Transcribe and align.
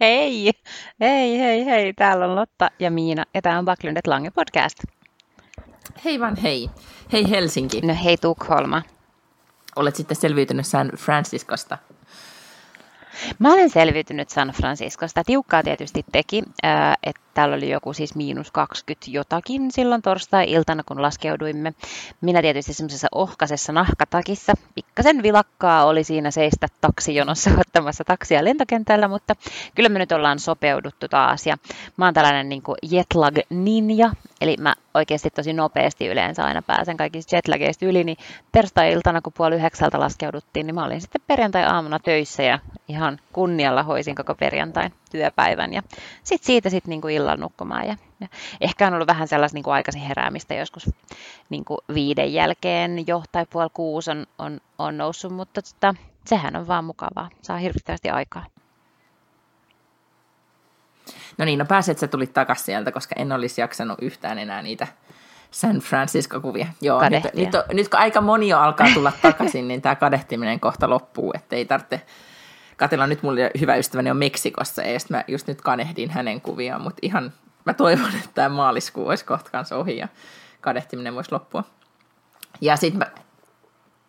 Hei, 0.00 0.52
hei, 1.00 1.38
hei, 1.38 1.64
hei. 1.64 1.92
Täällä 1.92 2.24
on 2.24 2.34
Lotta 2.34 2.70
ja 2.78 2.90
Miina 2.90 3.24
ja 3.34 3.42
tämä 3.42 3.58
on 3.58 3.64
Backlundet 3.64 4.06
Lange 4.06 4.30
podcast. 4.30 4.78
Hei 6.04 6.20
vaan 6.20 6.36
hei. 6.36 6.70
Hei 7.12 7.30
Helsinki. 7.30 7.80
No 7.80 7.94
hei 8.04 8.16
Tukholma. 8.16 8.82
Olet 9.76 9.96
sitten 9.96 10.16
selviytynyt 10.16 10.66
San 10.66 10.90
Franciscosta. 10.96 11.78
Mä 13.38 13.52
olen 13.52 13.70
selviytynyt 13.70 14.30
San 14.30 14.48
Franciscosta. 14.48 15.24
Tiukkaa 15.24 15.62
tietysti 15.62 16.04
teki, 16.12 16.42
että 17.02 17.22
täällä 17.38 17.56
oli 17.56 17.70
joku 17.70 17.92
siis 17.92 18.14
miinus 18.14 18.50
20 18.50 19.06
jotakin 19.10 19.70
silloin 19.70 20.02
torstai-iltana, 20.02 20.82
kun 20.82 21.02
laskeuduimme. 21.02 21.74
Minä 22.20 22.42
tietysti 22.42 22.72
semmoisessa 22.72 23.08
ohkasessa 23.14 23.72
nahkatakissa. 23.72 24.52
Pikkasen 24.74 25.22
vilakkaa 25.22 25.84
oli 25.84 26.04
siinä 26.04 26.30
seistä 26.30 26.66
taksijonossa 26.80 27.50
ottamassa 27.60 28.04
taksia 28.04 28.44
lentokentällä, 28.44 29.08
mutta 29.08 29.34
kyllä 29.74 29.88
me 29.88 29.98
nyt 29.98 30.12
ollaan 30.12 30.38
sopeuduttu 30.38 31.08
taas. 31.08 31.46
Ja 31.46 31.56
mä 31.96 32.04
oon 32.04 32.14
tällainen 32.14 32.48
niin 32.48 32.62
jetlag 32.82 33.38
ninja, 33.50 34.10
eli 34.40 34.56
mä 34.60 34.74
oikeasti 34.94 35.30
tosi 35.30 35.52
nopeasti 35.52 36.06
yleensä 36.06 36.44
aina 36.44 36.62
pääsen 36.62 36.96
kaikista 36.96 37.36
jetlageista 37.36 37.86
yli, 37.86 38.04
niin 38.04 38.16
torstai-iltana, 38.52 39.20
kun 39.20 39.32
puoli 39.36 39.54
yhdeksältä 39.54 40.00
laskeuduttiin, 40.00 40.66
niin 40.66 40.74
mä 40.74 40.84
olin 40.84 41.00
sitten 41.00 41.20
perjantai-aamuna 41.26 41.98
töissä 41.98 42.42
ja 42.42 42.58
ihan 42.88 43.20
kunnialla 43.32 43.82
hoisin 43.82 44.14
koko 44.14 44.34
perjantain 44.34 44.92
työpäivän 45.10 45.74
ja 45.74 45.82
sitten 46.24 46.46
siitä 46.46 46.70
sitten 46.70 46.90
niinku 46.90 47.08
illalla 47.08 47.27
nukkumaan. 47.36 47.86
Ja, 47.86 47.96
ja 48.20 48.28
ehkä 48.60 48.86
on 48.86 48.94
ollut 48.94 49.08
vähän 49.08 49.28
sellaista 49.28 49.56
niinku 49.56 49.70
aikaisin 49.70 50.02
heräämistä 50.02 50.54
joskus 50.54 50.90
niinku 51.50 51.78
viiden 51.94 52.32
jälkeen 52.32 53.06
jo 53.06 53.22
tai 53.32 53.46
puoli 53.50 53.70
kuusi 53.72 54.10
on, 54.10 54.26
on, 54.38 54.60
on 54.78 54.98
noussut, 54.98 55.32
mutta 55.32 55.62
tota, 55.62 55.94
sehän 56.24 56.56
on 56.56 56.68
vaan 56.68 56.84
mukavaa. 56.84 57.28
Saa 57.42 57.58
hirvittävästi 57.58 58.10
aikaa. 58.10 58.46
No 61.38 61.44
niin, 61.44 61.58
no 61.58 61.64
pääset 61.64 61.98
sä 61.98 62.08
tulit 62.08 62.32
takaisin 62.32 62.64
sieltä, 62.64 62.92
koska 62.92 63.14
en 63.18 63.32
olisi 63.32 63.60
jaksanut 63.60 63.98
yhtään 64.02 64.38
enää 64.38 64.62
niitä 64.62 64.86
San 65.50 65.76
Francisco-kuvia. 65.76 66.66
Joo, 66.80 67.08
nyt, 67.08 67.24
nyt, 67.34 67.48
nyt, 67.72 67.88
kun 67.88 67.98
aika 67.98 68.20
moni 68.20 68.48
jo 68.48 68.58
alkaa 68.58 68.86
tulla 68.94 69.12
takaisin, 69.22 69.68
niin 69.68 69.82
tämä 69.82 69.94
kadehtiminen 69.94 70.60
kohta 70.60 70.90
loppuu, 70.90 71.32
että 71.34 71.56
ei 71.56 71.64
tarvitse 71.64 72.06
Katella 72.78 73.06
nyt 73.06 73.22
mulle 73.22 73.50
hyvä 73.60 73.76
ystäväni 73.76 74.10
on 74.10 74.16
Meksikossa 74.16 74.82
ja 74.82 74.98
mä 75.10 75.24
just 75.28 75.46
nyt 75.46 75.60
kanehdin 75.60 76.10
hänen 76.10 76.40
kuviaan, 76.40 76.82
mutta 76.82 76.98
ihan 77.02 77.32
mä 77.64 77.74
toivon, 77.74 78.10
että 78.14 78.30
tämä 78.34 78.48
maaliskuu 78.48 79.08
olisi 79.08 79.24
kohta 79.24 79.50
kanssa 79.50 79.76
ohi 79.76 79.96
ja 79.96 80.08
kadehtiminen 80.60 81.14
voisi 81.14 81.32
loppua. 81.32 81.64
Ja 82.60 82.76
sit 82.76 82.94
mä... 82.94 83.06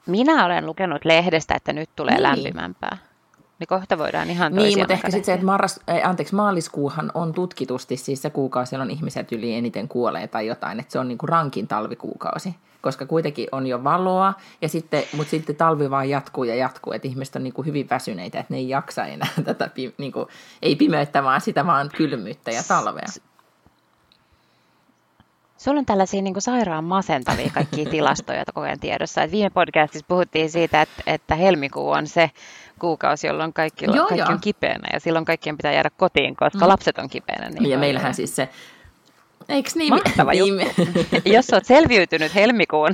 Minä 0.05 0.45
olen 0.45 0.65
lukenut 0.65 1.05
lehdestä, 1.05 1.55
että 1.55 1.73
nyt 1.73 1.89
tulee 1.95 2.13
niin. 2.13 2.23
lämpimämpää. 2.23 2.97
Niin 3.59 3.67
kohta 3.67 3.97
voidaan 3.97 4.29
ihan 4.29 4.55
Niin, 4.55 4.79
mutta 4.79 4.93
ehkä 4.93 5.11
sitten 5.11 5.25
se, 5.25 5.33
että 5.33 5.45
marras, 5.45 5.79
ei, 5.87 6.03
anteeksi, 6.03 6.35
maaliskuuhan 6.35 7.11
on 7.13 7.33
tutkitusti 7.33 7.97
siis 7.97 8.21
se 8.21 8.29
kuukausi, 8.29 8.75
jolloin 8.75 8.91
ihmiset 8.91 9.31
yli 9.31 9.55
eniten 9.55 9.87
kuolee 9.87 10.27
tai 10.27 10.47
jotain, 10.47 10.79
että 10.79 10.91
se 10.91 10.99
on 10.99 11.07
niin 11.07 11.17
kuin 11.17 11.29
rankin 11.29 11.67
talvikuukausi 11.67 12.55
koska 12.81 13.05
kuitenkin 13.05 13.47
on 13.51 13.67
jo 13.67 13.83
valoa, 13.83 14.33
ja 14.61 14.69
sitten, 14.69 15.03
mutta 15.13 15.31
sitten 15.31 15.55
talvi 15.55 15.89
vaan 15.89 16.09
jatkuu 16.09 16.43
ja 16.43 16.55
jatkuu, 16.55 16.93
että 16.93 17.07
ihmiset 17.07 17.35
on 17.35 17.43
niin 17.43 17.53
kuin 17.53 17.65
hyvin 17.65 17.89
väsyneitä, 17.89 18.39
että 18.39 18.53
ne 18.53 18.57
ei 18.57 18.69
jaksa 18.69 19.05
enää 19.05 19.29
tätä, 19.45 19.69
niin 19.97 20.11
kuin, 20.11 20.25
ei 20.61 20.75
pimeyttä, 20.75 21.23
vaan 21.23 21.41
sitä 21.41 21.65
vaan 21.65 21.89
kylmyyttä 21.95 22.51
ja 22.51 22.63
talvea. 22.67 23.07
Sulla 25.57 25.79
on 25.79 25.85
tällaisia 25.85 26.21
niin 26.21 26.33
kuin 26.33 26.41
sairaan 26.41 26.83
masentavia 26.83 27.49
kaikkia 27.53 27.89
tilastoja 27.95 28.45
koko 28.45 28.61
ajan 28.61 28.79
tiedossa. 28.79 29.23
Et 29.23 29.31
viime 29.31 29.49
podcastissa 29.49 30.05
puhuttiin 30.07 30.49
siitä, 30.51 30.81
että, 30.81 31.03
että 31.07 31.35
helmikuu 31.35 31.89
on 31.89 32.07
se 32.07 32.31
kuukausi, 32.79 33.27
jolloin 33.27 33.53
kaikki, 33.53 33.85
joo, 33.85 33.95
kaikki 33.95 34.17
joo. 34.17 34.29
on 34.29 34.39
kipeänä 34.41 34.87
ja 34.93 34.99
silloin 34.99 35.25
kaikkien 35.25 35.57
pitää 35.57 35.73
jäädä 35.73 35.89
kotiin, 35.97 36.35
koska 36.35 36.65
mm. 36.65 36.67
lapset 36.67 36.97
on 36.97 37.09
kipeänä. 37.09 37.49
Niin 37.49 37.69
ja 37.69 37.77
meillähän 37.77 38.13
siis 38.13 38.35
se 38.35 38.49
Eikö 39.49 39.69
niin? 39.75 39.93
Mahtava 39.93 40.31
niin. 40.31 40.71
Jos 41.35 41.49
olet 41.53 41.65
selviytynyt 41.65 42.35
helmikuun, 42.35 42.91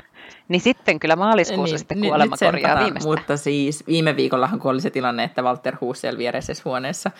niin 0.47 0.61
sitten 0.61 0.99
kyllä 0.99 1.15
maaliskuussa 1.15 1.73
niin, 1.73 1.79
sitten 1.79 2.01
kuolema 2.01 2.35
nyt 2.41 2.51
korjaa 2.51 2.79
viimeistä. 2.79 3.09
Mutta 3.09 3.37
siis 3.37 3.87
viime 3.87 4.15
viikollahan, 4.15 4.59
kun 4.59 4.71
oli 4.71 4.81
se 4.81 4.89
tilanne, 4.89 5.23
että 5.23 5.41
Walter 5.41 5.75
Hussel 5.81 6.17
vieressä 6.17 6.53
huoneessa 6.65 7.11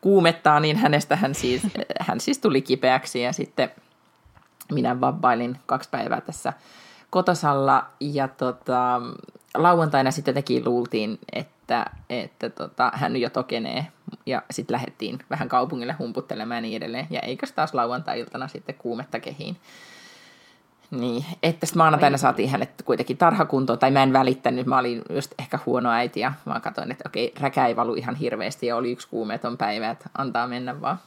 kuumettaa, 0.00 0.60
niin 0.60 0.76
hänestä 0.76 1.16
hän 1.16 1.34
siis, 1.34 1.62
hän 2.08 2.20
siis 2.20 2.38
tuli 2.38 2.62
kipeäksi 2.62 3.20
ja 3.20 3.32
sitten 3.32 3.70
minä 4.72 5.00
vabbailin 5.00 5.58
kaksi 5.66 5.88
päivää 5.90 6.20
tässä 6.20 6.52
kotosalla 7.10 7.86
ja 8.00 8.28
tota, 8.28 9.00
lauantaina 9.54 10.10
sitten 10.10 10.34
tekin 10.34 10.64
luultiin, 10.64 11.18
että, 11.32 11.57
että 12.10 12.50
tota, 12.50 12.92
hän 12.94 13.16
jo 13.16 13.30
tokenee 13.30 13.86
ja 14.26 14.42
sitten 14.50 14.74
lähdettiin 14.74 15.18
vähän 15.30 15.48
kaupungille 15.48 15.92
humputtelemaan 15.92 16.56
ja 16.56 16.60
niin 16.62 16.76
edelleen. 16.76 17.06
Ja 17.10 17.20
eikös 17.20 17.52
taas 17.52 17.74
lauantai-iltana 17.74 18.48
sitten 18.48 18.74
kuumetta 18.74 19.20
kehiin. 19.20 19.56
Niin, 20.90 21.24
että 21.42 21.66
sitten 21.66 21.78
maanantaina 21.78 22.14
Oi. 22.14 22.18
saatiin 22.18 22.50
hänet 22.50 22.70
kuitenkin 22.84 23.16
tarhakuntoon, 23.16 23.78
tai 23.78 23.90
mä 23.90 24.02
en 24.02 24.12
välittänyt, 24.12 24.66
mä 24.66 24.78
olin 24.78 25.02
just 25.10 25.34
ehkä 25.38 25.58
huono 25.66 25.90
äiti, 25.90 26.20
ja 26.20 26.32
mä 26.44 26.60
katsoin, 26.60 26.90
että 26.90 27.08
okei, 27.08 27.32
räkä 27.40 27.66
ei 27.66 27.76
valu 27.76 27.94
ihan 27.94 28.14
hirveästi, 28.14 28.66
ja 28.66 28.76
oli 28.76 28.92
yksi 28.92 29.08
kuumeton 29.08 29.56
päivä, 29.56 29.90
että 29.90 30.10
antaa 30.18 30.46
mennä 30.46 30.80
vaan. 30.80 30.98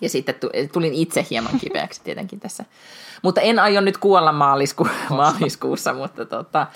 Ja 0.00 0.08
sitten 0.08 0.34
tulin 0.72 0.94
itse 0.94 1.26
hieman 1.30 1.58
kipeäksi 1.60 2.00
tietenkin 2.04 2.40
tässä. 2.40 2.64
Mutta 3.22 3.40
en 3.40 3.58
aio 3.58 3.80
nyt 3.80 3.98
kuolla 3.98 4.32
maalisku- 4.32 4.88
maaliskuussa, 5.10 5.92
mutta 5.92 6.24
tota, 6.24 6.66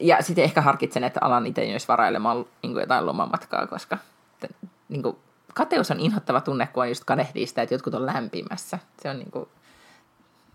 ja 0.00 0.22
sitten 0.22 0.44
ehkä 0.44 0.60
harkitsen, 0.60 1.04
että 1.04 1.20
alan 1.22 1.46
itse 1.46 1.66
myös 1.66 1.88
varailemaan 1.88 2.46
niin 2.62 2.72
kuin 2.72 2.80
jotain 2.80 3.06
lomamatkaa, 3.06 3.66
koska 3.66 3.98
niin 4.88 5.02
kuin, 5.02 5.16
kateus 5.54 5.90
on 5.90 6.00
inhottava 6.00 6.40
tunne, 6.40 6.66
kun 6.66 6.82
on 6.82 6.88
just 6.88 7.04
kadehdii 7.04 7.46
sitä, 7.46 7.62
että 7.62 7.74
jotkut 7.74 7.94
on 7.94 8.06
lämpimässä. 8.06 8.78
Se 9.02 9.10
on 9.10 9.18
niin 9.18 9.30
kuin, 9.30 9.48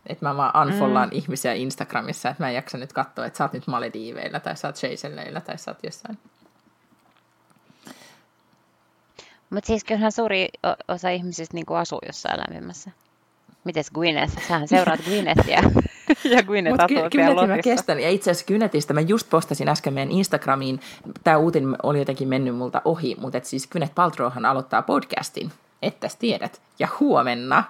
että 0.08 0.26
mä 0.26 0.38
vaan 0.38 0.68
unfollaan 0.68 1.10
mm. 1.10 1.16
ihmisiä 1.16 1.54
Instagramissa, 1.54 2.30
että 2.30 2.44
mä 2.44 2.50
en 2.50 2.56
jaksa 2.56 2.78
nyt 2.78 2.94
katsoa, 2.94 3.26
että 3.26 3.38
sä 3.38 3.44
oot 3.44 3.54
nyt 3.54 3.68
Malediiveillä 3.68 4.40
tai 4.40 4.58
sä 4.58 4.68
oot 4.68 4.76
Seychelleillä 4.76 5.42
tai 5.42 5.58
sä 5.58 5.72
oot 5.72 5.84
jossain. 5.84 6.18
Mutta 9.50 9.68
siis 9.68 9.84
kyllähän 9.84 10.12
suuri 10.12 10.48
osa 10.88 11.10
ihmisistä 11.10 11.54
niin 11.54 11.66
asuu 11.70 12.00
jossain 12.08 12.40
lämpimässä. 12.40 12.92
Mites 13.66 13.92
Gwyneth? 13.92 14.48
Sähän 14.48 14.68
seuraat 14.68 15.00
Gwynethia. 15.06 15.64
ja 16.36 16.44
Gwyneth 16.44 16.84
asuu 16.84 16.98
ky- 16.98 17.10
Gwynethin 17.10 17.50
mä 17.50 17.58
kestän. 17.64 18.00
Ja 18.00 18.10
itse 18.10 18.32
asiassa 18.32 18.48
Gwynethistä 18.48 18.94
mä 18.94 19.02
just 19.02 19.30
postasin 19.30 19.70
äsken 19.70 19.94
meidän 19.94 20.12
Instagramiin. 20.12 20.80
Tämä 21.24 21.38
uutinen 21.38 21.76
oli 21.84 22.00
jotenkin 22.00 22.28
mennyt 22.28 22.56
multa 22.56 22.82
ohi, 22.86 23.16
mutta 23.20 23.38
et 23.38 23.46
siis 23.46 23.68
Gwyneth 23.68 23.96
Paltrowhan 23.96 24.46
aloittaa 24.46 24.82
podcastin. 24.82 25.52
Että 25.82 26.08
tiedät. 26.20 26.62
Ja 26.80 26.88
huomenna. 27.00 27.64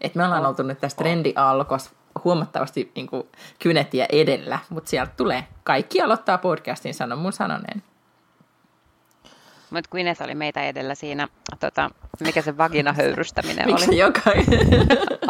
Että 0.00 0.18
me 0.18 0.24
ollaan 0.24 0.42
oh. 0.42 0.48
oltu 0.48 0.62
nyt 0.62 0.80
tässä 0.80 0.96
trendialkos 0.96 1.90
huomattavasti 2.24 2.92
niin 2.96 3.08
Gwynethia 3.62 4.06
edellä, 4.12 4.58
mutta 4.68 4.90
sieltä 4.90 5.12
tulee. 5.16 5.44
Kaikki 5.64 6.02
aloittaa 6.02 6.38
podcastin, 6.38 6.94
sanon 6.94 7.18
mun 7.18 7.32
sanoneen. 7.32 7.82
Mutta 9.74 9.90
Gwyneth 9.90 10.22
oli 10.22 10.34
meitä 10.34 10.62
edellä 10.62 10.94
siinä, 10.94 11.28
tota, 11.60 11.90
mikä 12.20 12.42
se 12.42 12.56
vaginahöyrystäminen 12.58 13.64
oli. 13.64 13.72
Miksi 13.72 13.98
jokainen? 13.98 14.44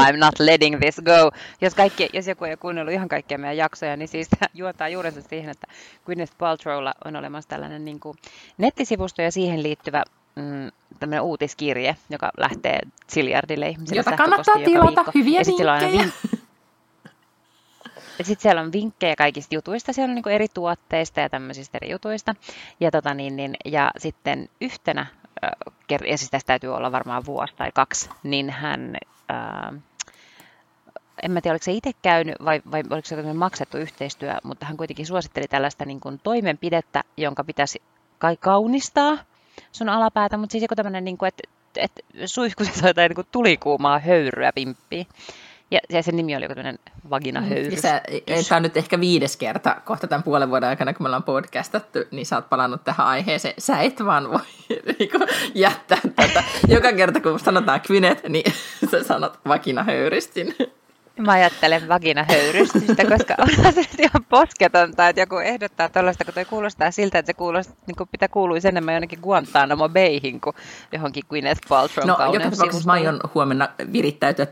I'm 0.03 0.17
not 0.17 0.35
letting 0.39 0.81
this 0.81 0.97
go. 0.97 1.31
Jos, 1.61 1.75
kaikki, 1.75 2.09
jos 2.13 2.27
joku 2.27 2.45
ei 2.45 2.57
kuunnellut 2.57 2.95
ihan 2.95 3.09
kaikkia 3.09 3.39
meidän 3.39 3.57
jaksoja, 3.57 3.97
niin 3.97 4.09
siis 4.09 4.29
juontaa 4.55 4.89
juurensa 4.89 5.21
siihen, 5.21 5.51
että 5.51 5.67
Gwyneth 6.07 6.33
Paltrowlla 6.39 6.95
on 7.05 7.17
olemassa 7.17 7.49
tällainen 7.49 7.85
niin 7.85 8.01
kuin 8.01 8.19
nettisivusto 8.59 9.23
ja 9.23 9.33
siihen 9.33 9.63
liittyvä 9.63 10.03
mm, 10.37 10.71
tämmöinen 11.01 11.23
uutiskirje, 11.23 11.97
joka 12.11 12.31
lähtee 12.39 12.79
siljardille 13.07 13.69
ihmisille. 13.69 14.01
Jota 14.01 14.17
kannattaa 14.17 14.55
tilata, 14.65 15.05
hyviä 15.15 15.41
vinkkejä. 15.47 16.09
Sitten 18.17 18.43
siellä 18.43 18.61
on 18.61 18.73
vinkkejä 18.73 19.17
kaikista 19.17 19.55
jutuista, 19.55 19.93
siellä 19.93 20.11
on 20.11 20.15
niin 20.15 20.35
eri 20.35 20.47
tuotteista 20.55 21.21
ja 21.21 21.29
tämmöisistä 21.29 21.79
eri 21.83 21.91
jutuista. 21.91 22.35
Ja, 22.81 22.91
tota 22.91 23.15
niin, 23.15 23.37
niin, 23.37 23.57
ja 23.65 23.91
sitten 23.99 24.49
yhtenä, 24.61 25.07
ja 26.09 26.19
siis 26.19 26.31
tästä 26.31 26.47
täytyy 26.47 26.75
olla 26.75 26.93
varmaan 26.93 27.27
vuosi 27.27 27.55
tai 27.57 27.71
kaksi, 27.75 28.11
niin 28.23 28.51
hän, 28.51 28.97
ää, 29.29 29.73
en 31.23 31.31
mä 31.31 31.41
tiedä 31.41 31.53
oliko 31.53 31.65
se 31.65 31.73
itse 31.73 31.91
käynyt 32.03 32.35
vai, 32.45 32.63
vai 32.71 32.83
oliko 32.91 33.09
se 33.09 33.33
maksettu 33.33 33.79
yhteistyö, 33.79 34.35
mutta 34.45 34.67
hän 34.67 34.77
kuitenkin 34.77 35.07
suositteli 35.07 35.49
tällaista 35.49 35.85
niin 35.85 36.01
kuin 36.01 36.21
toimenpidettä, 36.23 37.05
jonka 37.17 37.45
pitäisi 37.45 37.83
kai 38.19 38.37
kaunistaa 38.37 39.19
sun 39.73 39.89
alapäätä, 39.89 40.37
mutta 40.37 40.53
siis 40.53 40.63
joku 40.63 40.75
tämmöinen, 40.75 41.05
niin 41.05 41.19
kuin, 41.19 41.29
että, 41.29 41.43
että 41.77 42.03
suihkuset 42.27 42.75
jotain 42.83 43.13
niin 43.17 43.27
tulikuumaa 43.33 43.99
höyryä 43.99 44.53
pimppiä. 44.55 45.05
Ja, 45.75 45.81
ja 45.89 46.03
sen 46.03 46.17
nimi 46.17 46.37
oli 46.37 46.45
joku 46.45 46.55
tämmöinen 46.55 46.79
vaginahöyrys. 47.11 47.83
Tämä 47.83 48.57
on 48.57 48.63
nyt 48.63 48.77
ehkä 48.77 49.01
viides 49.01 49.37
kerta 49.37 49.77
kohta 49.85 50.07
tämän 50.07 50.23
puolen 50.23 50.51
vuoden 50.51 50.69
aikana, 50.69 50.95
kun 50.95 51.05
me 51.05 51.09
ollaan 51.09 51.23
podcastattu, 51.23 51.99
niin 52.11 52.27
sä 52.27 52.37
oot 52.37 52.49
palannut 52.49 52.85
tähän 52.85 53.07
aiheeseen. 53.07 53.55
Sä 53.59 53.81
et 53.81 54.05
vaan 54.05 54.31
voi 54.31 54.41
niin 54.99 55.11
kuin, 55.11 55.23
jättää 55.55 55.99
tätä. 56.17 56.45
Joka 56.69 56.93
kerta, 56.93 57.21
kun 57.21 57.41
sanotaan 57.41 57.81
kvinet, 57.81 58.29
niin 58.29 58.53
sä 58.91 59.05
sanot 59.05 59.39
vaginahöyristin. 59.49 60.55
Mä 61.19 61.33
ajattelen 61.33 61.89
vaginahöyrystystä, 61.89 63.05
koska 63.05 63.35
on 63.39 63.49
se 63.75 63.81
nyt 63.81 64.01
ihan 64.01 64.25
posketonta, 64.29 65.09
että 65.09 65.23
joku 65.23 65.37
ehdottaa 65.37 65.89
tällaista, 65.89 66.25
kun 66.25 66.35
toi 66.35 66.45
kuulostaa 66.45 66.91
siltä, 66.91 67.19
että 67.19 67.27
se 67.27 67.35
kuulostaa, 67.35 67.77
niin 67.87 67.97
kuin 67.97 68.09
pitää 68.13 68.29
kuuluisi 68.29 68.69
enemmän 68.69 68.95
jonnekin 68.95 69.19
Guantanamo 69.23 69.89
Bayhin 69.89 70.41
kuin 70.41 70.57
johonkin 70.93 71.25
Gwyneth 71.29 71.61
Paltrow 71.69 72.07
No, 72.07 72.17
joka 72.33 72.51
tapauksessa 72.51 72.87
mä 72.87 72.93
aion 72.93 73.21
huomenna 73.35 73.69
virittäytyä 73.93 74.47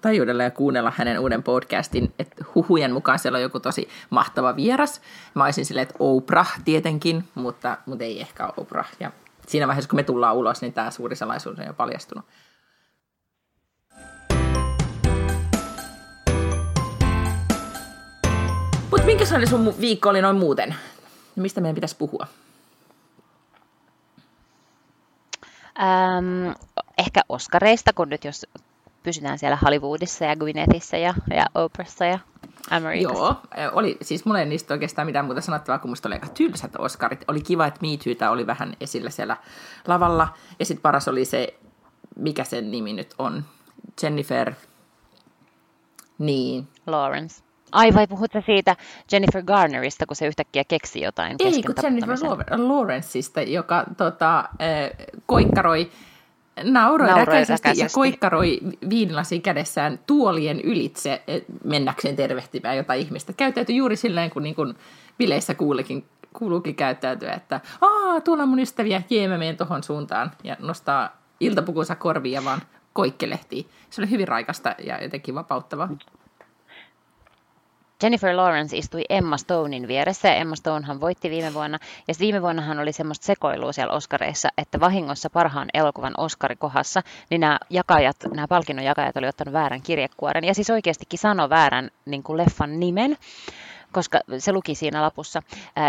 taajuudella 0.00 0.42
ja 0.42 0.50
kuunnella 0.50 0.92
hänen 0.96 1.18
uuden 1.20 1.42
podcastin, 1.42 2.12
että 2.18 2.44
huhujen 2.54 2.92
mukaan 2.92 3.18
siellä 3.18 3.36
on 3.36 3.42
joku 3.42 3.60
tosi 3.60 3.88
mahtava 4.10 4.56
vieras. 4.56 5.00
Mä 5.34 5.44
olisin 5.44 5.64
silleen, 5.66 5.82
että 5.82 5.96
Oprah 5.98 6.60
tietenkin, 6.64 7.24
mutta, 7.34 7.78
mutta 7.86 8.04
ei 8.04 8.20
ehkä 8.20 8.48
Oprah. 8.56 8.88
Ja 9.00 9.10
siinä 9.46 9.66
vaiheessa, 9.66 9.90
kun 9.90 9.98
me 9.98 10.02
tullaan 10.02 10.36
ulos, 10.36 10.62
niin 10.62 10.72
tämä 10.72 10.90
suuri 10.90 11.16
salaisuus 11.16 11.58
on 11.58 11.66
jo 11.66 11.74
paljastunut. 11.74 12.24
Mutta 18.90 19.06
minkä 19.06 19.24
sun 19.24 19.74
viikko 19.80 20.08
oli 20.08 20.22
noin 20.22 20.36
muuten? 20.36 20.74
Mistä 21.36 21.60
meidän 21.60 21.74
pitäisi 21.74 21.96
puhua? 21.96 22.26
Ähm, 25.80 26.50
ehkä 26.98 27.20
Oscareista, 27.28 27.92
kun 27.92 28.08
nyt 28.08 28.24
jos 28.24 28.46
pysytään 29.02 29.38
siellä 29.38 29.56
Hollywoodissa 29.56 30.24
ja 30.24 30.36
Gwynethissä 30.36 30.96
ja, 30.96 31.14
ja 31.30 31.46
Oprahssa 31.54 32.04
ja 32.04 32.18
Amerikassa. 32.70 33.18
Joo, 33.18 33.36
oli, 33.72 33.96
siis 34.02 34.24
mulla 34.24 34.40
ei 34.40 34.46
niistä 34.46 34.74
oikeastaan 34.74 35.06
mitään 35.06 35.24
muuta 35.24 35.40
sanottavaa, 35.40 35.78
kun 35.78 35.90
musta 35.90 36.08
oli 36.08 36.14
aika 36.14 36.28
tylsät 36.28 36.76
Oscarit. 36.78 37.24
Oli 37.28 37.40
kiva, 37.40 37.66
että 37.66 37.80
Me 37.82 37.88
Tootä 38.04 38.30
oli 38.30 38.46
vähän 38.46 38.76
esillä 38.80 39.10
siellä 39.10 39.36
lavalla. 39.86 40.28
Ja 40.58 40.64
sitten 40.64 40.82
paras 40.82 41.08
oli 41.08 41.24
se, 41.24 41.58
mikä 42.16 42.44
sen 42.44 42.70
nimi 42.70 42.92
nyt 42.92 43.14
on, 43.18 43.44
Jennifer, 44.02 44.52
niin. 46.18 46.68
Lawrence. 46.86 47.47
Ai 47.72 47.94
vai 47.94 48.06
puhutte 48.06 48.42
siitä 48.46 48.76
Jennifer 49.12 49.42
Garnerista, 49.42 50.06
kun 50.06 50.16
se 50.16 50.26
yhtäkkiä 50.26 50.64
keksi 50.64 51.00
jotain 51.00 51.36
Ei, 51.38 51.62
kun 51.62 51.74
Jennifer 51.82 52.16
Lawrenceista, 52.56 53.42
joka 53.42 53.84
tota, 53.96 54.38
äh, 54.38 55.08
koikkaroi 55.26 55.90
nauroi, 56.64 57.08
nauroi 57.08 57.24
räkäisesti, 57.24 57.68
ja 57.76 57.86
koikkaroi 57.92 58.60
viinilasi 58.90 59.40
kädessään 59.40 59.98
tuolien 60.06 60.60
ylitse 60.60 61.22
mennäkseen 61.64 62.16
tervehtimään 62.16 62.76
jotain 62.76 63.00
ihmistä. 63.00 63.32
Käyttäytyi 63.32 63.76
juuri 63.76 63.96
silleen, 63.96 64.30
kun, 64.30 64.42
niin 64.42 64.54
kun 64.54 64.74
bileissä 65.18 65.54
kuulikin, 65.54 66.04
kuuluukin 66.32 66.74
käyttäytyä, 66.74 67.32
että 67.32 67.60
Aa, 67.80 68.20
tuolla 68.20 68.42
on 68.42 68.48
mun 68.48 68.58
ystäviä, 68.58 69.02
jee, 69.10 69.28
mä 69.28 69.38
menen 69.38 69.56
tohon 69.56 69.82
suuntaan, 69.82 70.30
ja 70.44 70.56
nostaa 70.58 71.16
iltapukunsa 71.40 71.94
korviin 71.94 72.34
ja 72.34 72.44
vaan 72.44 72.62
koikkelehtii. 72.92 73.66
Se 73.90 74.00
oli 74.00 74.10
hyvin 74.10 74.28
raikasta 74.28 74.74
ja 74.84 75.02
jotenkin 75.02 75.34
vapauttavaa. 75.34 75.88
Jennifer 78.02 78.36
Lawrence 78.36 78.76
istui 78.76 79.04
Emma 79.08 79.36
Stonein 79.36 79.88
vieressä 79.88 80.28
ja 80.28 80.34
Emma 80.34 80.56
Stonehan 80.56 81.00
voitti 81.00 81.30
viime 81.30 81.54
vuonna. 81.54 81.78
Ja 82.08 82.14
viime 82.20 82.42
vuonnahan 82.42 82.78
oli 82.78 82.92
semmoista 82.92 83.26
sekoilua 83.26 83.72
siellä 83.72 83.94
Oscareissa, 83.94 84.48
että 84.58 84.80
vahingossa 84.80 85.30
parhaan 85.30 85.68
elokuvan 85.74 86.14
Oscarikohassa, 86.16 87.02
niin 87.30 87.40
nämä 87.40 87.58
jakajat, 87.70 88.16
nämä 88.34 88.48
palkinnon 88.48 88.84
jakajat 88.84 89.16
oli 89.16 89.28
ottanut 89.28 89.52
väärän 89.52 89.82
kirjekuoren. 89.82 90.44
Ja 90.44 90.54
siis 90.54 90.70
oikeastikin 90.70 91.18
sano 91.18 91.48
väärän 91.48 91.90
niin 92.06 92.22
kuin 92.22 92.36
leffan 92.36 92.80
nimen 92.80 93.16
koska 93.92 94.20
se 94.38 94.52
luki 94.52 94.74
siinä 94.74 95.02
lapussa. 95.02 95.42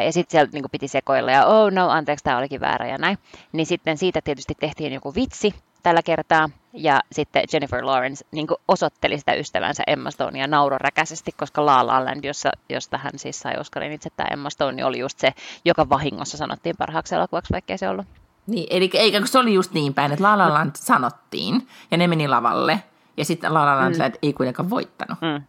Ja 0.05 0.11
sitten 0.11 0.31
sieltä 0.31 0.53
niin 0.53 0.63
piti 0.71 0.87
sekoilla 0.87 1.31
ja 1.31 1.45
oh 1.45 1.71
no, 1.71 1.89
anteeksi, 1.89 2.23
tämä 2.23 2.37
olikin 2.37 2.61
väärä 2.61 2.87
ja 2.87 2.97
näin. 2.97 3.17
Niin 3.51 3.65
sitten 3.65 3.97
siitä 3.97 4.21
tietysti 4.21 4.55
tehtiin 4.59 4.93
joku 4.93 5.15
vitsi 5.15 5.53
tällä 5.83 6.01
kertaa. 6.01 6.49
Ja 6.73 6.99
sitten 7.11 7.43
Jennifer 7.53 7.85
Lawrence 7.85 8.25
niin 8.31 8.47
osoitteli 8.67 9.19
sitä 9.19 9.33
ystävänsä 9.33 9.83
Emma 9.87 10.11
Stonea 10.11 10.47
nauroräkäisesti, 10.47 11.31
koska 11.31 11.65
La 11.65 11.87
La 11.87 12.05
Land, 12.05 12.23
jossa, 12.23 12.51
josta 12.69 12.97
hän 12.97 13.11
siis 13.15 13.39
sai 13.39 13.57
Oscarin 13.59 13.91
itse, 13.91 14.09
tämä 14.17 14.27
Emma 14.31 14.49
Stone 14.49 14.85
oli 14.85 14.99
just 14.99 15.19
se, 15.19 15.33
joka 15.65 15.89
vahingossa 15.89 16.37
sanottiin 16.37 16.77
parhaaksi 16.77 17.15
elokuvaksi, 17.15 17.53
vaikkei 17.53 17.77
se 17.77 17.89
ollut. 17.89 18.05
Niin, 18.47 18.67
eli 18.69 18.89
eikä 18.93 19.19
kun 19.19 19.27
se 19.27 19.39
oli 19.39 19.53
just 19.53 19.71
niin 19.71 19.93
päin, 19.93 20.11
että 20.11 20.23
La 20.23 20.37
La 20.37 20.53
Land 20.53 20.71
sanottiin, 20.75 21.67
ja 21.91 21.97
ne 21.97 22.07
meni 22.07 22.27
lavalle, 22.27 22.83
ja 23.17 23.25
sitten 23.25 23.53
La 23.53 23.65
La 23.65 23.75
Land 23.75 23.95
mm. 23.95 24.13
ei 24.21 24.33
kuitenkaan 24.33 24.69
voittanut. 24.69 25.21
Mm. 25.21 25.43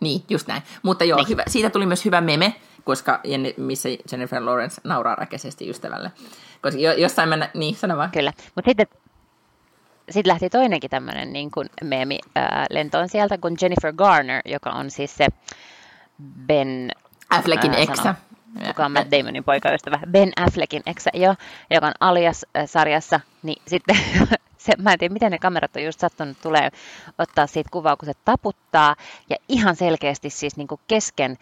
Niin, 0.00 0.22
just 0.28 0.48
näin. 0.48 0.62
Mutta 0.82 1.04
joo, 1.04 1.18
niin. 1.18 1.28
hyvä, 1.28 1.42
siitä 1.46 1.70
tuli 1.70 1.86
myös 1.86 2.04
hyvä 2.04 2.20
meme, 2.20 2.54
koska 2.84 3.20
missä 3.56 3.88
Jennifer 4.12 4.46
Lawrence 4.46 4.80
nauraa 4.84 5.14
räkäisesti 5.14 5.70
ystävälle. 5.70 6.12
Koska 6.62 6.80
jossain 6.80 7.28
mennä, 7.28 7.50
niin 7.54 7.76
sano 7.76 7.96
vaan. 7.96 8.10
Kyllä, 8.10 8.32
mutta 8.54 8.68
sitten 8.70 8.86
sitten 10.10 10.30
lähti 10.30 10.50
toinenkin 10.50 10.90
tämmöinen 10.90 11.32
niin 11.32 11.50
kuin 11.50 11.68
meemi 11.84 12.18
ää, 12.34 12.66
lentoon 12.70 13.08
sieltä, 13.08 13.38
kun 13.38 13.56
Jennifer 13.62 13.92
Garner, 13.92 14.42
joka 14.44 14.70
on 14.70 14.90
siis 14.90 15.16
se 15.16 15.26
Ben... 16.46 16.90
Affleckin 17.30 17.74
eksä. 17.74 18.14
Joka 18.66 18.84
on 18.84 18.92
Matt 18.92 19.10
Damonin 19.10 19.44
poikaystävä. 19.44 19.98
Ben 20.10 20.32
Affleckin 20.36 20.82
eksä, 20.86 21.10
jo, 21.14 21.34
joka 21.70 21.86
on 21.86 21.92
Alias-sarjassa. 22.00 23.20
Niin 23.42 23.62
sitten 23.66 23.96
se, 24.58 24.72
mä 24.78 24.92
en 24.92 24.98
tiedä, 24.98 25.12
miten 25.12 25.32
ne 25.32 25.38
kamerat 25.38 25.76
on 25.76 25.84
just 25.84 26.00
sattunut 26.00 26.36
tulee 26.42 26.70
ottaa 27.18 27.46
siitä 27.46 27.70
kuvaa, 27.72 27.96
kun 27.96 28.06
se 28.06 28.12
taputtaa. 28.24 28.96
Ja 29.30 29.36
ihan 29.48 29.76
selkeästi 29.76 30.30
siis 30.30 30.56
niin 30.56 30.68
kuin 30.68 30.80
kesken 30.88 31.38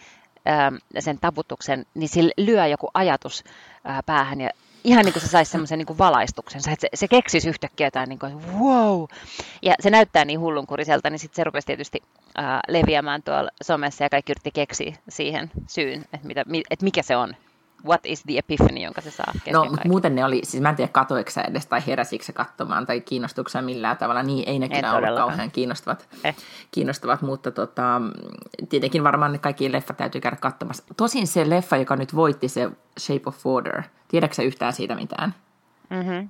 sen 0.99 1.19
taputuksen, 1.21 1.87
niin 1.95 2.09
sillä 2.09 2.33
lyö 2.37 2.67
joku 2.67 2.91
ajatus 2.95 3.45
päähän 4.07 4.41
ja 4.41 4.51
ihan 4.85 5.05
niin 5.05 5.13
kuin 5.13 5.23
se 5.23 5.29
saisi 5.29 5.51
semmoisen 5.51 5.79
niin 5.79 5.99
valaistuksensa, 5.99 6.71
että 6.71 6.81
se, 6.81 6.89
se 6.97 7.09
keksisi 7.09 7.49
yhtäkkiä 7.49 7.87
jotain 7.87 8.09
niin 8.09 8.19
kuin, 8.19 8.59
wow. 8.59 9.05
Ja 9.63 9.75
se 9.81 9.91
näyttää 9.91 10.25
niin 10.25 10.41
hullunkuriselta, 10.41 11.11
niin 11.11 11.19
sitten 11.19 11.37
se 11.37 11.45
rupesi 11.45 11.67
tietysti 11.67 12.03
ää, 12.35 12.61
leviämään 12.69 13.23
tuolla 13.23 13.51
somessa 13.63 14.05
ja 14.05 14.11
kaikki 14.11 14.33
yritti 14.33 14.51
keksiä 14.51 14.97
siihen 15.09 15.51
syyn, 15.67 16.05
että, 16.13 16.27
mitä, 16.27 16.45
että 16.71 16.85
mikä 16.85 17.03
se 17.03 17.17
on, 17.17 17.37
what 17.87 18.01
is 18.05 18.23
the 18.23 18.39
epiphany, 18.39 18.81
jonka 18.81 19.01
se 19.01 19.11
saa 19.11 19.33
No, 19.53 19.65
mutta 19.65 19.89
muuten 19.89 20.15
ne 20.15 20.25
oli, 20.25 20.41
siis 20.45 20.63
mä 20.63 20.69
en 20.69 20.77
tiedä 20.77 20.93
katoiko 20.93 21.31
sä 21.31 21.43
edes 21.43 21.67
tai 21.67 21.83
heräsikö 21.87 22.25
se 22.25 22.33
katsomaan 22.33 22.87
tai 22.87 23.01
kiinnostuksen 23.01 23.65
millään 23.65 23.97
tavalla, 23.97 24.23
niin 24.23 24.49
ei 24.49 24.59
ne 24.59 24.69
kyllä 24.69 24.93
ollut 24.93 25.17
kauhean 25.17 25.51
kiinnostavat, 25.51 26.09
eh. 26.25 26.37
kiinnostavat 26.71 27.23
mutta 27.23 27.51
tota, 27.51 28.01
tietenkin 28.69 29.05
varmaan 29.05 29.33
ne 29.33 29.39
kaikki 29.39 29.73
leffat 29.73 29.97
täytyy 29.97 30.21
käydä 30.21 30.37
katsomassa. 30.37 30.85
Tosin 30.97 31.27
se 31.27 31.51
leffa, 31.51 31.77
joka 31.77 31.97
nyt 31.97 32.15
voitti, 32.15 32.49
se 32.49 32.71
Shape 32.99 33.23
of 33.27 33.47
Water, 33.47 33.83
tiedätkö 34.09 34.43
yhtään 34.43 34.73
siitä 34.73 34.95
mitään? 34.95 35.35
Mm-hmm. 35.91 36.29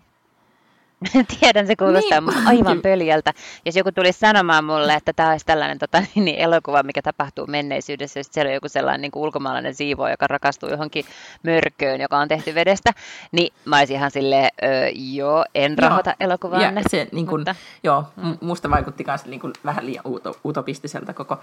Tiedän, 1.41 1.67
se 1.67 1.77
kuulostaa 1.77 2.21
niin. 2.21 2.47
aivan 2.47 2.81
pöljältä. 2.83 3.33
Jos 3.65 3.77
joku 3.77 3.93
tulisi 3.93 4.19
sanomaan 4.19 4.65
mulle, 4.65 4.94
että 4.94 5.13
tämä 5.13 5.31
olisi 5.31 5.46
tällainen 5.46 5.79
tota, 5.79 6.03
niin, 6.15 6.39
elokuva, 6.39 6.82
mikä 6.82 7.03
tapahtuu 7.03 7.46
menneisyydessä, 7.46 8.20
jos 8.20 8.27
siellä 8.31 8.49
on 8.49 8.55
joku 8.55 8.69
sellainen 8.69 9.01
niin 9.01 9.11
kuin 9.11 9.22
ulkomaalainen 9.22 9.75
siivo, 9.75 10.08
joka 10.08 10.27
rakastuu 10.27 10.69
johonkin 10.69 11.05
mörköön, 11.43 12.01
joka 12.01 12.19
on 12.19 12.29
tehty 12.29 12.55
vedestä, 12.55 12.93
niin 13.32 13.53
mä 13.65 13.79
olisin 13.79 13.96
ihan 13.96 14.11
silleen, 14.11 14.51
joo, 14.94 15.44
en 15.55 15.79
rahoita 15.79 16.15
elokuvaa. 16.20 16.63
Ja 16.63 16.72
se, 16.91 17.08
niin 17.13 17.27
kuin, 17.27 17.41
mutta... 17.41 17.55
joo, 17.82 18.05
musta 18.41 18.70
vaikutti 18.70 19.05
myös 19.06 19.25
niin 19.25 19.41
kuin, 19.41 19.53
vähän 19.65 19.87
liian 19.87 20.05
utopistiselta 20.44 21.15
koko, 21.15 21.41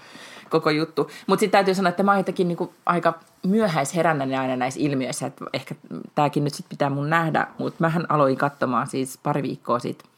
koko 0.50 0.70
juttu. 0.70 1.10
Mutta 1.26 1.40
sitten 1.40 1.58
täytyy 1.58 1.74
sanoa, 1.74 1.90
että 1.90 2.02
mä 2.02 2.10
oon 2.10 2.20
jotenkin 2.20 2.48
niin 2.48 2.58
kuin, 2.58 2.70
aika 2.86 3.18
myöhäisherännäinen 3.46 4.40
aina 4.40 4.56
näissä 4.56 4.80
ilmiöissä, 4.80 5.26
että 5.26 5.44
ehkä 5.52 5.74
tämäkin 6.14 6.44
nyt 6.44 6.54
sitten 6.54 6.70
pitää 6.70 6.90
mun 6.90 7.10
nähdä, 7.10 7.46
mutta 7.58 7.76
mähän 7.80 8.06
aloin 8.08 8.36
katsomaan 8.36 8.86
siis 8.86 9.18
pari 9.22 9.42
viikkoa 9.42 9.78
sitten 9.78 10.10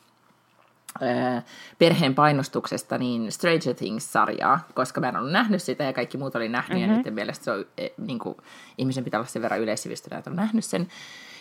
perheen 1.78 2.14
painostuksesta 2.14 2.98
niin 2.98 3.32
Stranger 3.32 3.74
Things-sarjaa, 3.74 4.60
koska 4.74 5.00
mä 5.00 5.08
en 5.08 5.16
ollut 5.16 5.32
nähnyt 5.32 5.62
sitä 5.62 5.84
ja 5.84 5.92
kaikki 5.92 6.18
muut 6.18 6.36
oli 6.36 6.48
nähnyt 6.48 6.78
mm-hmm. 6.78 6.92
ja 6.92 6.96
niiden 6.96 7.14
mielestä 7.14 7.44
se 7.44 7.50
on, 7.50 7.64
e, 7.78 7.88
niin 7.98 8.18
kuin, 8.18 8.36
ihmisen 8.78 9.04
pitää 9.04 9.20
olla 9.20 9.28
sen 9.28 9.42
verran 9.42 9.60
yleissivistynyt, 9.60 10.18
että 10.18 10.30
on 10.30 10.36
nähnyt 10.36 10.64
sen. 10.64 10.88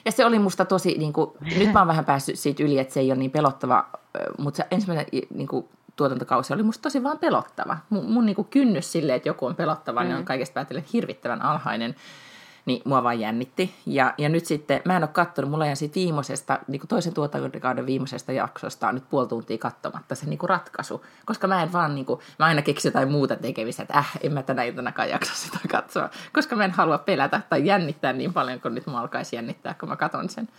Ja 0.06 0.12
se 0.12 0.25
oli 0.25 0.39
musta 0.39 0.65
tosi, 0.65 0.98
niin 0.98 1.13
kuin, 1.13 1.32
nyt 1.58 1.74
mä 1.74 1.79
oon 1.79 1.88
vähän 1.88 2.06
päässyt 2.06 2.39
siitä 2.39 2.63
yli, 2.63 2.79
että 2.79 2.94
se 2.94 3.00
ei 3.00 3.12
ole 3.12 3.20
niin 3.20 3.32
pelottava, 3.32 3.88
mutta 4.38 4.58
se 4.58 4.67
ensimmäinen 4.72 5.06
niin 5.34 5.48
kuin, 5.48 5.65
tuotantokausi 5.97 6.53
oli 6.53 6.63
musta 6.63 6.81
tosi 6.81 7.03
vaan 7.03 7.17
pelottava. 7.17 7.77
Mun, 7.89 8.11
mun 8.11 8.25
niin 8.25 8.35
kuin 8.35 8.47
kynnys 8.47 8.91
sille, 8.91 9.15
että 9.15 9.29
joku 9.29 9.45
on 9.45 9.55
pelottava, 9.55 10.01
mm. 10.01 10.07
niin 10.07 10.17
on 10.17 10.25
kaikesta 10.25 10.53
päätellen 10.53 10.85
hirvittävän 10.93 11.41
alhainen 11.41 11.95
niin 12.67 12.81
mua 12.85 13.03
vaan 13.03 13.19
jännitti. 13.19 13.75
Ja, 13.85 14.13
ja 14.17 14.29
nyt 14.29 14.45
sitten, 14.45 14.81
mä 14.85 14.97
en 14.97 15.03
ole 15.03 15.09
katsonut, 15.13 15.51
mulla 15.51 15.65
ihan 15.65 15.75
siitä 15.75 15.95
viimeisestä, 15.95 16.59
niin 16.67 16.79
kuin 16.79 16.87
toisen 16.87 17.13
tuotantokauden 17.13 17.85
viimeisestä 17.85 18.31
jaksosta 18.31 18.87
on 18.87 18.95
nyt 18.95 19.09
puoli 19.09 19.27
tuntia 19.27 19.57
katsomatta 19.57 20.15
se 20.15 20.25
niin 20.25 20.39
kuin 20.39 20.49
ratkaisu. 20.49 21.05
Koska 21.25 21.47
mä 21.47 21.63
en 21.63 21.73
vaan, 21.73 21.95
niin 21.95 22.05
kuin, 22.05 22.19
mä 22.39 22.45
aina 22.45 22.61
keksin 22.61 22.89
jotain 22.89 23.11
muuta 23.11 23.35
tekemistä, 23.35 23.83
että 23.83 23.97
äh, 23.97 24.11
en 24.21 24.33
mä 24.33 24.43
tänä 24.43 24.63
iltanakaan 24.63 25.09
jaksa 25.09 25.33
sitä 25.35 25.59
katsoa. 25.71 26.09
Koska 26.33 26.55
mä 26.55 26.65
en 26.65 26.71
halua 26.71 26.97
pelätä 26.97 27.41
tai 27.49 27.65
jännittää 27.65 28.13
niin 28.13 28.33
paljon, 28.33 28.61
kun 28.61 28.75
nyt 28.75 28.87
mä 28.87 28.99
alkaisi 28.99 29.35
jännittää, 29.35 29.75
kun 29.79 29.89
mä 29.89 29.95
katon 29.95 30.29
sen. 30.29 30.49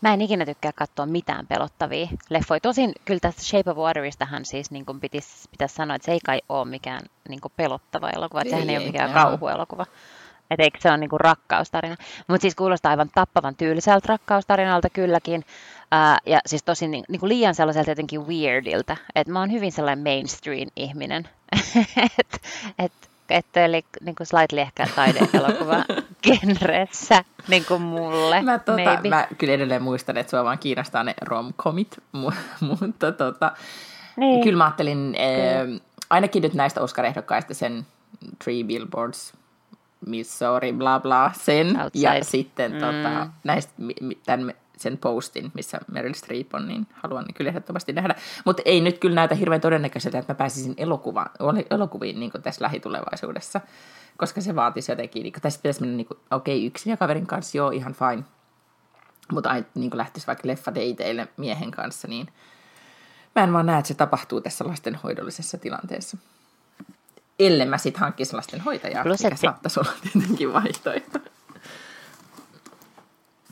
Mä 0.00 0.12
en 0.14 0.20
ikinä 0.20 0.46
tykkää 0.46 0.72
katsoa 0.72 1.06
mitään 1.06 1.46
pelottavia 1.46 2.08
leffoja. 2.30 2.60
Tosin 2.60 2.92
kyllä 3.04 3.20
tästä 3.20 3.42
Shape 3.42 3.70
of 3.70 3.76
Wateristahan 3.76 4.44
siis 4.44 4.70
niin 4.70 4.84
pitäisi, 5.00 5.48
pitäisi 5.50 5.74
sanoa, 5.74 5.96
että 5.96 6.06
se 6.06 6.12
ei 6.12 6.20
kai 6.24 6.40
ole 6.48 6.68
mikään 6.68 7.00
niin 7.28 7.40
pelottava 7.56 8.10
elokuva. 8.10 8.40
Että 8.40 8.50
sehän 8.50 8.70
ei 8.70 8.76
ole 8.76 8.86
mikään 8.86 9.12
kauhuelokuva. 9.12 9.86
Että 10.50 10.62
eikö 10.62 10.78
se 10.80 10.88
ole 10.88 10.98
niinku 10.98 11.18
rakkaustarina. 11.18 11.96
Mutta 12.28 12.42
siis 12.42 12.54
kuulostaa 12.54 12.90
aivan 12.90 13.10
tappavan 13.14 13.56
tyyliseltä 13.56 14.06
rakkaustarinalta 14.08 14.90
kylläkin. 14.90 15.44
Ää, 15.90 16.18
ja 16.26 16.40
siis 16.46 16.62
tosi 16.62 16.88
niin, 16.88 17.04
niinku 17.08 17.28
liian 17.28 17.54
sellaiselta 17.54 17.90
jotenkin 17.90 18.26
weirdiltä. 18.26 18.96
Että 19.14 19.32
mä 19.32 19.40
oon 19.40 19.52
hyvin 19.52 19.72
sellainen 19.72 20.04
mainstream-ihminen. 20.04 21.28
että 22.18 22.38
et, 22.78 22.92
et, 22.92 23.09
eli 23.56 23.84
niin 24.00 24.14
kuin 24.14 24.26
slightly 24.26 24.60
ehkä 24.60 24.86
taideelokuva 24.96 25.84
genressä, 26.24 27.24
niin 27.48 27.64
kuin 27.64 27.82
mulle. 27.82 28.42
Mä, 28.42 28.58
tota, 28.58 29.08
mä 29.08 29.26
kyllä 29.38 29.54
edelleen 29.54 29.82
muistan, 29.82 30.16
että 30.16 30.30
sua 30.30 30.44
vaan 30.44 30.58
kiinnostaa 30.58 31.04
ne 31.04 31.14
romcomit, 31.22 32.02
mutta 32.80 33.12
tota, 33.12 33.52
niin. 34.16 34.42
kyllä 34.42 34.58
mä 34.58 34.64
ajattelin, 34.64 35.16
äh, 35.18 35.80
ainakin 36.10 36.42
nyt 36.42 36.54
näistä 36.54 36.80
Oscar-ehdokkaista 36.80 37.54
sen 37.54 37.86
Three 38.44 38.64
Billboards, 38.64 39.32
Missouri, 40.06 40.72
bla 40.72 41.00
bla, 41.00 41.32
sen, 41.40 41.80
Outside. 41.80 42.18
ja 42.18 42.24
sitten 42.24 42.72
tota, 42.72 42.92
mm. 42.92 43.02
tota, 43.02 43.26
näistä, 43.44 43.72
tämän, 44.26 44.54
sen 44.80 44.98
postin, 44.98 45.50
missä 45.54 45.80
Meryl 45.92 46.14
Streep 46.14 46.54
on, 46.54 46.68
niin 46.68 46.86
haluan 46.92 47.24
kyllä 47.34 47.48
ehdottomasti 47.48 47.92
nähdä. 47.92 48.14
Mutta 48.44 48.62
ei 48.64 48.80
nyt 48.80 48.98
kyllä 48.98 49.14
näytä 49.14 49.34
hirveän 49.34 49.60
todennäköiseltä, 49.60 50.18
että 50.18 50.32
mä 50.32 50.36
pääsisin 50.36 50.74
elokuva, 50.76 51.26
elokuviin 51.70 52.20
niin 52.20 52.32
tässä 52.42 52.64
lähitulevaisuudessa, 52.64 53.60
koska 54.16 54.40
se 54.40 54.56
vaatisi 54.56 54.92
jotenkin, 54.92 55.22
niin 55.22 55.32
tästä 55.42 55.62
pitäisi 55.62 55.80
mennä, 55.80 55.96
niin 55.96 56.06
okei, 56.30 56.56
okay, 56.58 56.66
yksin 56.66 56.90
ja 56.90 56.96
kaverin 56.96 57.26
kanssa, 57.26 57.58
joo, 57.58 57.70
ihan 57.70 57.94
fine, 57.94 58.24
mutta 59.32 59.54
niin 59.74 59.90
lähtisi 59.94 60.26
vaikka 60.26 60.48
leffadeiteille 60.48 61.28
miehen 61.36 61.70
kanssa, 61.70 62.08
niin 62.08 62.28
mä 63.36 63.42
en 63.42 63.52
vaan 63.52 63.66
näe, 63.66 63.78
että 63.78 63.88
se 63.88 63.94
tapahtuu 63.94 64.40
tässä 64.40 64.68
lastenhoidollisessa 64.68 65.58
tilanteessa. 65.58 66.16
Ellei 67.38 67.66
mä 67.66 67.78
sitten 67.78 68.00
hankkisi 68.00 68.36
lastenhoitajaa, 68.36 69.04
Plus, 69.04 69.24
mikä 69.24 69.36
saattaisi 69.36 69.80
olla 69.80 69.92
tietenkin 70.12 70.52
vaihtoehto. 70.52 71.18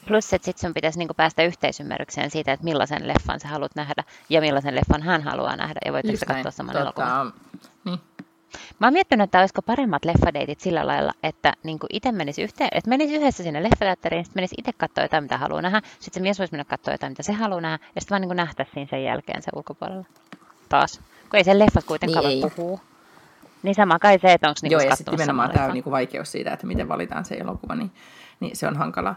Plus, 0.09 0.33
että 0.33 0.45
sitten 0.45 0.61
sun 0.61 0.75
pitäisi 0.75 0.99
niinku 0.99 1.15
päästä 1.15 1.43
yhteisymmärrykseen 1.43 2.31
siitä, 2.31 2.53
että 2.53 2.65
millaisen 2.65 3.09
leffan 3.09 3.41
sä 3.41 3.49
haluat 3.49 3.75
nähdä 3.75 4.05
ja 4.29 4.41
millaisen 4.41 4.75
leffan 4.75 5.03
hän 5.03 5.23
haluaa 5.23 5.57
nähdä. 5.57 5.81
Ja 5.85 5.93
voitteko 5.93 6.19
katsoa 6.27 6.51
saman 6.51 6.73
tota, 6.73 6.83
elokuvan. 6.83 7.33
Niin. 7.85 8.01
Mä 8.79 8.87
oon 8.87 8.93
miettinyt, 8.93 9.25
että 9.25 9.41
olisiko 9.41 9.63
paremmat 9.63 10.05
leffadeitit 10.05 10.61
sillä 10.61 10.87
lailla, 10.87 11.13
että 11.23 11.53
niin 11.63 11.79
itse 11.93 12.13
menisi 12.13 12.43
yhteen, 12.43 12.71
että 12.73 12.89
menisi 12.91 13.15
yhdessä 13.15 13.43
sinne 13.43 13.63
leffateatteriin, 13.63 14.25
sitten 14.25 14.41
menisi 14.41 14.55
itse 14.59 14.73
katsoa 14.73 15.05
jotain, 15.05 15.25
mitä 15.25 15.39
haluaa 15.39 15.63
nähdä, 15.63 15.83
sitten 15.99 16.15
se 16.15 16.21
mies 16.21 16.39
voisi 16.39 16.53
mennä 16.53 16.65
katsoa 16.65 16.95
jotain, 16.95 17.13
mitä 17.13 17.23
se 17.23 17.33
haluaa 17.33 17.61
nähdä, 17.61 17.79
ja 17.95 18.01
sitten 18.01 18.21
vaan 18.21 18.29
niin 18.29 18.37
nähtäisiin 18.37 18.75
siinä 18.75 18.91
sen 18.91 19.05
jälkeen 19.05 19.43
se 19.43 19.51
ulkopuolella 19.55 20.05
taas. 20.69 21.01
Kun 21.31 21.37
ei 21.37 21.45
sen 21.45 21.59
leffat 21.59 21.85
kuitenkaan 21.85 22.25
niin 22.25 22.51
puhuu. 22.57 22.81
Niin 23.63 23.75
sama 23.75 23.99
kai 23.99 24.19
se, 24.19 24.33
että 24.33 24.49
onko 24.49 24.59
niinku 24.63 24.81
Joo, 24.81 24.91
ja 24.91 24.97
sitten 24.97 25.13
nimenomaan 25.13 25.51
tämä 25.51 25.67
on 25.67 25.73
niinku 25.73 25.91
vaikeus 25.91 26.33
siitä, 26.33 26.53
että 26.53 26.67
miten 26.67 26.89
valitaan 26.89 27.25
se 27.25 27.35
elokuva, 27.35 27.75
niin, 27.75 27.91
niin 28.41 28.57
se 28.57 28.67
on 28.67 28.77
hankalaa. 28.77 29.17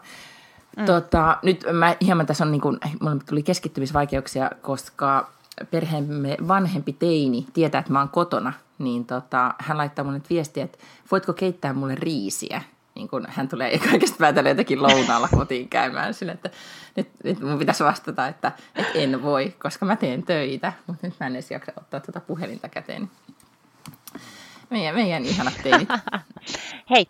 Mm. 0.77 0.85
Tota, 0.85 1.37
nyt 1.43 1.65
mä 1.71 1.95
hieman 2.01 2.25
tässä 2.25 2.43
on, 2.43 2.51
niin 2.51 2.61
kuin, 2.61 2.79
mulle 3.01 3.19
tuli 3.29 3.43
keskittymisvaikeuksia, 3.43 4.51
koska 4.61 5.31
perheemme 5.71 6.37
vanhempi 6.47 6.93
teini 6.93 7.45
tietää, 7.53 7.79
että 7.79 7.91
mä 7.91 7.99
oon 7.99 8.09
kotona, 8.09 8.53
niin 8.79 9.05
tota, 9.05 9.53
hän 9.57 9.77
laittaa 9.77 10.05
mulle 10.05 10.21
viestiä, 10.29 10.63
että 10.63 10.77
voitko 11.11 11.33
keittää 11.33 11.73
mulle 11.73 11.95
riisiä? 11.95 12.61
Niin 12.95 13.07
kun 13.07 13.25
hän 13.29 13.47
tulee 13.47 13.79
kaikesta 13.89 14.17
päätellä 14.19 14.49
jotenkin 14.49 14.83
lounaalla 14.83 15.27
kotiin 15.27 15.69
käymään 15.69 16.13
sille, 16.13 16.31
että 16.31 16.49
nyt, 16.95 17.09
nyt 17.23 17.39
mun 17.39 17.59
pitäisi 17.59 17.83
vastata, 17.83 18.27
että, 18.27 18.51
että 18.75 18.99
en 18.99 19.23
voi, 19.23 19.55
koska 19.63 19.85
mä 19.85 19.95
teen 19.95 20.23
töitä, 20.23 20.73
mutta 20.87 21.07
nyt 21.07 21.15
mä 21.19 21.27
en 21.27 21.35
edes 21.35 21.51
jaksa 21.51 21.71
ottaa 21.77 21.99
tuota 21.99 22.19
puhelinta 22.19 22.69
käteen. 22.69 23.09
Meidän, 24.69 24.95
meidän 24.95 25.25
ihanat 25.25 25.53
teinit. 25.63 25.89
Hei, 26.89 27.07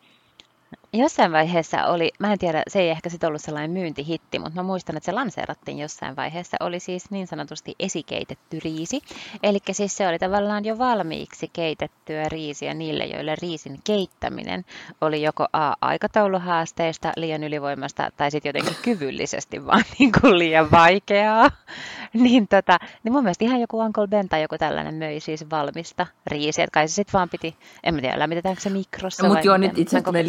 Jossain 0.93 1.31
vaiheessa 1.31 1.85
oli, 1.85 2.11
mä 2.19 2.31
en 2.31 2.39
tiedä, 2.39 2.63
se 2.67 2.79
ei 2.79 2.89
ehkä 2.89 3.09
sitten 3.09 3.27
ollut 3.27 3.41
sellainen 3.41 3.71
myyntihitti, 3.71 4.39
mutta 4.39 4.55
mä 4.55 4.63
muistan, 4.63 4.97
että 4.97 5.05
se 5.05 5.11
lanseerattiin 5.11 5.79
jossain 5.79 6.15
vaiheessa, 6.15 6.57
oli 6.59 6.79
siis 6.79 7.11
niin 7.11 7.27
sanotusti 7.27 7.75
esikeitetty 7.79 8.59
riisi. 8.63 9.01
Eli 9.43 9.59
siis 9.71 9.97
se 9.97 10.07
oli 10.07 10.19
tavallaan 10.19 10.65
jo 10.65 10.77
valmiiksi 10.77 11.49
keitettyä 11.53 12.23
riisiä 12.29 12.73
niille, 12.73 13.05
joille 13.05 13.35
riisin 13.41 13.79
keittäminen 13.83 14.65
oli 15.01 15.21
joko 15.21 15.47
A. 15.53 15.73
aikatauluhaasteista, 15.81 17.11
liian 17.17 17.43
ylivoimasta 17.43 18.11
tai 18.17 18.31
sitten 18.31 18.49
jotenkin 18.49 18.83
kyvyllisesti 18.83 19.65
vaan 19.65 19.83
niin 19.99 20.11
kuin 20.21 20.39
liian 20.39 20.71
vaikeaa. 20.71 21.51
niin, 22.13 22.47
tota, 22.47 22.77
niin 23.03 23.13
mun 23.13 23.23
mielestä 23.23 23.45
ihan 23.45 23.61
joku 23.61 23.79
Uncle 23.79 24.07
Ben 24.07 24.29
tai 24.29 24.41
joku 24.41 24.57
tällainen 24.57 24.95
möi 24.95 25.19
siis 25.19 25.49
valmista 25.49 26.07
riisiä. 26.27 26.67
Kai 26.71 26.87
se 26.87 26.93
sitten 26.93 27.13
vaan 27.13 27.29
piti, 27.29 27.55
en 27.83 27.95
mä 27.95 28.01
tiedä, 28.01 28.19
lämmitetäänkö 28.19 28.61
se 28.61 28.69
mikrossa. 28.69 29.23
No, 29.23 29.29
mutta 29.29 29.47
joo, 29.47 29.57
nyt 29.57 29.77
itse 29.77 29.97
asiassa 29.97 30.05
tulee 30.05 30.25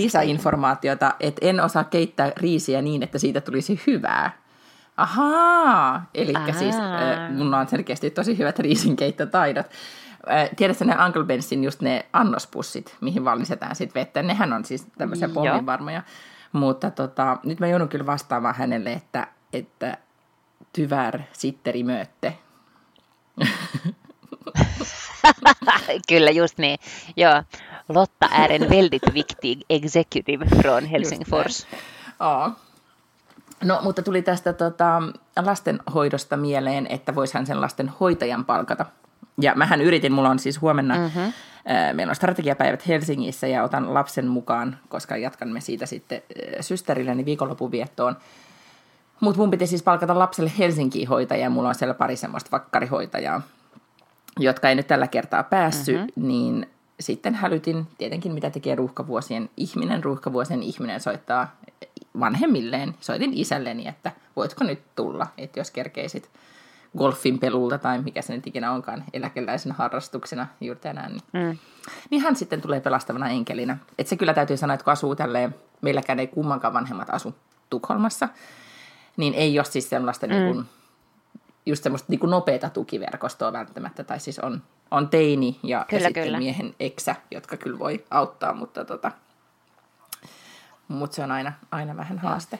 lisäinformaatiota, 0.53 1.15
että 1.21 1.47
en 1.47 1.61
osaa 1.61 1.85
keittää 1.85 2.33
riisiä 2.37 2.83
niin, 2.83 3.03
että 3.03 3.19
siitä 3.19 3.41
tulisi 3.41 3.83
hyvää. 3.87 4.43
Ahaa, 4.97 6.07
eli 6.15 6.33
siis 6.59 6.77
äh, 6.77 7.31
mulla 7.31 7.59
on 7.59 7.69
selkeästi 7.69 8.11
tosi 8.11 8.39
hyvät 8.39 8.59
riisinkeittotaidot. 8.59 9.67
Äh, 10.31 10.51
tiedätkö 10.57 10.85
ne 10.85 10.97
Uncle 11.07 11.25
Bensin 11.25 11.65
just 11.65 11.81
ne 11.81 12.07
annospussit, 12.13 12.97
mihin 13.01 13.25
valmistetaan 13.25 13.77
sitten 13.77 14.01
vettä? 14.01 14.23
Nehän 14.23 14.53
on 14.53 14.65
siis 14.65 14.87
tämmöisiä 14.99 15.29
pomminvarmoja. 15.29 16.03
Mutta 16.53 16.91
tota, 16.91 17.39
nyt 17.45 17.61
mä 17.61 17.67
joudun 17.67 17.89
kyllä 17.89 18.07
vastaamaan 18.07 18.55
hänelle, 18.55 18.93
että, 18.93 19.27
että 19.53 19.99
tyvärr 20.73 21.21
sitter 21.33 21.77
i 21.77 21.85
möte. 21.85 22.39
Kyllä, 26.09 26.31
just 26.31 26.59
niin. 26.59 26.79
Joo. 27.17 27.43
Lotta 27.89 28.27
är 28.27 28.53
en 28.53 28.71
väldigt 28.71 29.15
viktig 29.15 29.63
executive 29.71 30.47
från 30.47 30.85
Helsingfors. 30.85 31.67
Ja. 32.21 32.51
No, 33.65 33.81
mutta 33.83 34.03
tuli 34.03 34.23
tästä 34.23 34.53
tota, 34.53 35.03
lastenhoidosta 35.43 36.37
mieleen, 36.37 36.87
että 36.87 37.15
voisihan 37.15 37.47
sen 37.47 37.61
lasten 37.61 37.89
hoitajan 38.01 38.45
palkata. 38.45 38.87
Ja 39.41 39.55
mähän 39.55 39.81
yritin, 39.81 40.13
mulla 40.13 40.31
on 40.31 40.39
siis 40.39 40.61
huomenna, 40.61 40.97
mm-hmm. 40.97 41.33
ää, 41.67 41.93
meillä 41.93 42.11
on 42.11 42.17
strategiapäivät 42.17 42.89
Helsingissä 42.89 43.47
ja 43.47 43.63
otan 43.63 43.95
lapsen 43.95 44.27
mukaan, 44.27 44.79
koska 44.89 45.17
jatkamme 45.17 45.61
siitä 45.61 45.87
sitten 45.87 46.23
systerilleni 46.61 47.25
viikonlopun 47.25 47.71
viettoon. 47.71 48.17
Mutta 49.21 49.41
mun 49.41 49.51
piti 49.51 49.67
siis 49.67 49.83
palkata 49.83 50.19
lapselle 50.19 50.53
Helsinkiin 50.59 51.09
hoitajia, 51.09 51.51
mulla 51.51 51.69
on 51.69 51.75
siellä 51.75 51.95
pari 51.95 52.17
semmoista 52.17 52.51
vakkarihoitajaa, 52.51 53.43
jotka 54.39 54.69
ei 54.69 54.75
nyt 54.75 54.87
tällä 54.87 55.07
kertaa 55.07 55.43
päässyt, 55.43 55.97
mm-hmm. 55.97 56.29
niin 56.29 56.71
sitten 57.03 57.35
hälytin 57.35 57.87
tietenkin, 57.99 58.33
mitä 58.33 58.51
tekee 58.51 58.75
ruuhkavuosien 58.75 59.51
ihminen. 59.57 60.05
Ruuhkavuosien 60.05 60.63
ihminen 60.63 61.01
soittaa 61.01 61.57
vanhemmilleen. 62.21 62.95
Soitin 63.01 63.33
isälleni, 63.35 63.89
että 63.89 64.13
voitko 64.37 64.65
nyt 64.65 64.83
tulla, 64.97 65.27
että 65.39 65.61
jos 65.61 65.71
kerkeisit 65.71 66.31
golfin 66.99 67.39
pelulta 67.39 67.79
tai 67.79 68.03
mikä 68.03 68.23
se 68.23 68.35
nyt 68.35 68.47
ikinä 68.47 68.73
onkaan 68.73 69.05
eläkeläisen 69.13 69.73
harrastuksena 69.73 70.47
juuri 70.61 70.81
tänään. 70.81 71.13
Niin, 71.13 71.23
mm. 71.33 71.59
niin 72.11 72.23
hän 72.23 72.37
sitten 72.37 72.61
tulee 72.61 72.81
pelastavana 72.81 73.29
enkelinä. 73.29 73.79
Et 73.99 74.07
se 74.07 74.17
kyllä 74.17 74.35
täytyy 74.35 74.57
sanoa, 74.57 74.75
että 74.75 74.85
kun 74.85 74.93
asuu 74.93 75.17
tälleen, 75.17 75.55
meilläkään 75.81 76.19
ei 76.19 76.27
kummankaan 76.27 76.75
vanhemmat 76.75 77.11
asu 77.11 77.35
Tukholmassa, 77.71 78.29
niin 79.17 79.35
ei 79.35 79.59
ole 79.59 79.65
siis 79.65 79.89
sellaista 79.91 80.27
mm. 80.27 80.33
niin 80.33 80.55
kuin, 80.55 80.67
just 81.67 81.83
semmoista 81.83 82.07
niin 82.09 82.31
nopeata 82.31 82.71
tukiverkostoa 82.71 83.53
välttämättä, 83.53 84.05
tai 84.05 84.21
siis 84.21 84.39
on, 84.39 84.63
on 84.91 85.09
teini 85.09 85.61
ja, 85.63 85.87
kyllä, 85.89 86.03
ja 86.03 86.09
sitten 86.09 86.25
kyllä. 86.25 86.39
miehen 86.39 86.75
eksä, 86.81 87.17
jotka 87.31 87.57
kyllä 87.57 87.79
voi 87.79 88.05
auttaa, 88.11 88.53
mutta, 88.53 88.85
tota, 88.85 89.13
mutta 90.89 91.15
se 91.15 91.23
on 91.23 91.31
aina, 91.31 91.53
aina 91.71 91.97
vähän 91.97 92.19
haaste. 92.19 92.59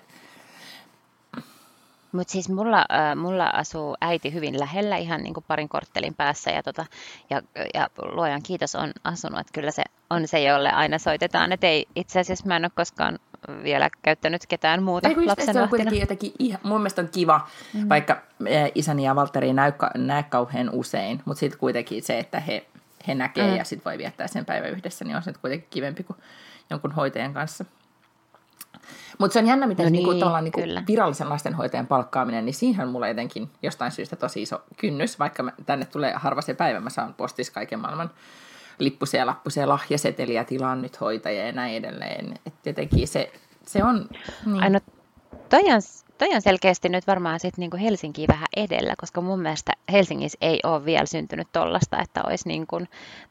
Mutta 2.13 2.33
siis 2.33 2.49
mulla, 2.49 2.79
äh, 2.79 3.17
mulla 3.17 3.47
asuu 3.47 3.97
äiti 4.01 4.33
hyvin 4.33 4.61
lähellä, 4.61 4.97
ihan 4.97 5.23
niin 5.23 5.35
kuin 5.35 5.45
parin 5.49 5.69
korttelin 5.69 6.15
päässä, 6.15 6.51
ja, 6.51 6.63
tota, 6.63 6.87
ja, 7.31 7.43
ja 7.75 7.89
luojan 8.03 8.43
kiitos 8.43 8.75
on 8.75 8.93
asunut, 9.05 9.41
että 9.41 9.53
kyllä 9.53 9.71
se 9.71 9.83
on 10.11 10.29
se, 10.29 10.43
jolle 10.43 10.71
aina 10.71 10.99
soitetaan. 10.99 11.53
Et 11.53 11.65
ei, 11.65 11.87
itse 11.97 12.21
asiassa 12.21 12.47
mä 12.47 12.57
en 12.57 12.65
ole 12.65 12.71
koskaan 12.75 13.19
vielä 13.63 13.91
käyttänyt 14.03 14.47
ketään 14.49 14.83
muuta 14.83 15.09
Ei, 15.09 15.27
lapsen 15.27 15.55
se 15.55 15.63
on 15.63 15.69
kuitenkin 15.69 16.01
jotenkin, 16.01 16.33
ihan, 16.39 16.61
mun 16.63 16.81
mielestä 16.81 17.03
on 17.03 17.09
kiva, 17.09 17.49
mm. 17.75 17.89
vaikka 17.89 18.23
isäni 18.75 19.05
ja 19.05 19.17
Valtteri 19.17 19.47
ei 19.47 19.53
näy, 19.53 19.73
näe 19.97 20.23
kauhean 20.23 20.71
usein, 20.71 21.23
mutta 21.25 21.41
sitten 21.41 21.59
kuitenkin 21.59 22.03
se, 22.03 22.19
että 22.19 22.41
he, 22.41 22.67
he 23.09 23.15
näkee 23.15 23.51
mm. 23.51 23.57
ja 23.57 23.65
sitten 23.65 23.85
voi 23.85 23.99
viettää 23.99 24.27
sen 24.27 24.45
päivän 24.45 24.71
yhdessä, 24.71 25.05
niin 25.05 25.17
on 25.17 25.23
se 25.23 25.33
kuitenkin 25.33 25.69
kivempi 25.71 26.03
kuin 26.03 26.17
jonkun 26.71 26.93
hoitajan 26.93 27.35
kanssa. 27.35 27.65
Mutta 29.19 29.33
se 29.33 29.39
on 29.39 29.47
jännä, 29.47 29.67
miten 29.67 29.85
no 29.85 29.91
niinku, 29.91 30.13
niin, 30.13 30.45
niinku, 30.45 30.61
niinku 30.61 30.87
virallisen 30.89 31.29
lastenhoitajan 31.29 31.87
palkkaaminen, 31.87 32.45
niin 32.45 32.55
siihen 32.55 32.89
mulla 32.89 33.09
jotenkin 33.09 33.51
jostain 33.63 33.93
syystä 33.93 34.17
tosi 34.17 34.43
iso 34.43 34.63
kynnys, 34.77 35.19
vaikka 35.19 35.43
mä, 35.43 35.53
tänne 35.67 35.85
tulee 35.85 36.13
harva 36.17 36.43
se 36.43 36.55
päivä, 36.55 36.81
mä 36.81 36.91
saan 36.91 37.15
postis 37.15 37.51
kaiken 37.51 37.81
maailman 37.81 38.11
lippusia, 38.79 39.27
lappusia, 39.27 39.69
lahjaseteliä, 39.69 40.45
tilaan 40.45 40.83
nyt 40.83 41.01
hoitajia 41.01 41.47
ja 41.47 41.53
näin 41.53 41.77
edelleen. 41.77 42.35
Et 42.47 42.55
jotenkin 42.67 43.09
se, 43.09 43.33
se 43.67 43.85
on... 43.85 44.09
Niin. 44.47 44.63
Aino, 44.63 44.81
toi 45.49 45.73
on 45.73 45.83
toi 46.19 46.35
on 46.35 46.43
selkeästi 46.43 46.89
nyt 46.89 47.07
varmaan 47.07 47.41
sit 47.41 47.59
niinku 47.59 47.77
Helsinkiä 47.77 48.27
vähän 48.29 48.47
edellä, 48.57 48.95
koska 48.99 49.21
mun 49.21 49.41
mielestä 49.41 49.72
Helsingissä 49.93 50.39
ei 50.41 50.61
ole 50.65 50.85
vielä 50.85 51.07
syntynyt 51.07 51.49
tollasta, 51.53 51.99
että 52.01 52.21
olisi 52.27 52.49
niinku 52.49 52.81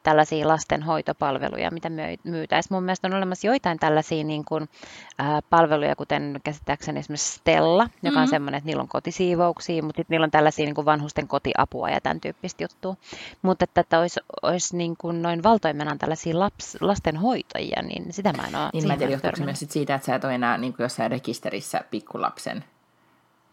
tällaisia 0.03 0.47
lastenhoitopalveluja, 0.47 1.71
mitä 1.71 1.89
myytäisiin. 2.23 2.75
Mun 2.75 2.83
mielestä 2.83 3.07
on 3.07 3.13
olemassa 3.13 3.47
joitain 3.47 3.79
tällaisia 3.79 4.23
niinku, 4.23 4.55
äh, 4.55 5.27
palveluja, 5.49 5.95
kuten 5.95 6.39
käsittääkseni 6.43 6.99
esimerkiksi 6.99 7.33
Stella, 7.33 7.83
joka 7.83 7.99
mm-hmm. 8.01 8.21
on 8.21 8.27
semmoinen, 8.27 8.57
että 8.57 8.65
niillä 8.65 8.81
on 8.81 8.87
kotisiivouksia, 8.87 9.83
mutta 9.83 9.99
sitten 9.99 10.13
niillä 10.13 10.23
on 10.23 10.31
tällaisia 10.31 10.65
niinku 10.65 10.85
vanhusten 10.85 11.27
kotiapua 11.27 11.89
ja 11.89 12.01
tämän 12.01 12.21
tyyppistä 12.21 12.63
juttua. 12.63 12.95
Mutta 13.41 13.63
että, 13.63 13.81
että 13.81 13.99
olisi, 13.99 14.19
olisi 14.41 14.77
niinku 14.77 15.11
noin 15.11 15.43
valtoimenaan 15.43 15.99
tällaisia 15.99 16.39
laps, 16.39 16.77
lastenhoitajia, 16.81 17.81
niin 17.81 18.13
sitä 18.13 18.33
mä 18.33 18.47
en 18.47 18.55
ole. 18.55 18.69
Niin 18.73 18.87
mä 18.87 18.93
en 18.93 18.99
tiedä, 18.99 19.19
myös 19.45 19.65
siitä, 19.69 19.95
että 19.95 20.05
sä 20.05 20.15
et 20.15 20.23
ole 20.23 20.35
enää 20.35 20.57
niin 20.57 20.75
jossain 20.79 21.11
rekisterissä 21.11 21.81
pikkulapsen. 21.91 22.63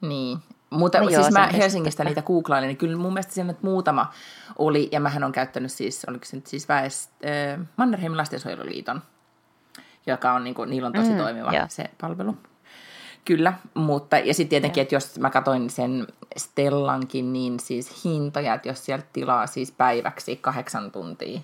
Niin. 0.00 0.38
Mutta 0.70 0.98
no 0.98 1.04
siis 1.04 1.18
joo, 1.18 1.30
mä 1.30 1.46
Helsingistä 1.46 2.04
niitä 2.04 2.22
googlailin, 2.22 2.68
niin 2.68 2.76
kyllä 2.76 2.96
mun 2.96 3.12
mielestä 3.12 3.32
siinä 3.32 3.54
muutama 3.62 4.12
oli, 4.58 4.88
ja 4.92 5.00
mähän 5.00 5.24
on 5.24 5.32
käyttänyt 5.32 5.72
siis, 5.72 6.04
oliko 6.08 6.24
se 6.24 6.36
nyt 6.36 6.46
siis 6.46 6.68
väest, 6.68 7.10
äh, 7.24 7.66
Mannerheimin 7.76 8.16
lastensuojeluliiton, 8.16 9.02
joka 10.06 10.32
on, 10.32 10.44
niin 10.44 10.54
kuin, 10.54 10.70
niillä 10.70 10.86
on 10.86 10.92
tosi 10.92 11.10
mm, 11.10 11.16
toimiva 11.16 11.52
joo. 11.52 11.66
se 11.68 11.90
palvelu. 12.00 12.36
Kyllä, 13.24 13.52
mutta 13.74 14.18
ja 14.18 14.34
sitten 14.34 14.48
tietenkin, 14.50 14.82
että 14.82 14.94
jos 14.94 15.18
mä 15.18 15.30
katsoin 15.30 15.70
sen 15.70 16.06
Stellankin, 16.36 17.32
niin 17.32 17.60
siis 17.60 18.04
hintoja, 18.04 18.54
että 18.54 18.68
jos 18.68 18.84
sieltä 18.84 19.06
tilaa 19.12 19.46
siis 19.46 19.72
päiväksi 19.72 20.36
kahdeksan 20.36 20.90
tuntia, 20.90 21.40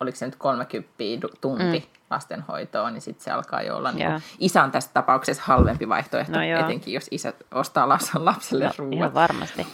oliko 0.00 0.16
se 0.16 0.26
nyt 0.26 0.36
30 0.36 0.94
tunti 1.40 1.78
mm. 1.78 1.95
Lastenhoitoon, 2.10 2.92
niin 2.92 3.02
sitten 3.02 3.24
se 3.24 3.30
alkaa 3.30 3.62
jo 3.62 3.76
olla 3.76 3.92
niin 3.92 4.08
isä 4.38 4.62
on 4.62 4.70
tässä 4.70 4.90
tapauksessa 4.94 5.42
halvempi 5.46 5.88
vaihtoehto, 5.88 6.38
no 6.38 6.42
etenkin 6.42 6.94
jos 6.94 7.08
isä 7.10 7.32
ostaa 7.54 7.88
lapselle 7.88 8.66
no, 8.66 8.72
ruoan. 8.78 8.98
Joo, 8.98 9.14
varmasti. 9.14 9.66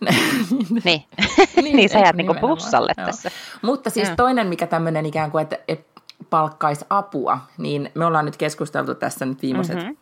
niin. 0.84 1.04
niin, 1.62 1.76
niin 1.76 1.88
sä 1.88 1.98
jäät 1.98 2.16
niinku 2.16 2.34
plussalle 2.34 2.92
joo. 2.98 3.06
tässä. 3.06 3.30
Mutta 3.62 3.90
siis 3.90 4.08
ja. 4.08 4.16
toinen, 4.16 4.46
mikä 4.46 4.66
tämmöinen 4.66 5.06
ikään 5.06 5.30
kuin, 5.30 5.42
että, 5.42 5.58
että 5.68 6.00
palkkaisi 6.30 6.84
apua, 6.90 7.38
niin 7.58 7.90
me 7.94 8.04
ollaan 8.04 8.24
nyt 8.24 8.36
keskusteltu 8.36 8.94
tässä 8.94 9.26
nyt 9.26 9.42
viimeiset 9.42 9.76
mm-hmm. 9.76 9.96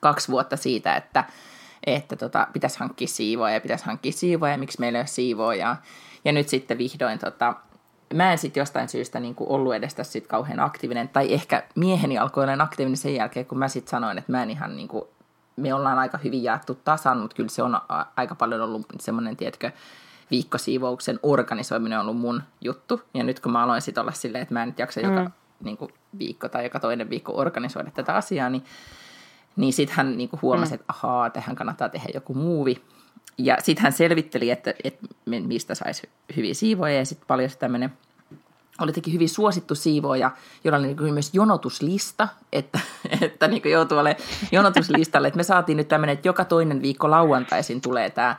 kaksi 0.00 0.28
vuotta 0.28 0.56
siitä, 0.56 0.96
että, 0.96 1.24
että 1.86 2.16
tota, 2.16 2.46
pitäisi 2.52 2.78
hankkia 2.78 3.08
siivoja 3.08 3.54
ja 3.54 3.60
pitäisi 3.60 3.84
hankkia 3.84 4.12
siivoja 4.12 4.52
ja 4.52 4.58
miksi 4.58 4.80
meillä 4.80 4.98
ei 4.98 5.00
ole 5.00 5.06
siivoja. 5.06 5.76
Ja 6.24 6.32
nyt 6.32 6.48
sitten 6.48 6.78
vihdoin 6.78 7.18
tota, 7.18 7.54
mä 8.14 8.32
en 8.32 8.38
sitten 8.38 8.60
jostain 8.60 8.88
syystä 8.88 9.20
niin 9.20 9.34
kuin 9.34 9.50
ollut 9.50 9.74
edes 9.74 9.94
tässä 9.94 10.12
sit 10.12 10.26
kauhean 10.26 10.60
aktiivinen, 10.60 11.08
tai 11.08 11.34
ehkä 11.34 11.62
mieheni 11.74 12.18
alkoi 12.18 12.44
olla 12.44 12.62
aktiivinen 12.62 12.96
sen 12.96 13.14
jälkeen, 13.14 13.46
kun 13.46 13.58
mä 13.58 13.68
sitten 13.68 13.90
sanoin, 13.90 14.18
että 14.18 14.32
mä 14.32 14.42
en 14.42 14.50
ihan 14.50 14.76
niin 14.76 14.88
kuin, 14.88 15.04
me 15.56 15.74
ollaan 15.74 15.98
aika 15.98 16.18
hyvin 16.18 16.42
jaettu 16.42 16.74
tasan, 16.74 17.18
mutta 17.18 17.36
kyllä 17.36 17.48
se 17.48 17.62
on 17.62 17.80
aika 18.16 18.34
paljon 18.34 18.60
ollut 18.60 18.86
semmoinen, 19.00 19.36
tiedätkö, 19.36 19.70
viikkosiivouksen 20.30 21.20
organisoiminen 21.22 21.98
on 21.98 22.02
ollut 22.06 22.20
mun 22.20 22.42
juttu. 22.60 23.02
Ja 23.14 23.24
nyt 23.24 23.40
kun 23.40 23.52
mä 23.52 23.62
aloin 23.62 23.82
sitten 23.82 24.00
olla 24.00 24.12
silleen, 24.12 24.42
että 24.42 24.54
mä 24.54 24.62
en 24.62 24.68
nyt 24.68 24.78
jaksa 24.78 25.00
mm. 25.00 25.08
joka 25.08 25.30
niin 25.64 25.76
kuin, 25.76 25.92
viikko 26.18 26.48
tai 26.48 26.64
joka 26.64 26.80
toinen 26.80 27.10
viikko 27.10 27.32
organisoida 27.36 27.90
tätä 27.90 28.14
asiaa, 28.14 28.50
niin, 28.50 28.64
niin 29.56 29.72
sitten 29.72 29.96
hän 29.96 30.16
niin 30.16 30.28
kuin 30.28 30.42
huomasi, 30.42 30.70
mm. 30.70 30.74
että 30.74 30.84
ahaa, 30.88 31.30
tähän 31.30 31.56
kannattaa 31.56 31.88
tehdä 31.88 32.08
joku 32.14 32.34
muuvi. 32.34 32.82
Ja 33.38 33.56
sitten 33.62 33.82
hän 33.82 33.92
selvitteli, 33.92 34.50
että, 34.50 34.74
että 34.84 35.06
mistä 35.26 35.74
saisi 35.74 36.08
hyviä 36.36 36.54
siivoja 36.54 36.94
ja 36.94 37.04
sitten 37.04 37.26
paljon 37.26 37.50
tämmöinen 37.58 37.92
oli 38.80 38.92
teki 38.92 39.12
hyvin 39.12 39.28
suosittu 39.28 39.74
siivooja, 39.74 40.30
jolla 40.64 40.78
oli 40.78 40.86
niin 40.86 41.14
myös 41.14 41.34
jonotuslista, 41.34 42.28
että, 42.52 42.80
että 43.20 43.48
niin 43.48 43.62
joutuu 43.70 43.98
olemaan 43.98 44.24
jonotuslistalle. 44.52 45.28
Että 45.28 45.36
me 45.36 45.42
saatiin 45.42 45.76
nyt 45.76 45.88
tämmöinen, 45.88 46.14
että 46.14 46.28
joka 46.28 46.44
toinen 46.44 46.82
viikko 46.82 47.10
lauantaisin 47.10 47.80
tulee 47.80 48.10
tämä 48.10 48.36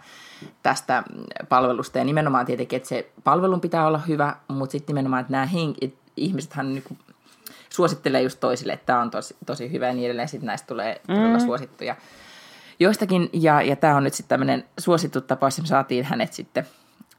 tästä 0.63 1.03
palvelusta. 1.49 1.97
Ja 1.97 2.03
nimenomaan 2.03 2.45
tietenkin, 2.45 2.77
että 2.77 2.89
se 2.89 3.11
palvelun 3.23 3.61
pitää 3.61 3.87
olla 3.87 4.01
hyvä, 4.07 4.35
mutta 4.47 4.71
sitten 4.71 4.93
nimenomaan, 4.93 5.21
että 5.21 5.31
nämä 5.31 5.45
hen- 5.45 5.93
ihmisethän 6.17 6.73
niin 6.73 6.97
suosittelee 7.69 8.21
just 8.21 8.39
toisille, 8.39 8.73
että 8.73 8.85
tämä 8.85 9.01
on 9.01 9.11
tosi, 9.11 9.35
tosi 9.45 9.71
hyvä 9.71 9.87
ja 9.87 9.93
niin 9.93 10.05
edelleen. 10.05 10.27
Sitten 10.27 10.47
näistä 10.47 10.67
tulee 10.67 11.01
mm. 11.07 11.45
suosittuja 11.45 11.95
joistakin, 12.79 13.29
ja, 13.33 13.61
ja 13.61 13.75
tämä 13.75 13.95
on 13.95 14.03
nyt 14.03 14.13
sitten 14.13 14.29
tämmöinen 14.29 14.65
suosittu 14.79 15.21
tapaus, 15.21 15.61
me 15.61 15.67
saatiin 15.67 16.05
hänet 16.05 16.33
sitten 16.33 16.67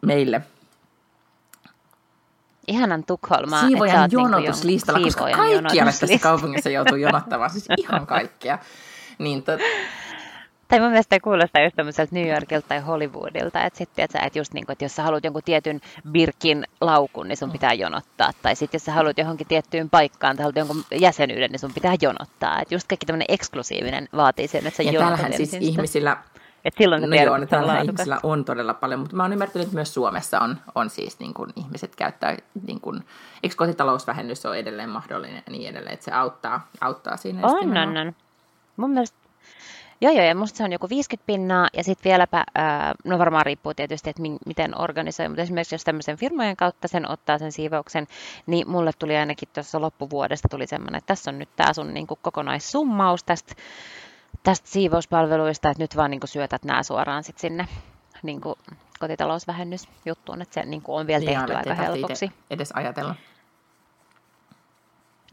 meille. 0.06 0.42
Ihanan 2.68 3.04
Tukholmaa. 3.04 3.60
Siivojan 3.60 4.10
niinku 4.10 4.20
jonotuslistalla, 4.20 4.98
niinku 4.98 5.18
koska 5.18 5.36
kaikkia 5.36 5.84
tässä 5.84 6.18
kaupungissa 6.22 6.70
joutuu 6.70 6.96
jonottamaan, 6.96 7.50
siis 7.50 7.66
ihan 7.78 8.06
kaikkea. 8.06 8.58
Niin 9.18 9.42
tot... 9.42 9.60
Tai 10.70 10.80
mun 10.80 10.88
mielestä 10.88 11.20
kuulostaa 11.20 11.62
just 11.62 11.76
tämmöiseltä 11.76 12.14
New 12.14 12.28
Yorkilta 12.28 12.68
tai 12.68 12.80
Hollywoodilta, 12.80 13.62
että 13.64 13.78
sitten 13.78 14.04
että, 14.04 14.18
että 14.18 14.38
just 14.38 14.54
niin 14.54 14.66
kuin, 14.66 14.72
että 14.72 14.84
jos 14.84 14.96
sä 14.96 15.02
haluat 15.02 15.24
jonkun 15.24 15.42
tietyn 15.44 15.80
Birkin 16.10 16.66
laukun, 16.80 17.28
niin 17.28 17.36
sun 17.36 17.50
pitää 17.50 17.72
jonottaa. 17.72 18.30
Tai 18.42 18.56
sitten 18.56 18.78
jos 18.78 18.84
sä 18.84 18.92
haluat 18.92 19.18
johonkin 19.18 19.46
tiettyyn 19.46 19.90
paikkaan 19.90 20.36
tai 20.36 20.42
haluat 20.42 20.56
jonkun 20.56 20.84
jäsenyyden, 20.90 21.50
niin 21.50 21.58
sun 21.58 21.74
pitää 21.74 21.94
jonottaa. 22.02 22.60
Että 22.60 22.74
just 22.74 22.88
kaikki 22.88 23.06
tämmöinen 23.06 23.26
eksklusiivinen 23.28 24.08
vaatii 24.16 24.48
sen, 24.48 24.66
että 24.66 24.76
sä 24.76 24.82
ja 24.82 24.92
jonotat. 24.92 25.34
siis 25.36 25.54
ihmisillä 25.54 26.16
et 26.64 26.74
silloin 26.78 27.10
no 27.10 27.16
joo, 27.16 27.46
tällä 27.46 27.80
ihmisillä 27.80 28.20
on 28.22 28.44
todella 28.44 28.74
paljon, 28.74 29.00
mutta 29.00 29.16
mä 29.16 29.22
oon 29.22 29.32
ymmärtänyt, 29.32 29.66
että 29.66 29.74
myös 29.74 29.94
Suomessa 29.94 30.40
on, 30.40 30.56
on 30.74 30.90
siis 30.90 31.18
niin 31.18 31.34
kuin 31.34 31.50
ihmiset 31.56 31.96
käyttää, 31.96 32.36
niin 32.66 32.80
kuin, 32.80 33.04
eikö 33.42 33.56
kotitalousvähennys 33.56 34.46
ole 34.46 34.56
edelleen 34.56 34.90
mahdollinen 34.90 35.42
ja 35.46 35.52
niin 35.52 35.70
edelleen, 35.70 35.94
että 35.94 36.04
se 36.04 36.12
auttaa, 36.12 36.68
auttaa 36.80 37.16
siinä. 37.16 37.40
On, 37.42 37.78
on, 37.78 37.96
on. 37.96 38.14
Mun 38.76 38.90
mielestä 38.90 39.19
Joo, 40.02 40.12
joo, 40.12 40.24
ja 40.24 40.34
musta 40.34 40.56
se 40.56 40.64
on 40.64 40.72
joku 40.72 40.88
50 40.88 41.26
pinnaa, 41.26 41.68
ja 41.76 41.84
sitten 41.84 42.10
vieläpä, 42.10 42.44
ää, 42.54 42.94
no 43.04 43.18
varmaan 43.18 43.46
riippuu 43.46 43.74
tietysti, 43.74 44.10
että 44.10 44.22
miten 44.46 44.80
organisoi, 44.80 45.28
mutta 45.28 45.42
esimerkiksi 45.42 45.74
jos 45.74 45.84
tämmöisen 45.84 46.16
firmojen 46.16 46.56
kautta 46.56 46.88
sen 46.88 47.10
ottaa 47.10 47.38
sen 47.38 47.52
siivouksen, 47.52 48.06
niin 48.46 48.70
mulle 48.70 48.90
tuli 48.98 49.16
ainakin 49.16 49.48
tuossa 49.52 49.80
loppuvuodesta 49.80 50.48
tuli 50.48 50.66
semmoinen, 50.66 50.98
että 50.98 51.06
tässä 51.06 51.30
on 51.30 51.38
nyt 51.38 51.48
tämä 51.56 51.72
sun 51.72 51.94
niin 51.94 52.06
kuin 52.06 52.18
kokonaissummaus 52.22 53.24
tästä, 53.24 53.54
tästä 54.42 54.68
siivouspalveluista, 54.68 55.70
että 55.70 55.82
nyt 55.82 55.96
vaan 55.96 56.10
niin 56.10 56.20
kuin 56.20 56.28
syötät 56.28 56.64
nämä 56.64 56.82
suoraan 56.82 57.24
sit 57.24 57.38
sinne 57.38 57.68
niin 58.22 58.40
kuin 58.40 58.54
kotitalousvähennysjuttuun, 59.00 60.42
että 60.42 60.54
se 60.54 60.66
niin 60.66 60.82
kuin 60.82 61.00
on 61.00 61.06
vielä 61.06 61.24
niin, 61.24 61.38
tehty 61.38 61.54
aika 61.54 61.74
helpoksi. 61.74 62.32
edes 62.50 62.72
ajatella. 62.72 63.14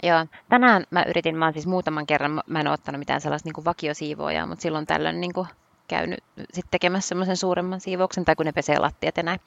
Joo, 0.03 0.25
tänään 0.49 0.83
mä 0.91 1.03
yritin, 1.03 1.37
mä 1.37 1.45
oon 1.45 1.53
siis 1.53 1.67
muutaman 1.67 2.07
kerran, 2.07 2.41
mä 2.47 2.59
en 2.59 2.67
ottanut 2.67 2.99
mitään 2.99 3.21
sellaista 3.21 3.49
niin 3.49 3.65
vakiosiivoja, 3.65 4.45
mutta 4.45 4.61
silloin 4.61 4.85
tällöin 4.87 5.21
niin 5.21 5.33
kuin 5.33 5.47
käynyt 5.87 6.19
sit 6.53 6.65
tekemässä 6.71 7.07
semmoisen 7.07 7.37
suuremman 7.37 7.81
siivouksen, 7.81 8.25
tai 8.25 8.35
kun 8.35 8.45
ne 8.45 8.51
pesee 8.51 8.79
lattiat 8.79 9.17
ja 9.17 9.23
näin. 9.23 9.39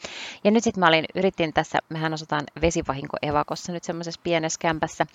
Ja 0.45 0.51
nyt 0.51 0.65
sitten 0.65 0.81
mä 0.81 0.89
olin, 0.89 1.05
yritin 1.15 1.53
tässä, 1.53 1.79
mehän 1.89 2.15
asutaan 2.15 2.43
vesivahinko 2.61 3.17
Evakossa 3.23 3.73
nyt 3.73 3.85
semmoisessa 3.85 4.21
pienessä 4.25 4.59
kämpässä, 4.61 5.07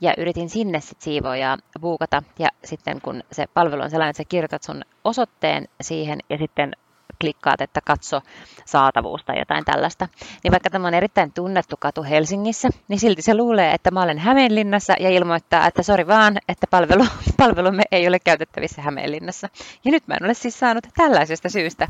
ja 0.00 0.14
yritin 0.18 0.50
sinne 0.50 0.80
sitten 0.80 1.04
siivoja 1.04 1.58
buukata, 1.80 2.22
ja 2.38 2.48
sitten 2.64 3.00
kun 3.00 3.22
se 3.32 3.46
palvelu 3.46 3.82
on 3.82 3.90
sellainen, 3.90 4.10
että 4.10 4.22
sä 4.22 4.28
kirjoitat 4.28 4.62
sun 4.62 4.82
osoitteen 5.04 5.68
siihen, 5.80 6.18
ja 6.30 6.38
sitten 6.38 6.72
klikkaat, 7.20 7.60
että 7.60 7.80
katso 7.80 8.20
saatavuus 8.64 9.24
tai 9.24 9.38
jotain 9.38 9.64
tällaista, 9.64 10.08
niin 10.44 10.52
vaikka 10.52 10.70
tämä 10.70 10.88
on 10.88 10.94
erittäin 10.94 11.32
tunnettu 11.32 11.76
katu 11.78 12.02
Helsingissä, 12.02 12.68
niin 12.88 13.00
silti 13.00 13.22
se 13.22 13.34
luulee, 13.34 13.74
että 13.74 13.90
mä 13.90 14.02
olen 14.02 14.18
Hämeenlinnassa 14.18 14.94
ja 15.00 15.10
ilmoittaa, 15.10 15.66
että 15.66 15.82
sori 15.82 16.06
vaan, 16.06 16.38
että 16.48 16.66
palvelu, 16.70 17.06
palvelumme 17.36 17.82
ei 17.92 18.08
ole 18.08 18.18
käytettävissä 18.18 18.82
Hämeenlinnassa. 18.82 19.48
Ja 19.84 19.90
nyt 19.90 20.06
mä 20.06 20.14
en 20.14 20.24
ole 20.24 20.34
siis 20.34 20.58
saanut 20.58 20.86
tällaisesta 20.96 21.48
syystä 21.48 21.88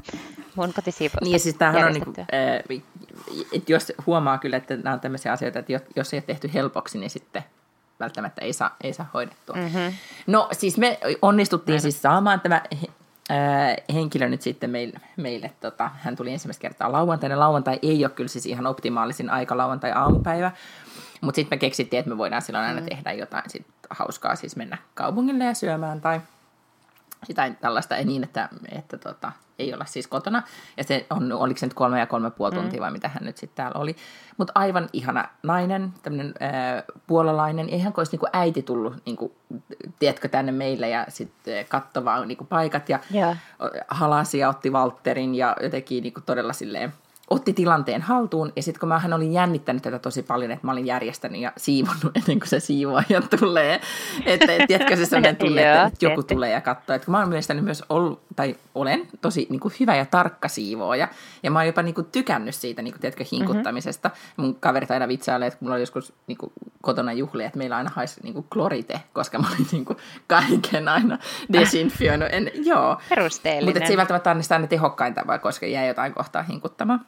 mun 0.54 0.72
kotisiivousta 0.74 1.24
Niin 1.24 1.40
siis 1.40 1.54
tämähän 1.54 1.84
on 1.84 1.92
niin 1.92 2.04
kuin, 2.04 2.16
äh, 2.20 2.82
että 3.52 3.72
jos 3.72 3.92
huomaa 4.06 4.38
kyllä, 4.38 4.56
että 4.56 4.76
nämä 4.76 4.94
on 4.94 5.00
tämmöisiä 5.00 5.32
asioita, 5.32 5.58
että 5.58 5.72
jos 5.96 6.14
ei 6.14 6.16
ole 6.16 6.24
tehty 6.26 6.50
helpoksi, 6.54 6.98
niin 6.98 7.10
sitten 7.10 7.44
välttämättä 8.00 8.44
ei 8.44 8.52
saa, 8.52 8.76
ei 8.82 8.92
saa 8.92 9.10
hoidettua. 9.14 9.56
Mm-hmm. 9.56 9.94
No 10.26 10.48
siis 10.52 10.78
me 10.78 10.98
onnistuttiin 11.22 11.72
Näin. 11.72 11.82
siis 11.82 12.02
saamaan 12.02 12.40
tämä 12.40 12.62
henkilö 13.94 14.28
nyt 14.28 14.42
sitten 14.42 14.70
meille, 14.70 15.00
meille 15.16 15.50
tota, 15.60 15.90
hän 15.98 16.16
tuli 16.16 16.32
ensimmäistä 16.32 16.62
kertaa 16.62 16.92
lauantaina. 16.92 17.38
Lauantai 17.38 17.78
ei 17.82 18.04
ole 18.04 18.12
kyllä 18.12 18.28
siis 18.28 18.46
ihan 18.46 18.66
optimaalisin 18.66 19.30
aika 19.30 19.56
lauantai-aamupäivä, 19.56 20.52
mutta 21.20 21.36
sitten 21.36 21.56
me 21.56 21.60
keksittiin, 21.60 21.98
että 21.98 22.10
me 22.10 22.18
voidaan 22.18 22.42
silloin 22.42 22.64
aina 22.64 22.80
mm. 22.80 22.86
tehdä 22.86 23.12
jotain 23.12 23.50
sit 23.50 23.66
hauskaa, 23.90 24.36
siis 24.36 24.56
mennä 24.56 24.78
kaupungille 24.94 25.44
ja 25.44 25.54
syömään 25.54 26.00
tai 26.00 26.20
jotain 27.28 27.56
tällaista, 27.56 27.96
ei 27.96 28.04
niin, 28.04 28.24
että, 28.24 28.48
että 28.68 28.98
tota, 28.98 29.32
ei 29.58 29.74
olla 29.74 29.84
siis 29.84 30.06
kotona. 30.06 30.42
Ja 30.76 30.84
se 30.84 31.06
on, 31.10 31.32
oliko 31.32 31.58
se 31.58 31.66
nyt 31.66 31.74
kolme 31.74 31.98
ja 31.98 32.06
kolme 32.06 32.30
puoli 32.30 32.54
mm. 32.54 32.60
tuntia 32.60 32.80
vai 32.80 32.90
mitä 32.90 33.08
hän 33.08 33.24
nyt 33.24 33.36
sitten 33.36 33.56
täällä 33.56 33.80
oli. 33.80 33.96
Mutta 34.36 34.52
aivan 34.54 34.88
ihana 34.92 35.28
nainen, 35.42 35.94
tämmöinen 36.02 36.34
äh, 36.42 36.82
puolalainen. 37.06 37.68
Eihän 37.68 37.92
kuin 37.92 38.00
olisi 38.00 38.12
niinku 38.12 38.26
äiti 38.32 38.62
tullut, 38.62 38.94
niinku, 39.06 39.34
tiedätkö, 39.98 40.28
tänne 40.28 40.52
meille 40.52 40.88
ja 40.88 41.06
sitten 41.08 41.66
kattovaa 41.68 42.24
niinku 42.24 42.44
paikat 42.44 42.88
ja 42.88 42.98
yeah. 43.14 43.38
halasi 43.88 44.38
ja 44.38 44.48
otti 44.48 44.72
Valterin 44.72 45.34
ja 45.34 45.56
jotenkin 45.62 46.02
niinku 46.02 46.20
todella 46.20 46.52
silleen 46.52 46.92
otti 47.30 47.52
tilanteen 47.52 48.02
haltuun, 48.02 48.52
ja 48.56 48.62
sitten 48.62 48.80
kun 48.80 48.88
mä 48.88 49.00
olin 49.14 49.32
jännittänyt 49.32 49.82
tätä 49.82 49.98
tosi 49.98 50.22
paljon, 50.22 50.50
että 50.50 50.66
mä 50.66 50.72
olin 50.72 50.86
järjestänyt 50.86 51.40
ja 51.40 51.52
siivonnut 51.56 52.16
ennen 52.16 52.38
kuin 52.38 52.48
se 52.48 52.60
siivoaja 52.60 53.22
tulee, 53.38 53.80
että 54.26 54.52
et, 54.52 54.62
tiedätkö 54.66 54.96
se 54.96 55.06
sellainen 55.06 55.36
tunne, 55.46 55.84
että, 55.86 56.06
joku 56.06 56.22
tulee 56.22 56.50
ja 56.50 56.60
katsoo, 56.60 56.96
että 56.96 57.06
kun 57.06 57.12
mä 57.12 57.18
olen 57.18 57.28
mielestäni 57.28 57.62
myös 57.62 57.84
ollut, 57.88 58.22
tai 58.36 58.56
olen 58.74 59.08
tosi 59.20 59.46
niin 59.50 59.60
kuin 59.60 59.74
hyvä 59.80 59.96
ja 59.96 60.06
tarkka 60.06 60.48
siivooja, 60.48 61.08
ja 61.42 61.50
mä 61.50 61.58
oon 61.58 61.66
jopa 61.66 61.82
niin 61.82 61.94
kuin, 61.94 62.06
tykännyt 62.12 62.54
siitä, 62.54 62.82
niin 62.82 62.92
kuin, 62.92 63.00
tiedätkö, 63.00 63.24
hinkuttamisesta. 63.32 64.08
Mm-hmm. 64.08 64.44
Mun 64.44 64.54
kaverit 64.54 64.90
aina 64.90 65.08
vitsailee, 65.08 65.48
että 65.48 65.58
mulla 65.60 65.74
oli 65.74 65.82
joskus 65.82 66.12
niin 66.26 66.38
kuin, 66.38 66.52
kotona 66.82 67.12
juhlia, 67.12 67.46
että 67.46 67.58
meillä 67.58 67.76
aina 67.76 67.90
haisi 67.94 68.20
niin 68.22 68.34
kuin, 68.34 68.46
klorite, 68.52 69.00
koska 69.12 69.38
mä 69.38 69.48
olin 69.48 69.66
niin 69.72 69.84
kuin, 69.84 69.98
kaiken 70.26 70.88
aina 70.88 71.18
desinfioinut. 71.52 72.28
En, 72.32 72.50
joo. 72.54 73.00
Perusteellinen. 73.08 73.74
Mutta 73.74 73.86
se 73.86 73.92
ei 73.92 73.96
välttämättä 73.96 74.30
aina 74.30 74.42
sitä 74.42 74.54
aina 74.54 74.66
tehokkainta, 74.66 75.26
vai 75.26 75.38
koska 75.38 75.66
jäi 75.66 75.88
jotain 75.88 76.14
kohtaa 76.14 76.42
hinkuttamaan. 76.42 77.06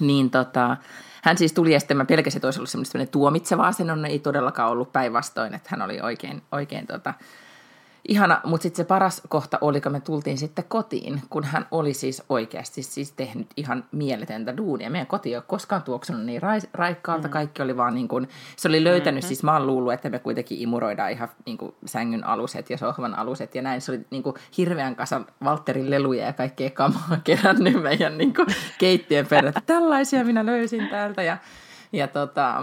Niin 0.00 0.30
tota, 0.30 0.76
hän 1.22 1.38
siis 1.38 1.52
tuli 1.52 1.72
ja 1.72 1.80
sitten 1.80 1.96
mä 1.96 2.04
pelkäsin, 2.04 2.38
että 2.38 2.46
olisi 2.46 2.60
ollut 2.60 2.68
semmoinen 2.68 3.08
tuomitseva 3.08 3.66
asenne, 3.66 4.08
ei 4.08 4.18
todellakaan 4.18 4.70
ollut 4.70 4.92
päinvastoin, 4.92 5.54
että 5.54 5.68
hän 5.70 5.82
oli 5.82 6.00
oikein, 6.00 6.42
oikein 6.52 6.86
tota, 6.86 7.14
ihana, 8.08 8.40
mutta 8.44 8.62
sitten 8.62 8.76
se 8.76 8.88
paras 8.88 9.22
kohta 9.28 9.58
oli, 9.60 9.80
kun 9.80 9.92
me 9.92 10.00
tultiin 10.00 10.38
sitten 10.38 10.64
kotiin, 10.68 11.22
kun 11.30 11.44
hän 11.44 11.66
oli 11.70 11.94
siis 11.94 12.22
oikeasti 12.28 12.82
siis 12.82 13.12
tehnyt 13.12 13.46
ihan 13.56 13.84
mieletöntä 13.92 14.56
duunia. 14.56 14.90
Meidän 14.90 15.06
koti 15.06 15.28
ei 15.28 15.36
ole 15.36 15.44
koskaan 15.46 15.82
tuoksunut 15.82 16.24
niin 16.24 16.42
ra- 16.42 16.68
raikkaalta, 16.74 17.28
mm. 17.28 17.32
kaikki 17.32 17.62
oli 17.62 17.76
vaan 17.76 17.94
niin 17.94 18.08
kuin, 18.08 18.28
se 18.56 18.68
oli 18.68 18.84
löytänyt, 18.84 19.14
mm-hmm. 19.14 19.28
siis 19.28 19.42
mä 19.42 19.52
oon 19.52 19.66
luullut, 19.66 19.92
että 19.92 20.10
me 20.10 20.18
kuitenkin 20.18 20.58
imuroidaan 20.58 21.10
ihan 21.10 21.28
niin 21.46 21.58
kuin 21.58 21.74
sängyn 21.86 22.26
aluset 22.26 22.70
ja 22.70 22.78
sohvan 22.78 23.14
aluset 23.14 23.54
ja 23.54 23.62
näin. 23.62 23.80
Se 23.80 23.92
oli 23.92 24.00
niin 24.10 24.22
kuin 24.22 24.36
hirveän 24.58 24.96
kasan 24.96 25.26
Valtterin 25.44 25.90
leluja 25.90 26.26
ja 26.26 26.32
kaikkea 26.32 26.70
kamaa 26.70 27.18
kerännyt 27.24 27.82
meidän 27.82 28.18
niin 28.18 28.34
kuin 28.34 28.46
keittiön 28.78 29.26
perään. 29.26 29.54
Tällaisia 29.66 30.24
minä 30.24 30.46
löysin 30.46 30.88
täältä 30.88 31.22
ja, 31.22 31.36
ja 31.92 32.08
tota, 32.08 32.62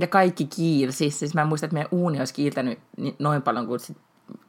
ja 0.00 0.06
kaikki 0.06 0.44
kiilsi. 0.56 0.98
Siis, 0.98 1.18
siis 1.18 1.34
mä 1.34 1.44
muistan, 1.44 1.66
että 1.66 1.74
meidän 1.74 1.88
uuni 1.92 2.18
olisi 2.18 2.34
kiiltänyt 2.34 2.78
noin 3.18 3.42
paljon 3.42 3.66
kuin 3.66 3.80
sit 3.80 3.96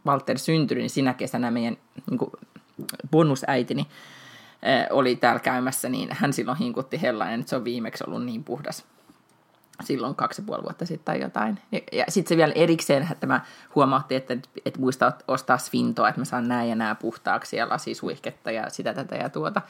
Walter 0.06 0.38
syntyi, 0.38 0.78
niin 0.78 0.90
sinä 0.90 1.14
kesänä 1.14 1.52
meidän 1.52 1.78
niin 2.10 2.18
kuin 2.18 2.32
bonusäitini 3.12 3.88
oli 4.90 5.16
täällä 5.16 5.40
käymässä, 5.40 5.90
niin 5.90 6.10
hän 6.12 6.34
silloin 6.34 6.58
hinkutti 6.58 7.02
hellainen, 7.02 7.40
että 7.40 7.50
se 7.50 7.56
on 7.56 7.64
viimeksi 7.64 8.04
ollut 8.08 8.26
niin 8.26 8.44
puhdas 8.44 8.86
silloin 9.84 10.16
kaksi 10.16 10.42
ja 10.42 10.46
puoli 10.46 10.64
vuotta 10.64 10.86
sitten 10.86 11.06
tai 11.06 11.22
jotain. 11.22 11.60
Ja, 11.92 12.06
sitten 12.10 12.30
se 12.30 12.38
vielä 12.38 12.54
erikseen, 12.56 13.08
että 13.12 13.28
mä 13.28 13.42
huomauttiin, 13.76 14.18
että, 14.18 14.38
että 14.66 14.80
muista 14.80 15.12
ostaa 15.28 15.58
svintoa, 15.58 16.10
että 16.10 16.22
mä 16.22 16.26
saan 16.26 16.48
nää 16.48 16.64
ja 16.64 16.76
nää 16.76 16.96
puhtaaksi 16.96 17.58
ja 17.58 17.70
lasisuihketta 17.70 18.52
ja 18.52 18.70
sitä 18.70 18.94
tätä 18.94 19.16
ja 19.16 19.30
tuota. 19.30 19.62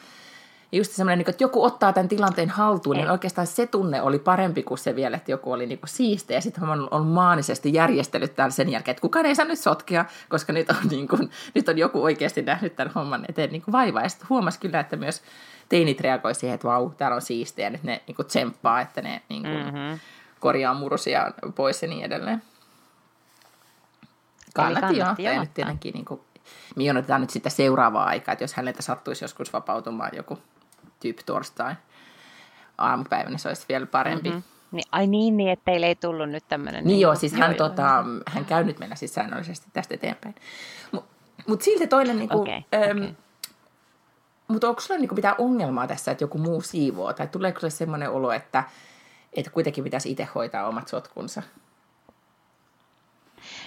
Ja 0.72 0.78
just 0.78 0.92
semmoinen, 0.92 1.20
niin 1.20 1.30
että 1.30 1.44
joku 1.44 1.64
ottaa 1.64 1.94
tämän 1.94 2.08
tilanteen 2.08 2.50
haltuun, 2.50 2.96
niin 2.96 3.12
oikeastaan 3.12 3.48
se 3.48 3.68
tunne 3.68 4.02
oli 4.02 4.20
parempi 4.20 4.64
kuin 4.64 4.78
se 4.78 4.96
vielä, 4.96 5.18
että 5.18 5.32
joku 5.32 5.52
oli 5.52 5.66
niin 5.66 5.80
siisti. 5.86 6.34
Ja 6.34 6.42
sitten 6.42 6.66
mä 6.66 6.74
olen 6.92 7.08
maanisesti 7.08 7.74
järjestellyt 7.74 8.36
täällä 8.36 8.52
sen 8.52 8.70
jälkeen, 8.70 8.94
että 8.94 9.02
kukaan 9.02 9.26
ei 9.26 9.36
saa 9.36 9.46
nyt 9.46 9.60
sotkea, 9.60 10.06
koska 10.30 10.54
nyt 10.54 10.70
on, 10.70 10.76
niin 10.90 11.08
kuin, 11.08 11.32
nyt 11.56 11.70
on 11.70 11.78
joku 11.78 12.04
oikeasti 12.04 12.42
nähnyt 12.42 12.76
tämän 12.76 12.94
homman 12.96 13.26
eteen 13.30 13.52
niin 13.52 13.64
vaivaa. 13.72 14.04
Ja 14.04 14.10
sitten 14.10 14.30
huomasi 14.30 14.60
kyllä, 14.60 14.80
että 14.80 14.96
myös 14.96 15.22
teinit 15.70 16.02
reagoi 16.02 16.36
siihen, 16.36 16.56
että 16.56 16.68
vau, 16.68 16.90
täällä 16.90 17.16
on 17.16 17.22
siistiä, 17.22 17.66
ja 17.66 17.70
nyt 17.70 17.84
ne 17.84 18.02
niin 18.08 18.16
kuin 18.16 18.26
tsemppaa, 18.26 18.82
että 18.82 19.02
ne 19.02 19.22
niin 19.30 19.44
kuin, 19.44 19.66
mm-hmm. 19.66 20.00
korjaa 20.40 20.74
murusia 20.74 21.32
pois 21.56 21.82
ja 21.82 21.88
niin 21.88 22.06
edelleen. 22.06 22.42
Kannatti, 24.54 25.00
kannatti 25.00 25.24
joo. 25.24 25.34
Ja 25.34 25.40
nyt 25.40 25.54
tietenkin 25.54 25.94
niin 25.94 26.06
kuin, 26.06 26.22
me 26.76 26.92
odotetaan 26.92 27.22
nyt 27.22 27.30
sitten 27.30 27.52
seuraavaa 27.52 28.06
aikaa, 28.06 28.34
että 28.34 28.44
jos 28.44 28.54
häneltä 28.54 28.82
sattuisi 28.82 29.24
joskus 29.24 29.54
vapautumaan 29.54 30.16
joku 30.16 30.40
tyyppi 31.00 31.24
torstai 31.26 31.76
aamupäivänä, 32.78 33.30
niin 33.30 33.40
se 33.40 33.48
olisi 33.48 33.66
vielä 33.70 33.86
parempi. 33.86 34.30
Mm-hmm. 34.30 34.44
Niin, 34.72 34.84
ai 34.92 35.08
niin, 35.08 35.38
niin, 35.38 35.50
että 35.50 35.66
teille 35.66 35.86
ei 35.86 35.96
tullut 35.96 36.30
nyt 36.30 36.44
tämmöinen... 36.50 36.84
Niin, 36.84 36.88
niin 36.88 37.00
joo, 37.00 37.16
siis 37.16 37.34
hän, 37.34 37.52
joo, 37.52 37.70
tota, 37.70 37.82
joo. 37.82 38.22
hän 38.28 38.46
käy 38.46 38.64
nyt 38.64 38.80
meillä 38.80 38.96
siis 38.96 39.14
säännöllisesti 39.14 39.68
tästä 39.74 39.94
eteenpäin. 39.94 40.36
Mutta 40.92 41.10
mut 41.48 41.62
silti 41.62 41.88
toinen, 41.88 42.20
niin 42.20 42.30
kuin, 42.30 42.42
okay, 42.42 42.62
ähm, 42.84 42.98
okay. 42.98 43.14
mutta 44.48 44.70
onko 44.70 44.82
sulla 44.82 45.00
niin 45.00 45.10
kuin, 45.10 45.18
mitään 45.18 45.36
ongelmaa 45.38 45.88
tässä, 45.88 46.12
että 46.12 46.24
joku 46.24 46.38
muu 46.38 46.62
siivoo? 46.62 47.14
Tai 47.14 47.28
tuleeko 47.28 47.60
se 47.60 47.70
semmoinen 47.70 48.10
olo, 48.10 48.32
että, 48.32 48.64
että 49.34 49.52
kuitenkin 49.52 49.84
pitäisi 49.84 50.12
itse 50.12 50.28
hoitaa 50.36 50.68
omat 50.68 50.88
sotkunsa? 50.88 51.44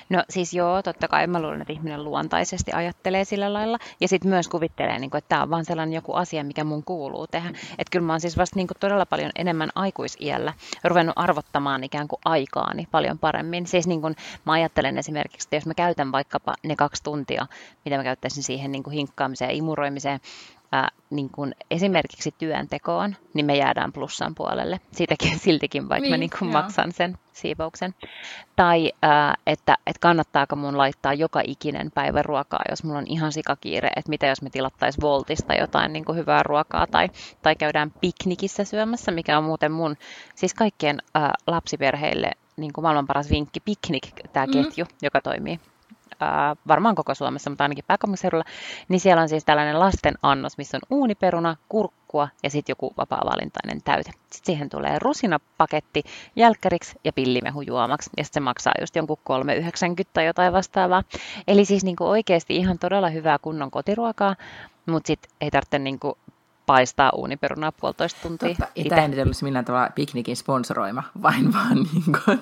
No 0.09 0.25
siis 0.31 0.55
joo, 0.55 0.83
totta 0.83 1.09
kai 1.09 1.27
mä 1.27 1.43
luulen, 1.43 1.61
että 1.61 1.73
ihminen 1.73 2.05
luontaisesti 2.05 2.73
ajattelee 2.73 3.25
sillä 3.25 3.53
lailla. 3.53 3.79
Ja 4.01 4.09
sitten 4.09 4.31
myös 4.31 4.49
kuvittelee, 4.49 4.99
niin 4.99 5.11
kuin, 5.11 5.19
että 5.19 5.29
tämä 5.29 5.43
on 5.43 5.51
vaan 5.51 5.65
sellainen 5.65 5.95
joku 5.95 6.13
asia, 6.13 6.45
mikä 6.45 6.65
mun 6.65 6.85
kuuluu 6.85 7.27
tehdä. 7.27 7.49
Että 7.49 7.91
kyllä 7.91 8.07
mä 8.07 8.13
oon 8.13 8.21
siis 8.21 8.39
vasta 8.39 8.57
niin 8.57 8.67
kuin 8.67 8.79
todella 8.81 9.07
paljon 9.07 9.31
enemmän 9.37 9.71
aikuisiällä 9.75 10.53
ruvennut 10.85 11.13
arvottamaan 11.17 11.85
ikään 11.85 12.09
kuin 12.09 12.21
aikaani 12.25 12.89
paljon 12.91 13.19
paremmin. 13.19 13.67
Siis 13.67 13.87
niin 13.87 14.01
kuin 14.01 14.17
mä 14.45 14.53
ajattelen 14.53 14.99
esimerkiksi, 14.99 15.47
että 15.47 15.57
jos 15.57 15.67
mä 15.67 15.75
käytän 15.75 16.13
vaikkapa 16.13 16.55
ne 16.63 16.77
kaksi 16.77 17.03
tuntia, 17.03 17.47
mitä 17.85 17.97
mä 17.97 18.05
käyttäisin 18.05 18.43
siihen 18.43 18.73
niin 18.73 18.83
kuin 18.83 18.95
hinkkaamiseen 18.95 19.51
ja 19.51 19.57
imuroimiseen, 19.57 20.21
ää, 20.73 20.89
niin 21.11 21.31
kuin 21.31 21.55
esimerkiksi 21.71 22.35
työntekoon, 22.39 23.17
niin 23.35 23.47
me 23.47 23.57
jäädään 23.57 23.93
plussan 23.93 24.35
puolelle. 24.35 24.81
Siitäkin 24.93 25.39
siltikin, 25.39 25.89
vaikka 25.89 26.03
niin, 26.03 26.13
mä 26.13 26.17
niin 26.17 26.31
kuin 26.39 26.53
maksan 26.53 26.93
sen 26.93 27.19
siivouksen. 27.33 27.95
Tai 28.57 28.93
ää, 29.03 29.35
että, 29.47 29.77
että 29.87 30.01
kannattaako 30.01 30.57
mun 30.57 30.79
laittaa 30.79 31.15
joka 31.15 31.41
ikinen 31.45 31.91
päivä 31.91 32.23
ruokaa, 32.23 32.63
jos 32.71 32.85
mulla 32.85 32.99
on 32.99 33.07
ihan 33.07 33.33
sikakiire, 33.33 33.89
että 33.97 34.11
mitä 34.11 34.27
jos 34.27 34.43
me 34.43 34.51
tilattaisiin 34.51 35.03
Voltista 35.03 35.55
jotain 35.55 35.93
niin 35.93 36.05
kuin 36.05 36.19
hyvää 36.19 36.43
ruokaa, 36.43 36.87
tai, 36.87 37.09
tai 37.43 37.57
käydään 37.57 37.93
piknikissä 38.01 38.65
syömässä, 38.65 39.11
mikä 39.11 39.39
on 39.39 39.45
muuten 39.45 39.73
mun, 39.73 39.97
siis 40.35 40.55
kaikkien 40.55 40.99
ää, 41.15 41.35
lapsiperheille 41.47 42.31
niin 42.57 42.73
kuin 42.73 42.83
maailman 42.83 43.07
paras 43.07 43.31
vinkki, 43.31 43.61
piknik, 43.61 44.13
tämä 44.33 44.47
mm. 44.47 44.53
ketju, 44.53 44.87
joka 45.03 45.21
toimii 45.21 45.61
ää, 46.21 46.57
varmaan 46.69 46.95
koko 46.95 47.15
Suomessa, 47.15 47.51
mutta 47.51 47.65
ainakin 47.65 47.85
pääkaupunkiseudulla, 47.87 48.45
niin 48.89 49.01
siellä 49.01 49.23
on 49.23 49.29
siis 49.29 49.45
tällainen 49.45 49.81
lasten 49.81 50.15
annos, 50.23 50.59
missä 50.59 50.77
on 50.77 50.99
uuniperuna, 50.99 51.57
kurkkua 51.69 52.29
ja 52.43 52.51
sitten 52.51 52.73
joku 52.73 52.95
vapaa-valintainen 52.97 53.83
täyte. 53.83 54.11
Sitten 54.11 54.41
siihen 54.45 54.69
tulee 54.69 54.99
rusinapaketti 54.99 56.03
jälkkäriksi 56.37 56.97
ja 57.05 57.13
pillimehu 57.13 57.61
juomaksi, 57.61 58.11
ja 58.17 58.25
sitten 58.25 58.41
se 58.41 58.45
maksaa 58.45 58.73
just 58.81 58.97
jonkun 58.97 59.19
3,90 59.19 60.05
tai 60.13 60.27
jotain 60.27 60.53
vastaavaa. 60.53 61.03
Eli 61.49 61.65
siis 61.65 61.85
niinku 61.85 62.05
oikeasti 62.05 62.57
ihan 62.57 62.79
todella 62.79 63.09
hyvää 63.09 63.39
kunnon 63.39 63.71
kotiruokaa, 63.71 64.37
mutta 64.87 65.07
sitten 65.07 65.31
ei 65.41 65.51
tarvitse 65.51 65.79
niinku 65.79 66.19
paistaa 66.71 67.11
uuniperunaa 67.15 67.73
puolitoista 67.73 68.21
tuntia. 68.23 68.49
Totta, 68.49 68.67
tämä 68.89 69.03
ei 69.03 69.09
nyt 69.09 69.27
olisi 69.27 69.45
millään 69.45 69.65
tavalla 69.65 69.91
piknikin 69.95 70.37
sponsoroima, 70.37 71.03
vain 71.23 71.53
vaan 71.53 71.77
niin 71.77 72.05
kuin, 72.25 72.41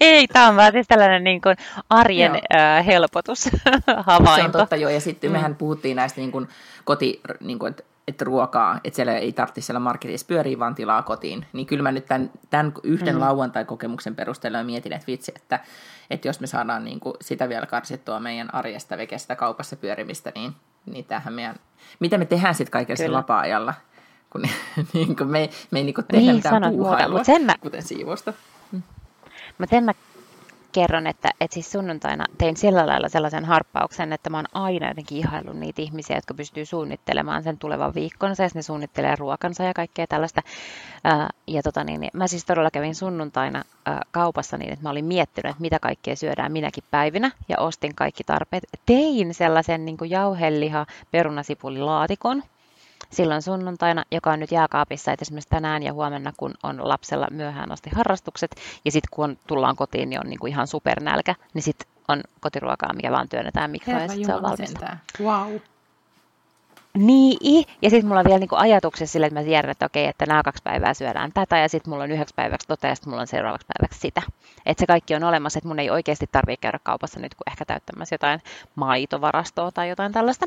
Ei, 0.00 0.26
tämä 0.28 0.48
on 0.48 0.56
vaan 0.56 0.72
siis 0.72 0.88
tällainen 0.88 1.24
niin 1.24 1.40
kuin 1.40 1.56
arjen 1.90 2.32
äh, 2.54 2.86
helpotus 2.86 3.50
havainto. 3.96 4.36
Se 4.40 4.42
on 4.42 4.52
totta 4.52 4.76
joo, 4.76 4.90
ja 4.90 5.00
sitten 5.00 5.30
mm. 5.30 5.32
mehän 5.32 5.54
puhuttiin 5.54 5.96
näistä 5.96 6.20
niin 6.20 6.32
kuin 6.32 6.48
koti, 6.84 7.20
niin 7.40 7.58
kuin, 7.58 7.70
että, 7.70 7.82
että 8.08 8.24
ruokaa, 8.24 8.80
että 8.84 8.96
siellä 8.96 9.12
ei 9.14 9.32
tarvitse 9.32 9.60
siellä 9.60 9.80
marketissa 9.80 10.26
pyöriä, 10.26 10.58
vaan 10.58 10.74
tilaa 10.74 11.02
kotiin. 11.02 11.46
Niin 11.52 11.66
kyllä 11.66 11.82
mä 11.82 11.92
nyt 11.92 12.06
tämän, 12.06 12.30
tämän 12.50 12.72
yhden 12.82 13.14
mm. 13.14 13.20
lauantai-kokemuksen 13.20 14.16
perusteella 14.16 14.64
mietin, 14.64 14.92
että 14.92 15.06
vitsi, 15.06 15.32
että, 15.36 15.60
että 16.10 16.28
jos 16.28 16.40
me 16.40 16.46
saadaan 16.46 16.84
niin 16.84 17.00
kuin 17.00 17.14
sitä 17.20 17.48
vielä 17.48 17.66
karsittua 17.66 18.20
meidän 18.20 18.54
arjesta 18.54 18.96
vekestä 18.96 19.36
kaupassa 19.36 19.76
pyörimistä, 19.76 20.32
niin, 20.34 20.54
niin 20.86 21.04
tämähän 21.04 21.32
meidän, 21.32 21.56
mitä 22.00 22.18
me 22.18 22.24
tehdään 22.24 22.54
sitten 22.54 22.72
kaikella 22.72 23.16
vapaa-ajalla, 23.18 23.74
kun, 24.30 24.42
niin 24.94 25.16
kuin 25.16 25.28
me, 25.28 25.50
me 25.70 25.78
ei 25.78 25.84
niin 25.84 25.94
kuin 25.94 26.06
tehdä 26.06 26.24
niin, 26.24 26.36
mitään 26.36 26.62
puuhailua, 26.72 27.24
sen 27.24 27.42
mä, 27.44 27.54
kuten 27.60 27.82
siivosta. 27.82 28.32
Mutta 29.58 29.70
sen 29.70 29.84
mä 29.84 29.92
kerron, 30.72 31.06
että, 31.06 31.30
että 31.40 31.54
siis 31.54 31.72
sunnuntaina 31.72 32.24
tein 32.38 32.56
sillä 32.56 32.86
lailla 32.86 33.08
sellaisen 33.08 33.44
harppauksen, 33.44 34.12
että 34.12 34.30
mä 34.30 34.38
oon 34.38 34.46
aina 34.52 34.88
jotenkin 34.88 35.18
ihaillut 35.18 35.56
niitä 35.56 35.82
ihmisiä, 35.82 36.16
jotka 36.16 36.34
pystyy 36.34 36.64
suunnittelemaan 36.64 37.42
sen 37.42 37.58
tulevan 37.58 37.94
viikkonsa, 37.94 38.42
ja 38.42 38.48
ne 38.54 38.62
suunnittelee 38.62 39.16
ruokansa 39.16 39.62
ja 39.62 39.74
kaikkea 39.74 40.06
tällaista. 40.06 40.42
ja 41.46 41.62
tota 41.62 41.84
niin, 41.84 42.00
niin, 42.00 42.10
mä 42.14 42.26
siis 42.26 42.44
todella 42.44 42.70
kävin 42.70 42.94
sunnuntaina 42.94 43.64
kaupassa 44.10 44.56
niin, 44.56 44.72
että 44.72 44.82
mä 44.82 44.90
olin 44.90 45.04
miettinyt, 45.04 45.50
että 45.50 45.60
mitä 45.60 45.78
kaikkea 45.78 46.16
syödään 46.16 46.52
minäkin 46.52 46.84
päivinä, 46.90 47.30
ja 47.48 47.58
ostin 47.58 47.94
kaikki 47.94 48.24
tarpeet. 48.24 48.64
Tein 48.86 49.34
sellaisen 49.34 49.84
niin 49.84 49.96
jauheliha 50.08 50.86
perunasipulilaatikon, 51.10 52.42
silloin 53.10 53.42
sunnuntaina, 53.42 54.04
joka 54.10 54.30
on 54.32 54.40
nyt 54.40 54.52
jääkaapissa, 54.52 55.12
että 55.12 55.22
esimerkiksi 55.22 55.48
tänään 55.48 55.82
ja 55.82 55.92
huomenna, 55.92 56.32
kun 56.36 56.54
on 56.62 56.88
lapsella 56.88 57.28
myöhään 57.30 57.72
asti 57.72 57.90
harrastukset, 57.94 58.56
ja 58.84 58.92
sitten 58.92 59.08
kun 59.10 59.38
tullaan 59.46 59.76
kotiin, 59.76 60.10
niin 60.10 60.20
on 60.20 60.30
niinku 60.30 60.46
ihan 60.46 60.66
supernälkä, 60.66 61.34
niin 61.54 61.62
sitten 61.62 61.88
on 62.08 62.20
kotiruokaa, 62.40 62.92
mikä 62.92 63.10
vaan 63.10 63.28
työnnetään 63.28 63.70
mikroon 63.70 64.02
ja 64.02 64.08
sitten 64.08 64.26
se 64.26 64.34
on 64.34 64.42
valmista. 64.42 64.96
Wow. 65.20 65.56
Niin, 66.94 67.64
ja 67.82 67.90
sitten 67.90 68.08
mulla 68.08 68.20
on 68.20 68.26
vielä 68.26 68.38
niinku 68.38 68.56
ajatuksessa 68.56 69.12
sille, 69.12 69.26
että 69.26 69.40
mä 69.40 69.44
tiedän, 69.44 69.70
että 69.70 69.86
okei, 69.86 70.06
että 70.06 70.26
nämä 70.26 70.42
kaksi 70.42 70.62
päivää 70.62 70.94
syödään 70.94 71.32
tätä, 71.32 71.58
ja 71.58 71.68
sitten 71.68 71.90
mulla 71.90 72.04
on 72.04 72.10
yhdeksi 72.10 72.34
päiväksi 72.34 72.68
tota, 72.68 72.86
ja 72.86 72.94
sitten 72.94 73.10
mulla 73.10 73.20
on 73.20 73.26
seuraavaksi 73.26 73.66
päiväksi 73.66 74.00
sitä. 74.00 74.22
Että 74.66 74.80
se 74.80 74.86
kaikki 74.86 75.14
on 75.14 75.24
olemassa, 75.24 75.58
että 75.58 75.68
mun 75.68 75.78
ei 75.78 75.90
oikeasti 75.90 76.26
tarvitse 76.32 76.60
käydä 76.60 76.78
kaupassa 76.82 77.20
nyt, 77.20 77.34
kun 77.34 77.52
ehkä 77.52 77.64
täyttämässä 77.64 78.14
jotain 78.14 78.40
maitovarastoa 78.74 79.72
tai 79.72 79.88
jotain 79.88 80.12
tällaista. 80.12 80.46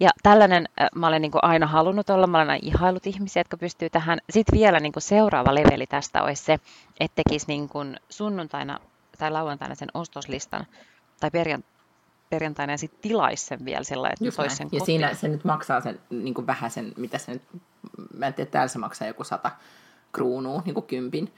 Ja 0.00 0.10
tällainen 0.22 0.68
mä 0.94 1.06
olen 1.06 1.22
niinku 1.22 1.38
aina 1.42 1.66
halunnut 1.66 2.10
olla, 2.10 2.26
mä 2.26 2.38
olen 2.38 2.50
aina 2.50 2.60
ihailut 2.62 3.06
ihmisiä, 3.06 3.40
jotka 3.40 3.56
pystyy 3.56 3.90
tähän. 3.90 4.18
Sitten 4.30 4.58
vielä 4.58 4.80
niinku 4.80 5.00
seuraava 5.00 5.54
leveli 5.54 5.86
tästä 5.86 6.22
olisi 6.22 6.44
se, 6.44 6.58
että 7.00 7.22
tekisi 7.24 7.46
niinku 7.48 7.78
sunnuntaina 8.08 8.78
tai 9.18 9.30
lauantaina 9.30 9.74
sen 9.74 9.88
ostoslistan, 9.94 10.66
tai 11.20 11.30
perjantaina 11.30 11.79
perjantaina 12.30 12.72
ja 12.72 12.78
sitten 12.78 13.00
tilaisi 13.02 13.46
sen 13.46 13.64
vielä 13.64 13.84
sellainen, 13.84 14.16
että 14.20 14.36
toisi 14.36 14.56
sen 14.56 14.68
Ja 14.72 14.78
kotiin. 14.78 15.00
siinä 15.00 15.14
se 15.14 15.28
nyt 15.28 15.44
maksaa 15.44 15.80
sen 15.80 16.00
niin 16.10 16.34
kuin 16.34 16.46
vähän 16.46 16.70
sen, 16.70 16.92
mitä 16.96 17.18
se 17.18 17.32
nyt, 17.32 17.42
mä 18.16 18.26
en 18.26 18.34
tiedä, 18.34 18.50
täällä 18.50 18.68
se 18.68 18.78
maksaa 18.78 19.08
joku 19.08 19.24
sata 19.24 19.50
kruunua, 20.12 20.62
niin 20.64 20.74
kuin 20.74 20.86
kympin, 20.86 21.32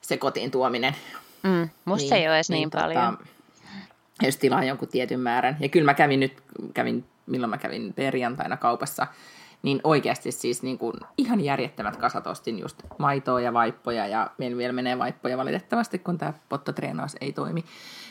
se 0.00 0.16
kotiin 0.16 0.50
tuominen. 0.50 0.96
Mm, 1.42 1.68
musta 1.84 2.02
niin, 2.02 2.08
se 2.08 2.16
ei 2.16 2.28
ole 2.28 2.36
edes 2.36 2.50
niin, 2.50 2.56
niin 2.56 2.70
paljon. 2.70 3.16
Tota, 3.16 3.28
jos 4.22 4.36
tilaa 4.36 4.64
jonkun 4.64 4.88
tietyn 4.88 5.20
määrän. 5.20 5.56
Ja 5.60 5.68
kyllä 5.68 5.84
mä 5.84 5.94
kävin 5.94 6.20
nyt, 6.20 6.42
kävin, 6.74 7.04
milloin 7.26 7.50
mä 7.50 7.58
kävin 7.58 7.92
perjantaina 7.94 8.56
kaupassa, 8.56 9.06
niin 9.62 9.80
oikeasti 9.84 10.32
siis 10.32 10.62
niin 10.62 10.78
kuin 10.78 10.94
ihan 11.18 11.40
järjettömät 11.40 11.96
kasat 11.96 12.26
ostin 12.26 12.58
just 12.58 12.82
maitoa 12.98 13.40
ja 13.40 13.52
vaippoja, 13.52 14.06
ja 14.06 14.30
meillä 14.38 14.58
vielä 14.58 14.72
menee 14.72 14.98
vaippoja 14.98 15.36
valitettavasti, 15.36 15.98
kun 15.98 16.18
tämä 16.18 16.32
pottotreenaus 16.48 17.16
ei 17.20 17.32
toimi. 17.32 17.64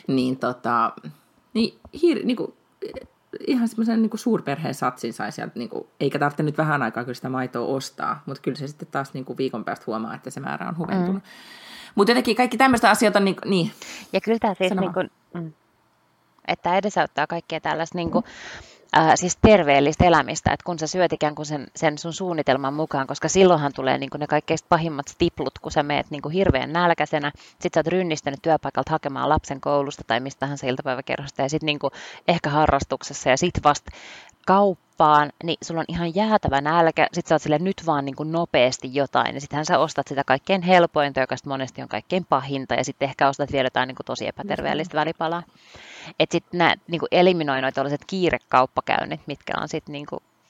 Niin 0.06 0.36
tota, 0.36 0.92
niin, 1.56 1.78
hir, 2.02 2.24
niin 2.24 2.36
kuin, 2.36 2.54
ihan 3.46 3.68
semmoisen 3.68 4.02
niin 4.02 4.18
suurperheen 4.18 4.74
satsin 4.74 5.12
sai 5.12 5.32
sieltä, 5.32 5.58
niin 5.58 5.68
kuin, 5.68 5.86
eikä 6.00 6.18
tarvitse 6.18 6.42
nyt 6.42 6.58
vähän 6.58 6.82
aikaa 6.82 7.04
kyllä 7.04 7.14
sitä 7.14 7.28
maitoa 7.28 7.66
ostaa, 7.66 8.22
mutta 8.26 8.42
kyllä 8.42 8.56
se 8.56 8.68
sitten 8.68 8.88
taas 8.90 9.14
niin 9.14 9.24
kuin 9.24 9.38
viikon 9.38 9.64
päästä 9.64 9.84
huomaa, 9.86 10.14
että 10.14 10.30
se 10.30 10.40
määrä 10.40 10.68
on 10.68 10.78
huventunut. 10.78 11.22
Mm. 11.22 11.30
Mutta 11.94 12.10
jotenkin 12.10 12.36
kaikki 12.36 12.56
tämmöistä 12.56 12.90
asioita 12.90 13.18
on 13.18 13.24
niin, 13.24 13.36
niin. 13.44 13.70
Ja 14.12 14.20
kyllä 14.20 14.38
tämä 14.38 14.54
siis, 14.54 14.72
niin 14.80 14.92
kuin, 14.92 15.10
mm, 15.34 15.52
että 16.48 16.76
edesauttaa 16.76 17.26
kaikkea 17.26 17.60
tällaista 17.60 17.98
niin 17.98 18.10
kuin, 18.10 18.24
äh, 18.96 19.12
siis 19.14 19.36
terveellistä 19.36 20.04
elämistä, 20.04 20.52
että 20.52 20.64
kun 20.64 20.78
sä 20.78 20.86
syöt 20.86 21.12
ikään 21.12 21.34
kuin 21.34 21.46
sen, 21.46 21.66
sen 21.76 21.98
sun 21.98 22.12
suunnitelman 22.12 22.74
mukaan, 22.74 23.06
koska 23.06 23.28
silloinhan 23.28 23.72
tulee 23.72 23.98
niin 23.98 24.10
kuin 24.10 24.20
ne 24.20 24.26
kaikkein 24.26 24.58
pahimmat 24.68 25.08
stiplut, 25.08 25.58
kun 25.58 25.72
sä 25.72 25.82
meet 25.82 26.06
niin 26.10 26.22
kuin 26.22 26.32
hirveän 26.32 26.72
nälkäisenä, 26.72 27.32
sit 27.60 27.74
sä 27.74 27.80
oot 27.80 27.86
rynnistänyt 27.86 28.42
työpaikalta 28.42 28.90
hakemaan 28.90 29.28
lapsen 29.28 29.60
koulusta 29.60 30.02
tai 30.06 30.20
mistähän 30.20 30.58
se 30.58 30.68
iltapäiväkerhosta 30.68 31.42
ja 31.42 31.48
sitten 31.48 31.66
niin 31.66 31.78
kuin 31.78 31.92
ehkä 32.28 32.50
harrastuksessa 32.50 33.30
ja 33.30 33.36
sit 33.36 33.54
vasta 33.64 33.90
kauppaan, 34.46 35.32
niin 35.44 35.58
sulla 35.62 35.80
on 35.80 35.86
ihan 35.88 36.14
jäätävä 36.14 36.60
nälkä, 36.60 37.06
sit 37.12 37.26
sä 37.26 37.34
oot 37.34 37.42
sille 37.42 37.58
nyt 37.58 37.82
vaan 37.86 38.04
niin 38.04 38.16
kuin 38.16 38.32
nopeasti 38.32 38.90
jotain, 38.92 39.34
ja 39.34 39.40
sittenhän 39.40 39.66
sä 39.66 39.78
ostat 39.78 40.08
sitä 40.08 40.24
kaikkein 40.24 40.62
helpointa, 40.62 41.20
joka 41.20 41.36
monesti 41.46 41.82
on 41.82 41.88
kaikkein 41.88 42.24
pahinta, 42.24 42.74
ja 42.74 42.84
sitten 42.84 43.08
ehkä 43.08 43.28
ostat 43.28 43.52
vielä 43.52 43.66
jotain 43.66 43.86
niin 43.86 43.96
kuin 43.96 44.06
tosi 44.06 44.26
epäterveellistä 44.26 44.98
välipalaa. 44.98 45.42
Että 46.20 46.34
sitten 46.34 46.58
nämä 46.58 46.74
niin 46.88 47.00
eliminoi 47.10 47.60
noita 47.60 47.74
tällaiset 47.74 48.04
kiirekauppakäynnit, 48.06 49.20
mitkä 49.26 49.52
on 49.60 49.68
sitten 49.68 49.92
niin 49.92 50.06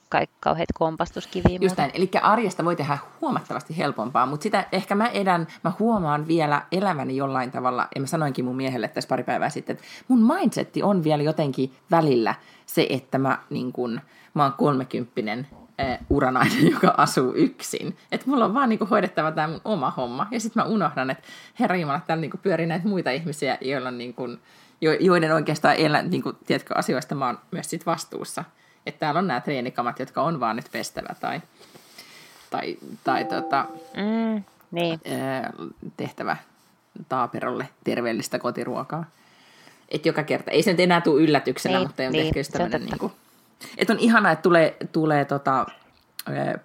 kaikki 0.09 0.37
kauheat 0.40 0.69
kompastuskiviä. 0.75 1.59
Just 1.61 1.77
näin, 1.77 1.90
eli 1.95 2.11
arjesta 2.23 2.64
voi 2.64 2.77
tehdä 2.77 2.99
huomattavasti 3.21 3.77
helpompaa, 3.77 4.27
mutta 4.27 4.42
sitä 4.42 4.66
ehkä 4.73 4.95
mä 4.95 5.09
edän, 5.09 5.47
mä 5.64 5.73
huomaan 5.79 6.29
vielä 6.29 6.62
elämäni 6.73 7.16
jollain 7.16 7.51
tavalla, 7.51 7.88
ja 7.95 8.01
mä 8.01 8.07
sanoinkin 8.07 8.45
mun 8.45 8.57
miehelle 8.57 8.88
tässä 8.88 9.09
pari 9.09 9.25
päivää 9.25 9.51
sitten, 9.51 9.77
että 9.77 9.87
mun 10.09 10.35
mindsetti 10.35 10.83
on 10.83 11.05
vielä 11.05 11.23
jotenkin 11.23 11.73
välillä 11.90 12.35
se, 12.66 12.87
että 12.90 13.19
mä, 13.19 13.38
niin 13.51 13.73
kun, 13.73 14.01
mä 14.35 14.42
oon 14.42 14.53
kolmekymppinen 14.53 15.47
äh, 15.81 15.99
uranainen, 16.11 16.71
joka 16.73 16.95
asuu 16.97 17.33
yksin. 17.35 17.97
Että 18.12 18.31
mulla 18.31 18.45
on 18.45 18.55
vaan 18.55 18.69
niinku 18.69 18.87
hoidettava 18.87 19.33
tämä 19.33 19.49
mun 19.49 19.61
oma 19.64 19.90
homma. 19.90 20.27
Ja 20.31 20.40
sitten 20.40 20.62
mä 20.62 20.69
unohdan, 20.69 21.11
että 21.11 21.25
herra 21.61 21.77
Jumala, 21.77 22.01
täällä 22.07 22.21
niinku 22.21 22.38
pyörii 22.42 22.66
näitä 22.66 22.88
muita 22.88 23.11
ihmisiä, 23.11 23.59
joilla 23.61 23.88
on 23.88 23.99
niinku, 23.99 24.29
joiden 25.01 25.33
oikeastaan 25.33 25.77
elä, 25.77 26.03
niinku, 26.03 26.33
tiedätkö, 26.33 26.75
asioista 26.75 27.14
mä 27.14 27.27
oon 27.27 27.38
myös 27.51 27.71
sit 27.71 27.87
vastuussa. 27.87 28.45
Että 28.87 29.01
täällä 29.01 29.18
on 29.18 29.27
nämä 29.27 29.40
treenikamat, 29.40 29.99
jotka 29.99 30.22
on 30.22 30.40
vaan 30.40 30.57
nyt 30.57 30.68
pestävä 30.72 31.14
tai, 31.20 31.42
tai, 32.51 32.77
tai 33.05 33.25
tota, 33.25 33.66
mm, 33.96 34.44
niin. 34.70 35.01
tehtävä 35.96 36.37
taaperolle 37.09 37.68
terveellistä 37.85 38.38
kotiruokaa. 38.38 39.05
Et 39.88 40.07
joka 40.07 40.22
kerta, 40.22 40.51
ei 40.51 40.62
se 40.62 40.70
nyt 40.70 40.81
enää 40.81 41.01
tule 41.01 41.22
yllätyksenä, 41.22 41.79
niin, 41.79 41.88
mutta 41.88 42.03
ei 42.03 42.11
niin, 42.11 42.27
ehkä 42.27 42.40
just 42.40 42.53
tämmöinen, 42.53 42.85
niin 42.85 42.99
kuin, 42.99 43.12
että 43.77 43.92
on 43.92 43.99
ihanaa, 43.99 44.33
että 44.33 44.42
tulee, 44.42 44.77
tulee 44.92 45.25
tota, 45.25 45.66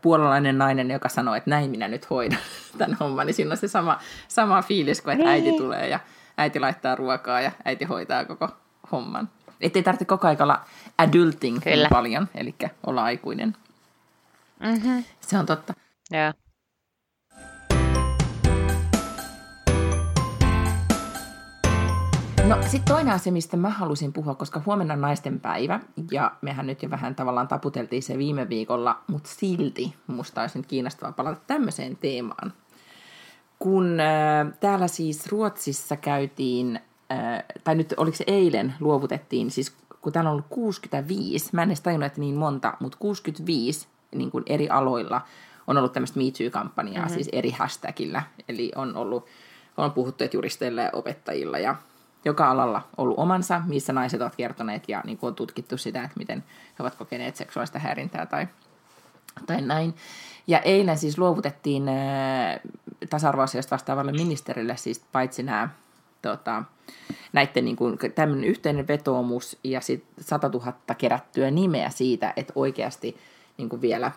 puolalainen 0.02 0.58
nainen, 0.58 0.92
joka 0.92 1.10
sanoo, 1.10 1.36
että 1.36 1.50
näin 1.50 1.72
minä 1.72 1.88
nyt 1.88 2.10
hoidan 2.10 2.40
tämän 2.78 2.98
homman, 3.00 3.26
niin 3.26 3.34
siinä 3.34 3.52
on 3.52 3.58
se 3.58 3.68
sama, 3.68 4.00
sama 4.28 4.62
fiilis 4.62 5.02
kuin, 5.02 5.14
että 5.14 5.26
niin. 5.26 5.46
äiti 5.46 5.58
tulee 5.58 5.88
ja 5.88 6.00
äiti 6.38 6.60
laittaa 6.60 6.96
ruokaa 6.96 7.42
ja 7.42 7.52
äiti 7.66 7.86
hoitaa 7.86 8.26
koko 8.26 8.50
homman. 8.92 9.30
Että 9.62 9.80
ei 9.80 9.84
tarvitse 9.84 10.06
koko 10.06 10.28
ajan 10.28 10.42
olla 10.42 10.66
adulting 10.98 11.56
niin 11.56 11.62
Kyllä. 11.62 11.88
paljon, 11.90 12.28
eli 12.36 12.56
olla 12.88 13.04
aikuinen. 13.04 13.56
Mm-hmm. 14.60 15.04
Se 15.22 15.38
on 15.38 15.46
totta. 15.46 15.74
Yeah. 16.14 16.34
No 22.48 22.58
sitten 22.62 22.94
toinen 22.94 23.14
asia, 23.14 23.32
mistä 23.32 23.58
mä 23.58 23.70
halusin 23.70 24.14
puhua, 24.14 24.36
koska 24.36 24.62
huomenna 24.66 24.94
on 24.94 25.02
naisten 25.02 25.40
päivä, 25.40 25.80
ja 26.12 26.32
mehän 26.42 26.68
nyt 26.68 26.84
jo 26.84 26.90
vähän 26.90 27.16
tavallaan 27.16 27.48
taputeltiin 27.48 28.04
se 28.04 28.18
viime 28.18 28.50
viikolla, 28.50 29.00
mutta 29.08 29.30
silti 29.30 29.96
musta 30.08 30.42
olisi 30.42 30.58
nyt 30.60 30.68
kiinnostavaa 30.68 31.12
palata 31.12 31.42
tämmöiseen 31.48 31.98
teemaan. 31.98 32.54
Kun 33.60 34.00
äh, 34.00 34.54
täällä 34.60 34.88
siis 34.88 35.28
Ruotsissa 35.28 35.98
käytiin, 35.98 36.80
äh, 37.12 37.44
tai 37.64 37.76
nyt 37.76 37.94
oliko 37.98 38.18
se 38.18 38.24
eilen 38.28 38.74
luovutettiin, 38.80 39.52
siis 39.52 39.76
kun 40.02 40.14
täällä 40.14 40.30
on 40.30 40.32
ollut 40.32 40.48
65, 40.50 41.50
mä 41.54 41.64
en 41.64 41.70
edes 41.70 41.82
tajunnut, 41.82 42.08
että 42.08 42.20
niin 42.20 42.36
monta, 42.36 42.74
mutta 42.80 42.98
65 42.98 43.88
niin 44.16 44.32
kuin 44.32 44.44
eri 44.48 44.70
aloilla 44.70 45.22
on 45.68 45.78
ollut 45.78 45.94
tämmöistä 45.94 46.20
Me 46.20 46.24
Too-kampanjaa, 46.24 47.06
mm-hmm. 47.06 47.14
siis 47.14 47.30
eri 47.32 47.52
hashtagillä. 47.52 48.24
Eli 48.50 48.72
on 48.76 48.96
ollut, 48.96 49.26
on 49.78 49.92
puhuttu, 49.92 50.24
että 50.24 50.38
juristeilla 50.38 50.82
ja 50.82 50.90
opettajilla 50.94 51.60
ja 51.60 51.76
joka 52.26 52.52
alalla 52.52 52.82
ollut 52.98 53.20
omansa, 53.20 53.62
missä 53.66 53.94
naiset 53.94 54.22
ovat 54.22 54.36
kertoneet 54.36 54.90
ja 54.90 55.02
niin 55.06 55.18
kuin 55.18 55.28
on 55.28 55.36
tutkittu 55.36 55.78
sitä, 55.78 56.04
että 56.04 56.18
miten 56.18 56.44
he 56.80 56.84
ovat 56.84 56.96
kokeneet 56.96 57.36
seksuaalista 57.36 57.80
häirintää 57.80 58.26
tai, 58.26 58.48
tai 59.46 59.62
näin. 59.62 59.96
Ja 60.48 60.60
eilen 60.60 60.98
siis 60.98 61.18
luovutettiin 61.18 61.90
äh, 61.90 62.60
tasa-arvoasioista 63.10 63.74
vastaavalle 63.76 64.12
ministerille 64.12 64.78
siis 64.78 65.06
paitsi 65.12 65.44
nämä 65.44 65.70
tota, 66.22 66.64
näiden 67.34 67.66
niin 67.66 67.76
kuin, 67.76 67.98
tämmöinen 68.16 68.50
yhteinen 68.50 68.88
vetoomus 68.88 69.58
ja 69.64 69.82
sitten 69.82 70.24
100 70.24 70.50
000 70.50 70.74
kerättyä 70.98 71.52
nimeä 71.52 71.90
siitä, 71.90 72.34
että 72.36 72.54
oikeasti 72.56 73.18
niin 73.58 73.70
kuin 73.70 73.82
vielä 73.82 74.12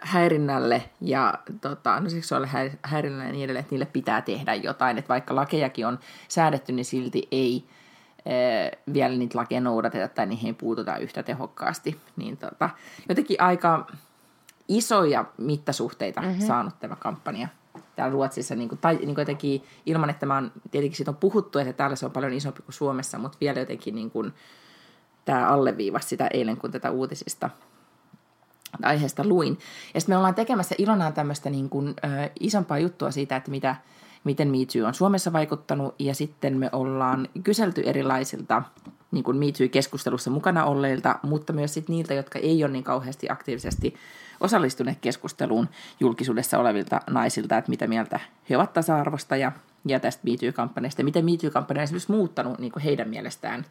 häirinnälle 0.00 0.82
ja 1.00 1.34
tota, 1.60 2.00
no 2.00 2.10
seksuaalille 2.10 2.78
häirinnälle 2.82 3.26
ja 3.26 3.32
niin 3.32 3.44
edelleen, 3.44 3.60
että 3.60 3.72
niille 3.72 3.86
pitää 3.86 4.22
tehdä 4.22 4.54
jotain. 4.54 4.98
Että 4.98 5.08
vaikka 5.08 5.34
lakejakin 5.34 5.86
on 5.86 5.98
säädetty, 6.28 6.72
niin 6.72 6.84
silti 6.84 7.28
ei 7.30 7.64
ää, 8.26 8.70
vielä 8.92 9.16
niitä 9.16 9.38
lakeja 9.38 9.60
noudateta 9.60 10.08
tai 10.08 10.26
niihin 10.26 10.46
ei 10.46 10.52
puututa 10.52 10.96
yhtä 10.96 11.22
tehokkaasti. 11.22 12.00
Niin 12.16 12.36
tota, 12.36 12.70
jotenkin 13.08 13.40
aika 13.40 13.86
isoja 14.68 15.24
mittasuhteita 15.38 16.20
mm-hmm. 16.20 16.46
saanut 16.46 16.80
tämä 16.80 16.96
kampanja 16.96 17.48
täällä 17.96 18.12
Ruotsissa, 18.12 18.54
niin 18.54 18.68
kuin, 18.68 18.78
tai 18.78 18.96
niin 18.96 19.14
kuin 19.14 19.22
jotenkin 19.22 19.62
ilman, 19.86 20.10
että 20.10 20.26
mä 20.26 20.34
oon, 20.34 20.52
tietenkin 20.70 20.96
siitä 20.96 21.10
on 21.10 21.16
puhuttu, 21.16 21.58
että 21.58 21.72
täällä 21.72 21.96
se 21.96 22.06
on 22.06 22.12
paljon 22.12 22.32
isompi 22.32 22.62
kuin 22.62 22.74
Suomessa, 22.74 23.18
mutta 23.18 23.38
vielä 23.40 23.60
jotenkin 23.60 23.94
niin 23.94 24.10
kuin, 24.10 24.32
tämä 25.24 25.48
alleviivasi 25.48 26.08
sitä 26.08 26.26
eilen, 26.32 26.56
kun 26.56 26.70
tätä 26.70 26.90
uutisista 26.90 27.50
aiheesta 28.82 29.24
luin. 29.26 29.58
Ja 29.94 30.00
sitten 30.00 30.12
me 30.12 30.16
ollaan 30.16 30.34
tekemässä 30.34 30.74
Ilonaan 30.78 31.12
tämmöistä 31.12 31.50
niin 31.50 31.68
kuin, 31.68 31.88
ö, 31.88 32.30
isompaa 32.40 32.78
juttua 32.78 33.10
siitä, 33.10 33.36
että 33.36 33.50
mitä, 33.50 33.76
miten 34.24 34.48
Me 34.48 34.58
on 34.86 34.94
Suomessa 34.94 35.32
vaikuttanut, 35.32 35.94
ja 35.98 36.14
sitten 36.14 36.56
me 36.56 36.68
ollaan 36.72 37.28
kyselty 37.42 37.82
erilaisilta 37.84 38.62
niin 39.10 39.24
kuin 39.24 39.36
Me 39.36 39.46
Too-keskustelussa 39.46 40.30
mukana 40.30 40.64
olleilta, 40.64 41.18
mutta 41.22 41.52
myös 41.52 41.74
sit 41.74 41.88
niiltä, 41.88 42.14
jotka 42.14 42.38
ei 42.38 42.64
ole 42.64 42.72
niin 42.72 42.84
kauheasti 42.84 43.26
aktiivisesti 43.30 43.94
osallistuneet 44.42 44.98
keskusteluun 45.00 45.68
julkisuudessa 46.00 46.58
olevilta 46.58 47.00
naisilta, 47.10 47.58
että 47.58 47.70
mitä 47.70 47.86
mieltä 47.86 48.20
he 48.50 48.56
ovat 48.56 48.72
tasa-arvosta 48.72 49.36
ja, 49.36 49.52
ja 49.86 50.00
tästä 50.00 50.22
Me 50.24 50.36
Too-kampanjasta, 50.36 51.00
ja 51.00 51.04
miten 51.04 51.24
Me 51.24 51.30
Too-kampanja 51.36 51.80
on 51.80 51.84
esimerkiksi 51.84 52.12
muuttanut 52.12 52.58
niin 52.58 52.72
kuin 52.72 52.82
heidän 52.82 53.08
mielestään 53.08 53.64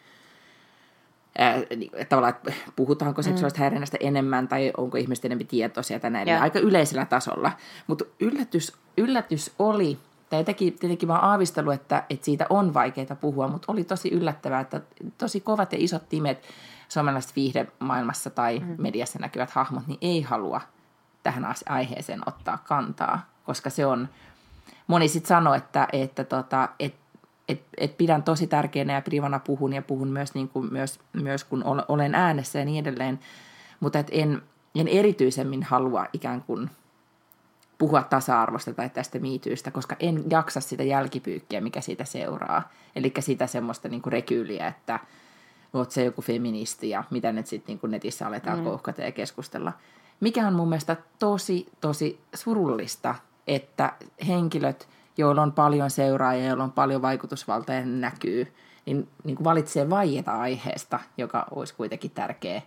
että 1.36 2.06
tavallaan, 2.10 2.34
että 2.36 2.54
puhutaanko 2.76 3.22
seksuaalista 3.22 3.58
mm. 3.58 3.62
häirinnästä 3.62 3.98
enemmän 4.00 4.48
tai 4.48 4.72
onko 4.78 4.98
ihmiset 4.98 5.26
enemmän 5.26 5.48
tietoisia 5.48 6.00
tai 6.00 6.12
näin, 6.12 6.42
aika 6.42 6.60
yleisellä 6.60 7.06
tasolla. 7.06 7.52
Mutta 7.88 8.06
yllätys, 8.20 8.74
yllätys 8.98 9.52
oli, 9.60 9.98
tai 10.32 10.44
teki 10.44 10.72
tietenkin 10.72 11.08
vaan 11.08 11.24
aavistelu, 11.24 11.72
että, 11.72 12.04
että 12.10 12.26
siitä 12.26 12.46
on 12.50 12.74
vaikeaa 12.74 13.16
puhua, 13.22 13.48
mutta 13.48 13.72
oli 13.72 13.84
tosi 13.84 14.10
yllättävää, 14.10 14.60
että 14.60 14.82
tosi 15.18 15.42
kovat 15.42 15.74
ja 15.74 15.78
isot 15.82 16.10
timet 16.10 16.44
suomalaisessa 16.90 17.36
viihdemaailmassa 17.36 18.30
tai 18.30 18.60
mm. 18.60 18.76
mediassa 18.78 19.20
näkyvät 19.20 19.52
hahmot, 19.52 19.88
niin 19.88 19.98
ei 20.02 20.22
halua 20.22 20.62
tähän 21.24 21.56
aiheeseen 21.70 22.22
ottaa 22.26 22.58
kantaa, 22.58 23.30
koska 23.46 23.70
se 23.70 23.86
on, 23.86 24.10
moni 24.88 25.08
sitten 25.08 25.28
sanoo, 25.28 25.54
että, 25.54 25.88
että 25.94 26.24
tota, 26.24 26.70
et, 26.80 26.96
et, 27.48 27.62
et 27.78 27.98
pidän 27.98 28.24
tosi 28.24 28.48
tärkeänä 28.48 28.94
ja 28.94 29.02
privana 29.02 29.40
puhun 29.40 29.74
ja 29.74 29.82
puhun 29.82 30.08
myös, 30.08 30.34
niin 30.34 30.50
kuin, 30.50 30.74
myös, 30.74 31.00
myös 31.14 31.44
kun 31.44 31.64
olen 31.88 32.16
äänessä 32.16 32.60
ja 32.60 32.66
niin 32.66 32.86
edelleen, 32.88 33.20
mutta 33.80 34.00
et 34.00 34.08
en, 34.12 34.42
en 34.76 34.88
erityisemmin 34.88 35.64
halua 35.64 36.06
ikään 36.14 36.42
kuin 36.42 36.70
puhua 37.82 38.04
tasa-arvosta 38.04 38.74
tai 38.74 38.90
tästä 38.90 39.20
miityystä, 39.20 39.72
koska 39.72 39.96
en 40.00 40.24
jaksa 40.30 40.62
sitä 40.62 40.84
jälkipyykkiä, 40.84 41.62
mikä 41.62 41.82
siitä 41.82 42.06
seuraa. 42.06 42.70
Eli 42.96 43.14
sitä 43.20 43.48
semmoista 43.48 43.90
niin 43.90 44.02
kuin 44.02 44.14
rekyyliä, 44.14 44.68
että 44.68 45.00
oot 45.74 45.92
se 45.92 46.04
joku 46.04 46.22
feministi 46.22 46.90
ja 46.90 47.04
mitä 47.10 47.32
nyt 47.32 47.48
sitten 47.48 47.80
niin 47.84 47.92
netissä 47.92 48.28
aletaan 48.28 48.58
mm. 48.58 48.64
kouhkata 48.64 49.02
ja 49.02 49.12
keskustella. 49.12 49.74
Mikä 50.20 50.48
on 50.48 50.54
mun 50.54 50.70
mielestä 50.70 50.98
tosi, 51.20 51.68
tosi 51.82 52.20
surullista, 52.34 53.16
että 53.48 53.94
henkilöt, 54.28 54.88
joilla 55.18 55.42
on 55.42 55.52
paljon 55.52 55.90
seuraajia, 55.90 56.48
joilla 56.48 56.64
on 56.64 56.72
paljon 56.72 57.02
vaikutusvaltaa 57.02 57.76
ja 57.76 57.86
näkyy, 57.86 58.54
niin, 58.86 59.10
niin 59.24 59.36
kuin 59.36 59.46
valitsee 59.46 59.90
vaieta 59.90 60.32
aiheesta, 60.32 61.00
joka 61.18 61.46
olisi 61.52 61.74
kuitenkin 61.74 62.12
tärkeä, 62.12 62.62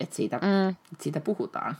että 0.00 0.16
siitä, 0.16 0.38
mm. 0.38 0.68
että 0.68 1.02
siitä 1.02 1.20
puhutaan. 1.20 1.76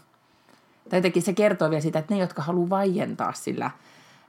Tai 0.88 0.99
jotenkin 0.99 1.22
se 1.22 1.33
kertoo 1.33 1.70
vielä 1.70 1.81
sitä, 1.81 1.99
että 1.99 2.14
ne, 2.14 2.20
jotka 2.20 2.42
haluaa 2.42 2.70
vaientaa 2.70 3.33
sillä 3.33 3.70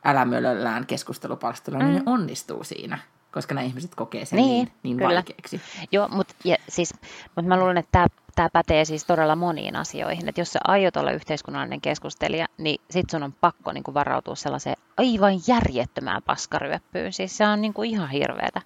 älämölöllään 0.03 0.85
keskustelupalstalla, 0.85 1.79
mm. 1.79 1.85
niin 1.85 1.95
ne 1.95 2.01
mm. 2.01 2.11
onnistuu 2.11 2.63
siinä 2.63 2.99
koska 3.31 3.55
nämä 3.55 3.65
ihmiset 3.65 3.95
kokee 3.95 4.25
sen 4.25 4.37
niin, 4.37 4.71
niin, 4.83 4.97
niin 4.97 5.15
vaikeaksi. 5.15 5.61
Joo, 5.91 6.07
mutta 6.07 6.33
siis, 6.69 6.93
mut 7.35 7.45
mä 7.45 7.59
luulen, 7.59 7.77
että 7.77 8.07
tämä 8.37 8.49
pätee 8.53 8.85
siis 8.85 9.05
todella 9.05 9.35
moniin 9.35 9.75
asioihin. 9.75 10.29
Että 10.29 10.41
jos 10.41 10.53
sä 10.53 10.59
aiot 10.63 10.97
olla 10.97 11.11
yhteiskunnallinen 11.11 11.81
keskustelija, 11.81 12.45
niin 12.57 12.81
sit 12.89 13.09
sun 13.09 13.23
on 13.23 13.33
pakko 13.41 13.71
niin 13.71 13.83
kuin 13.83 13.95
varautua 13.95 14.35
sellaiseen 14.35 14.75
aivan 14.97 15.33
järjettömään 15.47 16.23
paskaryöppyyn. 16.23 17.13
Siis 17.13 17.37
se 17.37 17.47
on 17.47 17.61
niin 17.61 17.73
kuin 17.73 17.89
ihan 17.89 18.09
hirveetä. 18.09 18.61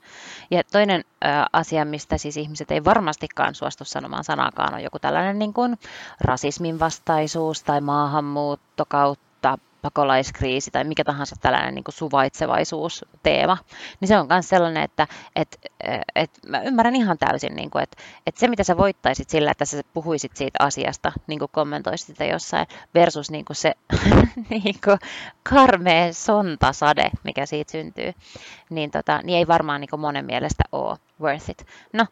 Ja 0.52 0.64
toinen 0.72 1.04
ö, 1.26 1.28
asia, 1.54 1.86
mistä 1.86 2.18
siis 2.18 2.38
ihmiset 2.38 2.72
ei 2.72 2.86
varmastikaan 2.86 3.56
suostu 3.56 3.86
sanomaan 3.86 4.24
sanaakaan, 4.24 4.74
on 4.74 4.84
joku 4.84 5.00
tällainen 5.00 5.40
niin 5.40 5.54
kuin 5.54 5.78
rasismin 6.22 6.80
vastaisuus 6.80 7.64
tai 7.64 7.82
maahanmuutto 7.82 8.86
kautta 8.88 9.58
pakolaiskriisi 9.82 10.72
tai 10.72 10.84
mikä 10.84 11.04
tahansa 11.04 11.36
tällainen 11.42 11.76
niin 11.76 11.84
suvaitsevaisuusteema, 11.90 13.58
niin 14.00 14.08
se 14.08 14.18
on 14.18 14.28
myös 14.30 14.50
sellainen, 14.50 14.84
että 14.84 15.08
et, 15.36 15.72
et, 16.16 16.32
mä 16.48 16.62
ymmärrän 16.62 16.96
ihan 16.96 17.18
täysin, 17.18 17.56
niin 17.56 17.70
kuin, 17.70 17.84
että 17.84 17.98
et 18.28 18.38
se 18.38 18.48
mitä 18.48 18.64
sä 18.64 18.78
voittaisit 18.78 19.30
sillä, 19.30 19.52
että 19.52 19.66
sä 19.66 19.82
puhuisit 19.94 20.38
siitä 20.38 20.64
asiasta, 20.64 21.12
niin 21.28 21.40
kuin 21.40 21.52
kommentoisit 21.52 22.08
sitä 22.08 22.26
jossain, 22.26 22.68
versus 22.96 23.32
niin 23.32 23.46
kuin 23.46 23.58
se 23.58 23.74
niin 24.50 24.76
kuin 24.84 25.00
karmea 25.44 26.14
sontasade, 26.14 27.12
mikä 27.24 27.46
siitä 27.46 27.72
syntyy, 27.72 28.14
niin, 28.70 28.92
tota, 28.92 29.20
niin 29.24 29.38
ei 29.38 29.48
varmaan 29.48 29.82
niin 29.82 29.90
kuin 29.90 30.00
monen 30.00 30.26
mielestä 30.26 30.64
ole 30.72 30.98
worth 31.22 31.50
it. 31.50 31.66
No, 31.94 32.06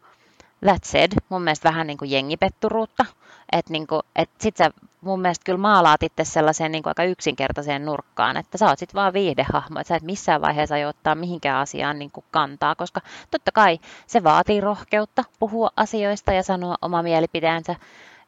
that 0.66 0.84
said, 0.84 1.12
mun 1.28 1.42
mielestä 1.42 1.68
vähän 1.68 1.86
niin 1.86 1.98
kuin 1.98 2.10
jengipetturuutta, 2.10 3.06
että 3.52 3.72
niin 3.72 3.86
kuin, 3.86 4.02
et 4.16 4.30
sit 4.38 4.56
sä 4.56 4.70
mun 5.00 5.20
mielestä 5.20 5.44
kyllä 5.44 5.58
maalaat 5.58 6.02
itse 6.02 6.24
sellaiseen 6.24 6.72
niin 6.72 6.82
kuin 6.82 6.90
aika 6.90 7.04
yksinkertaiseen 7.04 7.84
nurkkaan, 7.84 8.36
että 8.36 8.58
sä 8.58 8.66
oot 8.66 8.78
sit 8.78 8.94
vaan 8.94 9.12
viihdehahmo, 9.12 9.80
että 9.80 9.88
sä 9.88 9.96
et 9.96 10.02
missään 10.02 10.40
vaiheessa 10.40 10.74
aio 10.74 10.88
ottaa 10.88 11.14
mihinkään 11.14 11.58
asiaan 11.58 11.98
niin 11.98 12.10
kuin 12.10 12.24
kantaa, 12.30 12.74
koska 12.74 13.00
totta 13.30 13.52
kai 13.52 13.78
se 14.06 14.24
vaatii 14.24 14.60
rohkeutta 14.60 15.24
puhua 15.38 15.70
asioista 15.76 16.32
ja 16.32 16.42
sanoa 16.42 16.76
oma 16.82 17.02
mielipiteensä, 17.02 17.76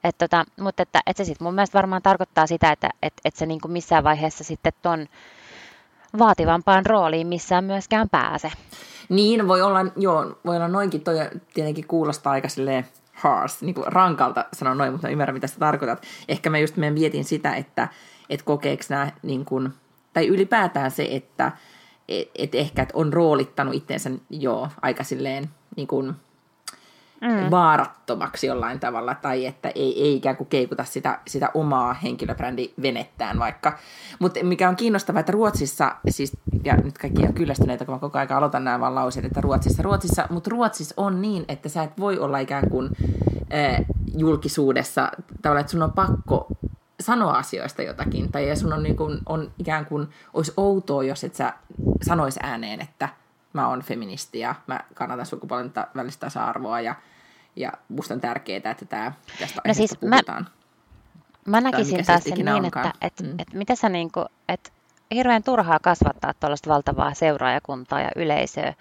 et 0.05 0.19
tota, 0.19 0.45
mutta 0.61 0.83
että, 0.83 1.01
että 1.07 1.25
se 1.25 1.27
sitten 1.27 1.45
mun 1.45 1.55
mielestä 1.55 1.79
varmaan 1.79 2.03
tarkoittaa 2.03 2.47
sitä, 2.47 2.73
että 2.73 2.91
et, 3.03 3.15
et 3.25 3.37
se 3.37 3.47
niin 3.47 3.61
kuin 3.61 3.73
missään 3.73 4.05
vaiheessa 4.05 4.45
sitten 4.45 4.73
ton 4.83 5.07
vaativampaan 6.19 6.87
rooliin 6.87 7.27
missään 7.27 7.65
myöskään 7.65 8.09
pääse. 8.09 8.53
Niin, 9.09 9.49
voi 9.49 9.63
olla, 9.63 9.81
joo, 9.97 10.39
voi 10.45 10.57
olla 10.57 10.69
noinkin, 10.69 11.01
toi 11.01 11.17
tietenkin 11.55 11.87
kuulostaa 11.87 12.33
aika 12.33 12.49
silleen 12.49 12.87
harsh, 13.13 13.63
niin 13.63 13.75
kuin 13.75 13.93
rankalta 13.93 14.45
sanon 14.53 14.79
noin, 14.79 14.93
mutta 14.93 15.09
ymmärrän, 15.09 15.35
mitä 15.35 15.47
sä 15.47 15.59
tarkoitat. 15.59 16.03
Ehkä 16.29 16.51
mä 16.51 16.59
just 16.59 16.77
mä 16.77 16.91
mietin 16.91 17.25
sitä, 17.25 17.55
että 17.55 17.89
et 18.31 18.43
kokeeko 18.43 18.83
nämä, 18.89 19.13
niin 19.23 19.45
kuin, 19.45 19.73
tai 20.13 20.27
ylipäätään 20.27 20.91
se, 20.91 21.09
että 21.11 21.53
et, 22.09 22.31
et 22.35 22.55
ehkä 22.55 22.83
et 22.83 22.91
on 22.95 23.13
roolittanut 23.13 23.75
itseensä 23.75 24.11
jo 24.31 24.69
aika 24.83 25.05
silleen 25.05 25.51
niin 25.77 25.89
kuin, 25.89 26.15
mm. 27.23 27.51
vaarattomaksi 27.51 28.47
jollain 28.47 28.81
tavalla, 28.81 29.15
tai 29.15 29.47
että 29.47 29.69
ei, 29.75 30.03
ei 30.03 30.17
ikään 30.17 30.37
kuin 30.37 30.49
keikuta 30.49 30.85
sitä, 30.85 31.19
sitä 31.27 31.51
omaa 31.55 31.95
henkilöbrändivenettään 31.95 33.39
vaikka. 33.39 33.79
Mutta 34.19 34.45
mikä 34.45 34.69
on 34.69 34.77
kiinnostavaa, 34.77 35.21
että 35.21 35.33
Ruotsissa, 35.33 35.97
siis, 36.09 36.37
ja 36.65 36.77
nyt 36.77 36.99
kaikki 36.99 37.23
on 37.23 37.35
kyllästyneitä, 37.35 37.85
kun 37.85 37.95
mä 37.95 37.99
koko 37.99 38.19
ajan 38.19 38.33
aloitan 38.33 38.65
nämä 38.65 38.81
vaan 38.81 38.95
lauseet, 38.95 39.27
että 39.27 39.41
Ruotsissa, 39.41 39.83
Ruotsissa, 39.83 40.27
mutta 40.31 40.51
Ruotsissa 40.51 40.95
on 40.97 41.23
niin, 41.23 41.45
että 41.49 41.69
sä 41.69 41.83
et 41.83 41.99
voi 41.99 42.19
olla 42.19 42.39
ikään 42.39 42.71
kuin 42.71 42.91
äh, 43.55 43.85
julkisuudessa, 44.17 45.11
tavallaan, 45.43 45.61
että 45.61 45.71
sun 45.73 45.83
on 45.83 45.93
pakko 45.93 46.47
sanoa 47.01 47.33
asioista 47.33 47.83
jotakin, 47.83 48.33
tai 48.33 48.57
sun 48.57 48.73
on, 48.73 48.83
niin 48.83 48.97
kuin, 48.97 49.19
on 49.27 49.53
ikään 49.59 49.87
kuin, 49.87 50.09
olisi 50.35 50.53
outoa, 50.57 51.03
jos 51.03 51.25
et 51.25 51.35
sä 51.35 51.53
sanois 52.03 52.39
ääneen, 52.43 52.81
että 52.81 53.09
mä 53.53 53.69
oon 53.69 53.83
feministi 53.83 54.39
ja 54.39 54.55
mä 54.67 54.81
kannatan 54.95 55.27
sukupuolen 55.27 55.73
välistä 55.97 56.27
tasa-arvoa 56.27 56.81
ja 56.81 56.95
ja 57.57 57.73
musta 57.89 58.15
on 58.15 58.21
tärkeää, 58.21 58.71
että 58.71 58.85
tämä, 58.85 59.13
tästä 59.39 59.61
no 59.67 59.75
siis 59.75 59.97
puhutaan. 60.01 60.47
Mä, 61.45 61.61
mä 61.61 61.61
näkisin 61.61 62.07
taas 62.07 62.25
sen 62.25 62.33
niin, 62.33 62.49
onkaan. 62.49 62.87
että 62.87 63.07
et, 63.07 63.21
mm. 63.23 63.35
et 63.39 63.53
mitä 63.55 63.75
sä 63.75 63.89
niinku, 63.89 64.25
et 64.49 64.73
hirveän 65.15 65.43
turhaa 65.43 65.79
kasvattaa 65.79 66.35
tuollaista 66.35 66.71
valtavaa 66.71 67.15
seuraajakuntaa 67.15 68.01
ja 68.01 68.11
yleisöä, 68.17 68.75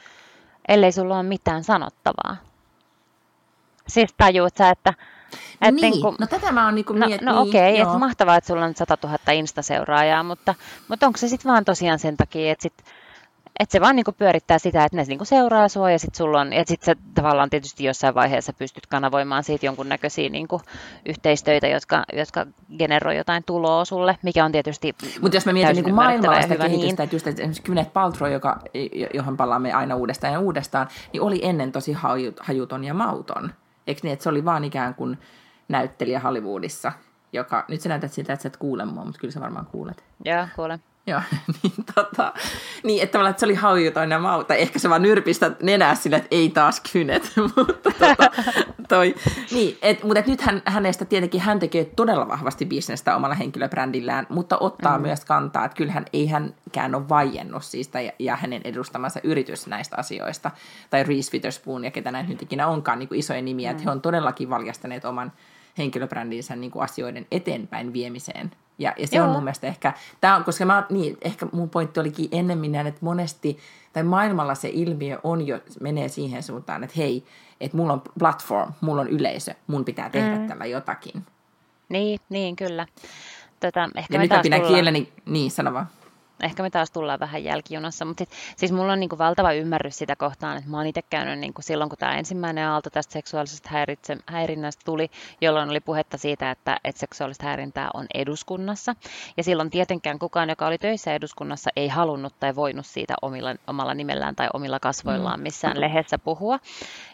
ellei 0.67 0.91
sulla 0.91 1.15
ole 1.15 1.23
mitään 1.23 1.63
sanottavaa. 1.63 2.37
Siis 3.87 4.13
tajuut 4.17 4.57
sä, 4.57 4.69
että 4.69 4.93
et 5.61 5.75
niin, 5.75 5.91
niin 5.91 6.01
kuin, 6.01 6.15
no 6.19 6.27
tätä 6.27 6.51
mä 6.51 6.65
oon 6.65 6.75
niinku 6.75 6.93
no, 6.93 7.07
miet... 7.07 7.21
No, 7.21 7.33
no 7.33 7.41
okei, 7.41 7.73
okay, 7.73 7.83
että 7.83 7.97
mahtavaa, 7.97 8.35
että 8.35 8.47
sulla 8.47 8.65
on 8.65 8.75
100 8.75 8.97
000 9.03 9.17
Insta-seuraajaa, 9.31 10.23
mutta, 10.23 10.55
mutta 10.87 11.05
onko 11.05 11.17
se 11.17 11.27
sitten 11.27 11.51
vaan 11.51 11.65
tosiaan 11.65 11.99
sen 11.99 12.17
takia, 12.17 12.51
että 12.51 12.63
sit 12.63 12.83
että 13.61 13.71
se 13.71 13.81
vaan 13.81 13.95
niinku 13.95 14.11
pyörittää 14.11 14.59
sitä, 14.59 14.83
että 14.85 14.97
ne 14.97 15.03
niinku 15.03 15.25
seuraa 15.25 15.67
sua 15.67 15.91
ja 15.91 15.99
sitten 15.99 16.17
sulla 16.17 16.41
on, 16.41 16.53
ja 16.53 16.63
sitten 16.65 16.85
sä 16.85 17.01
tavallaan 17.13 17.49
tietysti 17.49 17.83
jossain 17.83 18.15
vaiheessa 18.15 18.53
pystyt 18.53 18.87
kanavoimaan 18.87 19.43
siitä 19.43 19.65
jonkunnäköisiä 19.65 20.29
niinku 20.29 20.61
yhteistöitä, 21.05 21.67
jotka, 21.67 22.03
jotka 22.13 22.45
generoi 22.77 23.17
jotain 23.17 23.43
tuloa 23.45 23.85
sulle, 23.85 24.17
mikä 24.23 24.45
on 24.45 24.51
tietysti 24.51 24.95
Mutta 25.21 25.37
jos 25.37 25.45
mä 25.45 25.53
mietin 25.53 25.75
niinku 25.75 25.91
maailmallista 25.91 26.55
kehitystä, 26.55 26.85
niin. 26.85 27.01
että 27.01 27.15
just 27.15 27.27
että 27.27 27.41
esimerkiksi 27.41 27.63
Gwyneth 27.63 27.93
Paltrow, 27.93 28.31
joka, 28.31 28.59
johon 29.13 29.37
palaamme 29.37 29.73
aina 29.73 29.95
uudestaan 29.95 30.33
ja 30.33 30.39
uudestaan, 30.39 30.87
niin 31.13 31.21
oli 31.21 31.39
ennen 31.43 31.71
tosi 31.71 31.93
hajuton 32.39 32.83
ja 32.83 32.93
mauton. 32.93 33.53
Eikö 33.87 34.01
niin, 34.03 34.13
että 34.13 34.23
se 34.23 34.29
oli 34.29 34.45
vaan 34.45 34.63
ikään 34.63 34.95
kuin 34.95 35.17
näyttelijä 35.69 36.19
Hollywoodissa, 36.19 36.91
joka, 37.33 37.65
nyt 37.67 37.81
sä 37.81 37.89
näytät 37.89 38.13
siltä, 38.13 38.33
että 38.33 38.43
sä 38.43 38.47
et 38.47 38.57
kuule 38.57 38.85
mua, 38.85 39.05
mutta 39.05 39.19
kyllä 39.19 39.31
sä 39.31 39.41
varmaan 39.41 39.65
kuulet. 39.65 40.03
Joo, 40.25 40.47
kuulen. 40.55 40.79
Joo, 41.07 41.21
niin, 41.63 41.73
tota, 41.95 42.33
niin 42.83 43.03
että, 43.03 43.29
että 43.29 43.39
se 43.39 43.45
oli 43.45 43.55
haujuton 43.55 44.11
ja 44.11 44.19
mau, 44.19 44.43
tai 44.43 44.61
ehkä 44.61 44.79
se 44.79 44.89
vaan 44.89 45.01
nyrpistä 45.01 45.51
nenää 45.61 45.95
sille, 45.95 46.15
että 46.15 46.27
ei 46.31 46.49
taas 46.49 46.81
kynet, 46.91 47.33
mutta 47.55 47.91
tota, 47.91 48.15
toi, 48.87 49.15
niin, 49.51 49.77
et, 49.81 50.03
mutta 50.03 50.19
et 50.19 50.27
nyt 50.27 50.41
hän, 50.41 50.61
hänestä 50.65 51.05
tietenkin 51.05 51.41
hän 51.41 51.59
tekee 51.59 51.85
todella 51.85 52.27
vahvasti 52.27 52.65
bisnestä 52.65 53.15
omalla 53.15 53.35
henkilöbrändillään, 53.35 54.27
mutta 54.29 54.57
ottaa 54.59 54.97
mm. 54.97 55.01
myös 55.01 55.25
kantaa, 55.25 55.65
että 55.65 55.77
kyllähän 55.77 56.05
ei 56.13 56.27
hänkään 56.27 56.95
ole 56.95 57.09
vaiennut 57.09 57.63
siis, 57.63 57.87
tai, 57.87 58.11
ja 58.19 58.35
hänen 58.35 58.61
edustamansa 58.63 59.19
yritys 59.23 59.67
näistä 59.67 59.95
asioista, 59.99 60.51
tai 60.89 61.03
Reese 61.03 61.31
Witherspoon 61.33 61.83
ja 61.83 61.91
ketä 61.91 62.11
näin 62.11 62.29
nyt 62.29 62.41
ikinä 62.41 62.67
onkaan 62.67 62.99
niin 62.99 63.09
kuin 63.09 63.19
isoja 63.19 63.41
nimiä, 63.41 63.69
mm. 63.69 63.71
että 63.71 63.83
he 63.83 63.91
on 63.91 64.01
todellakin 64.01 64.49
valjastaneet 64.49 65.05
oman 65.05 65.31
henkilöbrändinsä 65.77 66.55
niin 66.55 66.71
kuin 66.71 66.83
asioiden 66.83 67.27
eteenpäin 67.31 67.93
viemiseen. 67.93 68.51
Ja, 68.81 68.93
ja 68.97 69.07
se 69.07 69.15
Joo. 69.15 69.25
on 69.25 69.31
mun 69.31 69.43
mielestä 69.43 69.67
ehkä, 69.67 69.93
tää 70.21 70.35
on, 70.35 70.43
koska 70.43 70.65
mä, 70.65 70.85
niin, 70.89 71.17
ehkä 71.21 71.47
mun 71.51 71.69
pointti 71.69 71.99
olikin 71.99 72.29
ennemmin 72.31 72.71
näin, 72.71 72.87
että 72.87 72.99
monesti, 73.01 73.57
tai 73.93 74.03
maailmalla 74.03 74.55
se 74.55 74.69
ilmiö 74.73 75.19
on 75.23 75.47
jo, 75.47 75.59
menee 75.79 76.07
siihen 76.07 76.43
suuntaan, 76.43 76.83
että 76.83 76.95
hei, 76.97 77.25
että 77.61 77.77
mulla 77.77 77.93
on 77.93 78.01
platform, 78.19 78.73
mulla 78.81 79.01
on 79.01 79.07
yleisö, 79.07 79.53
mun 79.67 79.85
pitää 79.85 80.09
tehdä 80.09 80.35
mm. 80.35 80.47
tällä 80.47 80.65
jotakin. 80.65 81.25
Niin, 81.89 82.19
niin 82.29 82.55
kyllä. 82.55 82.87
Tätä, 83.59 83.89
ehkä 83.95 84.13
ja 84.13 84.19
nyt 84.19 84.29
mä 84.31 84.41
pidän 84.41 84.61
kieleni, 84.61 85.09
niin 85.25 85.51
sano 85.51 85.73
vaan. 85.73 85.87
Ehkä 86.43 86.63
me 86.63 86.69
taas 86.69 86.91
tullaan 86.91 87.19
vähän 87.19 87.43
jälkijunassa, 87.43 88.05
mutta 88.05 88.21
sit, 88.21 88.29
siis 88.57 88.71
mulla 88.71 88.93
on 88.93 88.99
niin 88.99 89.09
kuin 89.09 89.19
valtava 89.19 89.53
ymmärrys 89.53 89.97
sitä 89.97 90.15
kohtaan, 90.15 90.57
että 90.57 90.69
mä 90.69 90.77
oon 90.77 90.87
itse 90.87 91.01
käynyt 91.09 91.39
niin 91.39 91.53
kuin 91.53 91.63
silloin, 91.63 91.89
kun 91.89 91.97
tämä 91.97 92.17
ensimmäinen 92.17 92.67
aalto 92.67 92.89
tästä 92.89 93.13
seksuaalisesta 93.13 93.69
häirinnästä 94.25 94.81
tuli, 94.85 95.11
jolloin 95.41 95.69
oli 95.69 95.79
puhetta 95.79 96.17
siitä, 96.17 96.51
että, 96.51 96.77
että 96.83 96.99
seksuaalista 96.99 97.45
häirintää 97.45 97.89
on 97.93 98.05
eduskunnassa. 98.13 98.95
Ja 99.37 99.43
silloin 99.43 99.69
tietenkään 99.69 100.19
kukaan, 100.19 100.49
joka 100.49 100.67
oli 100.67 100.77
töissä 100.77 101.13
eduskunnassa, 101.13 101.69
ei 101.75 101.87
halunnut 101.87 102.33
tai 102.39 102.55
voinut 102.55 102.85
siitä 102.85 103.13
omilla, 103.21 103.55
omalla 103.67 103.93
nimellään 103.93 104.35
tai 104.35 104.49
omilla 104.53 104.79
kasvoillaan 104.79 105.39
mm. 105.39 105.43
missään 105.43 105.81
lehdessä 105.81 106.17
puhua. 106.17 106.59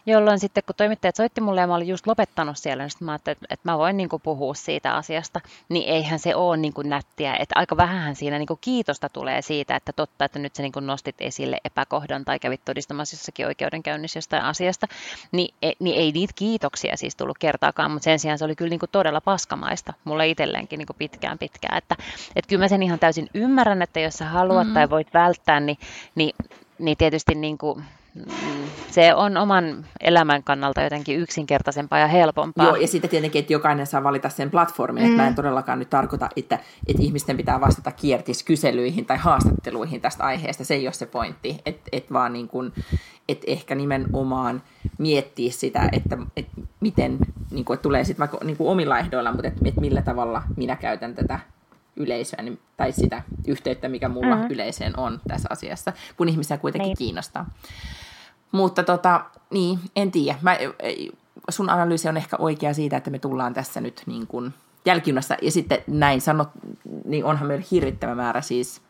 Jolloin 0.06 0.40
sitten, 0.40 0.64
kun 0.66 0.76
toimittajat 0.76 1.16
soitti 1.16 1.42
mulle 1.42 1.62
ja 1.62 1.68
mä 1.68 1.76
olin 1.76 1.88
just 1.88 2.08
lopettanut 2.08 2.58
siellä, 2.58 2.84
niin 2.84 2.92
mä 3.00 3.12
ajattelin, 3.12 3.38
että, 3.38 3.46
että 3.50 3.72
mä 3.72 3.78
voin 3.78 3.98
niin 3.98 4.10
kuin 4.10 4.22
puhua 4.22 4.54
siitä 4.54 4.96
asiasta, 4.96 5.42
niin 5.70 5.90
eihän 5.90 6.20
se 6.20 6.36
ole 6.36 6.58
niin 6.58 6.74
kuin 6.74 6.90
nättiä. 6.90 7.36
Että 7.36 7.60
aika 7.60 7.78
vähän 7.78 8.16
siinä 8.16 8.38
niin 8.38 8.48
kuin 8.48 8.60
kiitosta 8.62 9.10
tulee 9.18 9.42
siitä, 9.42 9.76
että 9.76 9.94
totta, 9.94 10.26
että 10.26 10.40
nyt 10.40 10.56
sä 10.56 10.64
niin 10.64 10.74
nostit 10.82 11.16
esille 11.20 11.58
epäkohdan 11.64 12.26
tai 12.26 12.40
kävit 12.40 12.66
todistamassa 12.66 13.16
jossakin 13.16 13.48
oikeudenkäynnissä 13.48 14.18
jostain 14.18 14.44
asiasta, 14.44 14.88
niin, 15.32 15.54
e, 15.62 15.72
niin 15.80 15.96
ei 15.96 16.12
niitä 16.12 16.34
kiitoksia 16.36 16.98
siis 16.98 17.16
tullut 17.16 17.38
kertaakaan, 17.38 17.92
mutta 17.92 18.04
sen 18.04 18.20
sijaan 18.20 18.38
se 18.38 18.46
oli 18.46 18.56
kyllä 18.56 18.70
niin 18.70 18.80
kuin 18.80 18.90
todella 18.92 19.22
paskamaista 19.22 19.94
mulle 20.04 20.28
itselleenkin 20.28 20.78
niin 20.78 20.88
kuin 20.88 20.98
pitkään 20.98 21.38
pitkään. 21.38 21.78
Että, 21.78 21.96
että 22.36 22.50
kyllä 22.50 22.64
mä 22.64 22.68
sen 22.68 22.84
ihan 22.84 23.00
täysin 23.00 23.30
ymmärrän, 23.34 23.82
että 23.82 24.00
jos 24.00 24.14
sä 24.14 24.26
haluat 24.26 24.64
mm-hmm. 24.64 24.74
tai 24.74 24.90
voit 24.90 25.14
välttää, 25.14 25.60
niin, 25.60 25.78
niin, 26.16 26.36
niin 26.80 26.98
tietysti 26.98 27.36
niin 27.36 27.58
kuin, 27.58 27.84
se 28.90 29.14
on 29.14 29.38
oman 29.38 29.86
elämän 30.00 30.44
kannalta 30.44 30.82
jotenkin 30.82 31.20
yksinkertaisempaa 31.20 32.00
ja 32.00 32.08
helpompaa. 32.08 32.66
Joo, 32.66 32.76
ja 32.76 32.88
sitten 32.88 33.10
tietenkin, 33.10 33.40
että 33.40 33.54
jokainen 33.54 33.88
saa 33.88 34.04
valita 34.04 34.30
sen 34.30 34.52
platformin. 34.52 35.04
Mm. 35.04 35.10
Että 35.10 35.22
mä 35.22 35.28
en 35.28 35.34
mm. 35.34 35.36
todellakaan 35.36 35.80
nyt 35.80 35.90
tarkoita, 35.90 36.30
että, 36.36 36.60
että 36.88 37.04
ihmisten 37.04 37.38
pitää 37.38 37.62
vastata 37.62 37.92
kiertiskyselyihin 37.92 39.06
tai 39.06 39.18
haastatteluihin 39.18 40.02
tästä 40.02 40.24
aiheesta. 40.24 40.66
Se 40.66 40.74
ei 40.74 40.88
ole 40.88 40.94
se 40.94 41.06
pointti, 41.06 41.62
että, 41.66 41.90
että 41.92 42.14
vaan 42.14 42.34
niin 42.34 42.48
kuin, 42.48 42.74
että 43.30 43.44
ehkä 43.48 43.76
nimenomaan 43.76 44.64
miettiä 44.98 45.52
sitä, 45.52 45.90
että, 45.92 46.18
että 46.38 46.52
miten, 46.80 47.18
niin 47.52 47.66
kuin, 47.66 47.76
että 47.76 47.84
tulee 47.84 48.04
sitten 48.04 48.20
vaikka 48.20 48.46
niin 48.46 48.58
kuin 48.58 48.70
omilla 48.70 49.00
ehdoilla, 49.00 49.32
mutta 49.32 49.48
että, 49.48 49.62
että 49.66 49.82
millä 49.82 50.02
tavalla 50.02 50.44
minä 50.56 50.76
käytän 50.76 51.16
tätä 51.16 51.40
yleisöä, 51.96 52.42
niin, 52.42 52.60
tai 52.78 52.92
sitä 52.92 53.22
yhteyttä, 53.48 53.90
mikä 53.90 54.10
mulla 54.10 54.36
mm-hmm. 54.36 54.52
yleiseen 54.52 55.00
on 55.00 55.22
tässä 55.28 55.50
asiassa, 55.52 55.94
kun 56.18 56.30
ihmisiä 56.30 56.58
kuitenkin 56.58 56.88
niin. 56.88 56.98
kiinnostaa. 56.98 57.46
Mutta 58.52 58.84
tota, 58.84 59.26
niin, 59.50 59.80
en 59.96 60.12
tiedä. 60.12 60.40
Mä, 60.42 60.58
sun 61.50 61.70
analyysi 61.70 62.10
on 62.10 62.18
ehkä 62.18 62.36
oikea 62.40 62.74
siitä, 62.74 62.98
että 62.98 63.10
me 63.10 63.20
tullaan 63.20 63.54
tässä 63.54 63.82
nyt 63.82 64.02
niin 64.06 64.28
kuin 64.28 64.54
jälkijunassa. 64.86 65.38
Ja 65.42 65.52
sitten 65.52 65.84
näin 65.88 66.22
sanot, 66.22 66.50
niin 67.06 67.26
onhan 67.26 67.48
meillä 67.48 67.66
hirvittävä 67.72 68.16
määrä 68.16 68.42
siis, 68.42 68.82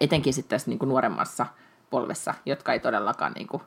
etenkin 0.00 0.34
sitten 0.34 0.50
tässä 0.50 0.70
niin 0.70 0.78
kuin 0.78 0.88
nuoremmassa 0.88 1.46
polvessa, 1.90 2.34
jotka 2.46 2.72
ei 2.72 2.80
todellakaan 2.80 3.32
niin 3.32 3.46
kuin 3.46 3.62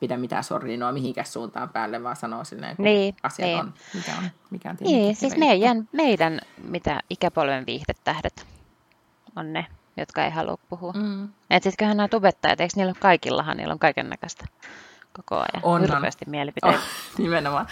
pidä 0.00 0.16
mitään 0.16 0.44
sorrinoa 0.44 0.92
mihinkään 0.92 1.26
suuntaan 1.26 1.68
päälle, 1.68 2.02
vaan 2.02 2.16
sanoo 2.16 2.44
silleen, 2.44 2.76
kun 2.76 2.84
niin, 2.84 3.16
asiat 3.22 3.46
niin. 3.46 3.60
on, 3.60 3.74
mikä 3.94 4.12
on, 4.18 4.30
mikä 4.50 4.70
on 4.70 4.76
Niin, 4.80 5.16
siis 5.16 5.36
meidän, 5.36 5.88
meidän, 5.92 6.40
mitä 6.68 7.00
ikäpolven 7.10 7.66
viihdetähdet 7.66 8.46
on 9.36 9.52
ne, 9.52 9.66
jotka 9.96 10.24
ei 10.24 10.30
halua 10.30 10.58
puhua. 10.68 10.92
Mm. 10.92 11.28
Et 11.50 11.62
sittenköhän 11.62 11.96
nämä 11.96 12.08
tubettajat, 12.08 12.60
eikö 12.60 12.72
niillä 12.76 12.94
kaikillahan, 13.00 13.56
niillä 13.56 13.72
on 13.72 13.78
kaiken 13.78 14.10
näköistä 14.10 14.44
koko 15.12 15.34
ajan. 15.34 15.62
On, 15.62 15.80
Hirveästi 15.80 16.24
mielipiteitä. 16.28 16.78
Oh, 16.78 16.84
nimenomaan. 17.18 17.66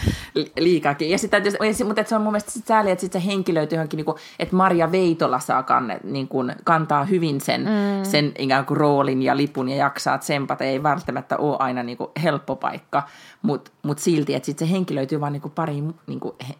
Liikaakin. 0.59 1.11
Ja 1.11 1.18
sitten, 1.18 1.43
mutta 1.85 2.05
se 2.05 2.16
on 2.16 2.23
mun 2.23 2.33
mielestä 2.33 2.51
sit 2.51 2.66
sääli, 2.66 2.91
että 2.91 3.01
sit 3.01 3.12
se 3.12 3.27
henkilöity 3.27 3.75
johonkin, 3.75 3.97
niin 3.97 4.05
kuin, 4.05 4.16
että 4.39 4.57
Maria 4.57 4.93
Veitola 4.93 5.39
saa 5.39 5.62
kanne, 5.62 6.01
niin 6.05 6.29
kuin, 6.29 6.53
kantaa 6.64 7.05
hyvin 7.05 7.41
sen, 7.41 7.61
mm. 7.61 8.05
sen 8.11 8.33
ikään 8.39 8.66
kuin 8.66 8.77
roolin 8.77 9.23
ja 9.23 9.37
lipun 9.37 9.68
ja 9.68 9.77
jaksaa 9.77 10.18
tsempata. 10.18 10.64
Ei 10.64 10.83
välttämättä 10.83 11.37
ole 11.37 11.57
aina 11.59 11.83
niin 11.83 11.99
kuin, 11.99 12.11
helppo 12.23 12.57
paikka, 12.57 13.03
mutta 13.43 13.71
mut 13.83 13.99
silti, 13.99 14.35
että 14.35 14.47
sitten 14.47 14.68
se 14.68 14.73
henkilöityy 14.73 15.21
vain 15.21 15.33
niin 15.33 15.53
pariin 15.55 15.95
niin 16.07 16.21
kuin, 16.21 16.35
he, 16.49 16.55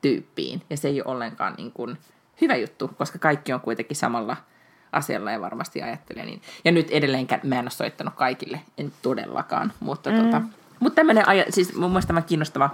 tyyppiin. 0.00 0.62
Ja 0.70 0.76
se 0.76 0.88
ei 0.88 1.02
ole 1.02 1.14
ollenkaan 1.14 1.54
niin 1.58 1.72
kuin, 1.72 1.98
hyvä 2.40 2.56
juttu, 2.56 2.90
koska 2.98 3.18
kaikki 3.18 3.52
on 3.52 3.60
kuitenkin 3.60 3.96
samalla– 3.96 4.36
asialla 4.94 5.30
ja 5.30 5.40
varmasti 5.40 5.82
ajattelee 5.82 6.24
niin. 6.24 6.42
Ja 6.64 6.72
nyt 6.72 6.90
edelleenkään 6.90 7.40
mä 7.44 7.54
en 7.54 7.64
ole 7.64 7.70
soittanut 7.70 8.14
kaikille, 8.14 8.60
en 8.78 8.92
todellakaan, 9.02 9.72
mutta, 9.80 10.10
mm. 10.10 10.16
tota, 10.16 10.42
mutta 10.80 10.94
tämmöinen, 10.94 11.24
siis 11.50 11.74
mun 11.74 11.90
mielestä 11.90 12.06
tämä 12.06 12.22
kiinnostava, 12.22 12.70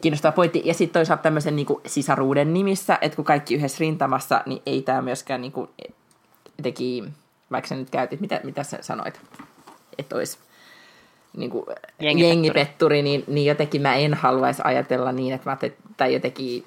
kiinnostava 0.00 0.32
pointti. 0.32 0.62
Ja 0.64 0.74
sitten 0.74 1.00
toisaalta 1.00 1.22
tämmöisen 1.22 1.56
niin 1.56 1.66
kuin 1.66 1.80
sisaruuden 1.86 2.54
nimissä, 2.54 2.98
että 3.00 3.16
kun 3.16 3.24
kaikki 3.24 3.54
yhdessä 3.54 3.78
rintamassa, 3.80 4.42
niin 4.46 4.62
ei 4.66 4.82
tämä 4.82 5.02
myöskään 5.02 5.40
niin 5.40 5.52
kuin, 5.52 5.70
teki, 6.62 7.04
vaikka 7.50 7.68
sä 7.68 7.74
nyt 7.74 7.90
käytit, 7.90 8.20
mitä, 8.20 8.40
mitä 8.44 8.62
sä 8.62 8.78
sanoit, 8.80 9.20
että 9.98 10.16
olisi 10.16 10.38
niin 11.36 11.50
kuin 11.50 11.64
jengipetturi, 12.00 12.28
jengipetturi 12.28 13.02
niin, 13.02 13.24
niin 13.26 13.46
jotenkin 13.46 13.82
mä 13.82 13.94
en 13.94 14.14
haluaisi 14.14 14.62
ajatella 14.64 15.12
niin, 15.12 15.34
että 15.34 15.50
mä 15.50 15.56
tai 15.96 16.14
jotenkin 16.14 16.64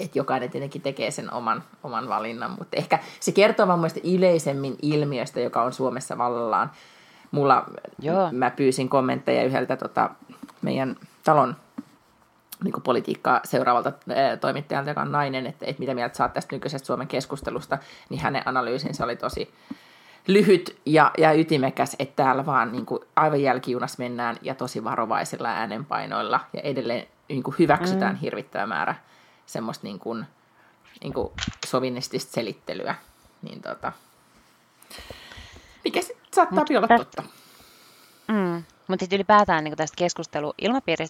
että 0.00 0.18
jokainen 0.18 0.50
tietenkin 0.50 0.82
tekee 0.82 1.10
sen 1.10 1.32
oman, 1.32 1.62
oman 1.82 2.08
valinnan, 2.08 2.50
mutta 2.58 2.76
ehkä 2.76 2.98
se 3.20 3.32
kertoo 3.32 3.68
vaan 3.68 3.80
yleisemmin 4.04 4.76
ilmiöstä, 4.82 5.40
joka 5.40 5.62
on 5.62 5.72
Suomessa 5.72 6.18
vallallaan. 6.18 6.70
Mulla, 7.30 7.64
Joo. 7.98 8.28
mä 8.32 8.50
pyysin 8.50 8.88
kommentteja 8.88 9.44
yhdeltä 9.44 9.76
tota, 9.76 10.10
meidän 10.62 10.96
talon 11.24 11.56
niin 12.64 12.82
politiikkaa 12.84 13.40
seuraavalta 13.44 13.92
ää, 14.14 14.36
toimittajalta, 14.36 14.90
joka 14.90 15.00
on 15.00 15.12
nainen, 15.12 15.46
että, 15.46 15.66
että 15.66 15.80
mitä 15.80 15.94
mieltä 15.94 16.16
saat 16.16 16.32
tästä 16.32 16.56
nykyisestä 16.56 16.86
Suomen 16.86 17.08
keskustelusta, 17.08 17.78
niin 18.08 18.20
hänen 18.20 18.42
analyysinsä 18.46 19.04
oli 19.04 19.16
tosi 19.16 19.54
lyhyt 20.26 20.76
ja, 20.86 21.10
ja 21.18 21.32
ytimekäs, 21.32 21.96
että 21.98 22.22
täällä 22.22 22.46
vaan 22.46 22.72
niin 22.72 22.86
kuin, 22.86 23.00
aivan 23.16 23.42
jälkijunas 23.42 23.98
mennään 23.98 24.36
ja 24.42 24.54
tosi 24.54 24.84
varovaisilla 24.84 25.48
äänenpainoilla 25.48 26.40
ja 26.52 26.60
edelleen 26.60 27.06
niin 27.28 27.42
kuin, 27.42 27.54
hyväksytään 27.58 28.14
mm. 28.14 28.20
hirvittävä 28.20 28.66
määrä 28.66 28.94
semmoista 29.46 29.86
niin 29.86 29.98
kuin, 29.98 30.26
niin 31.02 31.12
kuin 31.12 31.32
sovinnistista 31.66 32.32
selittelyä. 32.32 32.94
Niin 33.42 33.62
tota, 33.62 33.92
mikä 35.84 36.00
sitten 36.00 36.26
saattaa 36.34 36.58
Mut 36.58 36.70
olla 36.70 36.98
totta. 36.98 37.22
Mm. 38.28 38.64
Mutta 38.88 39.02
sitten 39.02 39.16
ylipäätään 39.16 39.64
niin 39.64 39.76
tästä 39.76 39.96
keskustelu 39.96 40.54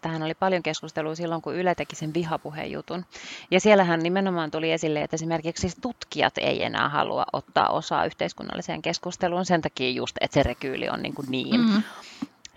hän 0.09 0.23
oli 0.23 0.35
paljon 0.35 0.63
keskustelua 0.63 1.15
silloin, 1.15 1.43
kun 1.43 1.55
Yle 1.55 1.75
teki 1.75 1.97
sen 1.97 2.15
vihapuhejutun. 2.15 3.05
Ja 3.51 3.61
siellähän 3.61 4.01
nimenomaan 4.01 4.51
tuli 4.51 4.73
esille, 4.73 5.03
että 5.03 5.15
esimerkiksi 5.15 5.61
siis 5.61 5.77
tutkijat 5.81 6.39
ei 6.39 6.63
enää 6.63 6.89
halua 6.89 7.25
ottaa 7.33 7.69
osaa 7.69 8.05
yhteiskunnalliseen 8.05 8.83
keskusteluun 8.83 9.45
sen 9.45 9.63
takia 9.63 9.91
just, 9.91 10.17
että 10.21 10.35
se 10.35 10.43
rekyyli 10.43 10.89
on 10.89 11.03
niin, 11.03 11.15
kuin 11.15 11.27
niin 11.31 11.61
mm 11.61 11.83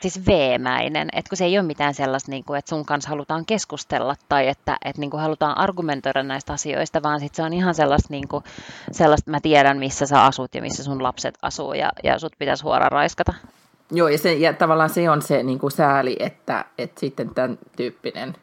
siis 0.01 0.25
veemäinen, 0.25 1.09
että 1.13 1.29
kun 1.29 1.37
se 1.37 1.45
ei 1.45 1.59
ole 1.59 1.67
mitään 1.67 1.93
sellaista, 1.93 2.31
niin 2.31 2.43
kuin, 2.43 2.59
että 2.59 2.69
sun 2.69 2.85
kanssa 2.85 3.09
halutaan 3.09 3.45
keskustella 3.45 4.15
tai 4.29 4.47
että, 4.47 4.77
että 4.85 4.99
niin 4.99 5.09
kuin 5.09 5.21
halutaan 5.21 5.57
argumentoida 5.57 6.23
näistä 6.23 6.53
asioista, 6.53 7.03
vaan 7.03 7.19
sit 7.19 7.35
se 7.35 7.43
on 7.43 7.53
ihan 7.53 7.75
sellaista, 7.75 8.07
niin 8.09 8.27
kuin, 8.27 8.43
sellaista, 8.91 9.31
mä 9.31 9.39
tiedän 9.41 9.77
missä 9.77 10.05
sä 10.05 10.23
asut 10.23 10.55
ja 10.55 10.61
missä 10.61 10.83
sun 10.83 11.03
lapset 11.03 11.37
asuu 11.41 11.73
ja, 11.73 11.91
ja 12.03 12.19
sut 12.19 12.33
pitäisi 12.39 12.63
huora 12.63 12.89
raiskata. 12.89 13.33
Joo, 13.91 14.07
ja, 14.07 14.17
se, 14.17 14.33
ja 14.33 14.53
tavallaan 14.53 14.89
se 14.89 15.09
on 15.09 15.21
se 15.21 15.43
niin 15.43 15.59
kuin 15.59 15.71
sääli, 15.71 16.15
että, 16.19 16.65
että 16.77 16.99
sitten 16.99 17.29
tämän 17.29 17.57
tyyppinen 17.75 18.35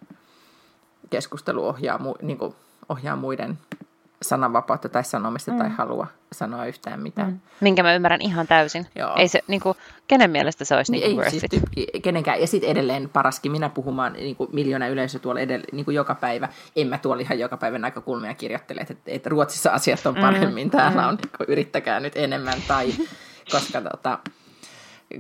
keskustelu 1.11 1.67
ohjaa, 1.67 2.01
niin 2.23 2.39
kuin, 2.39 2.55
ohjaa 2.89 3.17
muiden 3.17 3.59
sananvapautta 4.29 4.89
tai 4.89 5.05
sanomista 5.05 5.53
mm. 5.53 5.59
tai 5.59 5.71
halua 5.71 6.07
sanoa 6.33 6.67
yhtään 6.67 7.03
mitään. 7.03 7.31
Mm. 7.31 7.41
Minkä 7.61 7.83
mä 7.83 7.95
ymmärrän 7.95 8.21
ihan 8.21 8.47
täysin. 8.47 8.87
Joo. 8.95 9.15
Ei 9.17 9.29
se, 9.29 9.43
niin 9.49 9.61
kuin, 9.61 9.77
kenen 10.09 10.31
mielestä 10.31 10.65
se 10.65 10.77
olisi 10.77 10.93
niin, 10.93 11.05
niin 11.05 11.17
worth 11.17 11.31
siis 11.31 11.45
it? 11.45 11.55
Ty- 11.55 12.01
kenenkään. 12.03 12.41
Ja 12.41 12.47
sitten 12.47 12.71
edelleen 12.71 13.09
paraskin 13.09 13.53
minä 13.53 13.69
puhumaan 13.69 14.13
niin 14.13 14.37
kuin 14.37 14.51
miljoona 14.53 14.89
yleisö 14.89 15.19
tuolla 15.19 15.41
edellä, 15.41 15.65
niin 15.73 15.85
kuin 15.85 15.95
joka 15.95 16.15
päivä. 16.15 16.49
En 16.77 16.87
mä 16.87 16.99
tuolla 16.99 17.23
ihan 17.23 17.39
joka 17.39 17.57
päivä 17.57 17.79
näkökulmia 17.79 18.35
kirjoittele, 18.35 18.81
että, 18.81 18.95
että 19.07 19.29
Ruotsissa 19.29 19.71
asiat 19.71 20.07
on 20.07 20.15
mm. 20.15 20.21
paremmin, 20.21 20.67
mm. 20.67 20.71
täällä 20.71 21.09
on, 21.09 21.15
niin 21.15 21.31
kuin, 21.37 21.49
yrittäkää 21.49 22.01
nyt 22.01 22.17
enemmän. 22.17 22.59
Tai, 22.69 22.93
koska, 23.53 23.81
tota, 23.81 24.19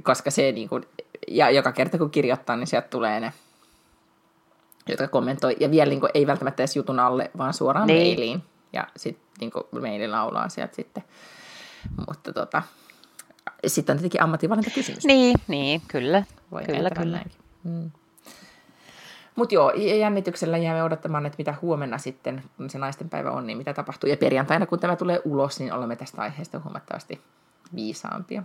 koska 0.02 0.30
se, 0.30 0.52
niin 0.52 0.68
kuin, 0.68 0.84
ja 1.28 1.50
joka 1.50 1.72
kerta 1.72 1.98
kun 1.98 2.10
kirjoittaa, 2.10 2.56
niin 2.56 2.66
sieltä 2.66 2.88
tulee 2.88 3.20
ne 3.20 3.32
jotka 4.88 5.08
kommentoi, 5.08 5.56
ja 5.60 5.70
vielä 5.70 5.88
niin 5.88 6.00
kuin, 6.00 6.10
ei 6.14 6.26
välttämättä 6.26 6.62
edes 6.62 6.76
jutun 6.76 7.00
alle, 7.00 7.30
vaan 7.38 7.54
suoraan 7.54 7.86
niin. 7.86 8.18
mailiin 8.18 8.42
ja 8.76 8.86
sitten 8.96 9.26
niin 9.40 9.82
meili 9.82 10.08
laulaa 10.08 10.48
sieltä 10.48 10.74
sitten. 10.74 11.04
Mutta 12.08 12.32
tota, 12.32 12.62
sitten 13.66 13.94
on 13.94 13.98
tietenkin 13.98 14.22
ammatinvalintakysymys. 14.22 15.04
Niin, 15.04 15.36
niin, 15.48 15.82
kyllä. 15.88 16.24
Voi 16.50 16.64
kyllä, 16.64 16.90
kyllä. 16.90 17.24
Mm. 17.64 17.90
Mutta 19.36 19.54
joo, 19.54 19.72
jännityksellä 20.00 20.58
jäämme 20.58 20.82
odottamaan, 20.82 21.26
että 21.26 21.36
mitä 21.38 21.54
huomenna 21.62 21.98
sitten, 21.98 22.42
kun 22.56 22.70
se 22.70 22.78
naisten 22.78 23.08
päivä 23.08 23.30
on, 23.30 23.46
niin 23.46 23.58
mitä 23.58 23.74
tapahtuu. 23.74 24.10
Ja 24.10 24.16
perjantaina, 24.16 24.66
kun 24.66 24.78
tämä 24.78 24.96
tulee 24.96 25.20
ulos, 25.24 25.60
niin 25.60 25.72
olemme 25.72 25.96
tästä 25.96 26.22
aiheesta 26.22 26.60
huomattavasti 26.64 27.20
viisaampia. 27.74 28.42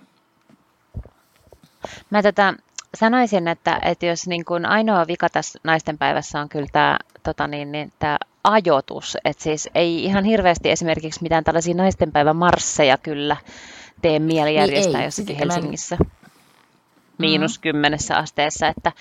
Mä 2.09 2.21
tätä 2.21 2.53
sanoisin, 2.95 3.47
että, 3.47 3.79
että 3.81 4.05
jos 4.05 4.27
niin 4.27 4.45
kun 4.45 4.65
ainoa 4.65 5.07
vika 5.07 5.29
tässä 5.29 5.59
naisten 5.63 5.97
päivässä 5.97 6.39
on 6.39 6.49
kyllä 6.49 6.67
tämä 6.71 6.97
tota 7.23 7.47
niin, 7.47 7.71
niin, 7.71 7.91
ajoitus. 8.43 9.17
Että 9.25 9.43
siis 9.43 9.69
ei 9.75 10.03
ihan 10.03 10.23
hirveästi 10.23 10.71
esimerkiksi 10.71 11.23
mitään 11.23 11.43
tällaisia 11.43 11.75
naistenpäivän 11.75 12.35
marsseja 12.35 12.97
kyllä 12.97 13.37
tee 14.01 14.19
mieli 14.19 14.55
järjestää 14.55 14.99
niin 14.99 15.05
jossakin 15.05 15.37
Helsingissä. 15.37 15.97
En 16.01 16.07
miinus 17.21 17.57
mm. 17.57 17.61
kymmenessä 17.61 18.17
asteessa, 18.17 18.67
että 18.67 18.91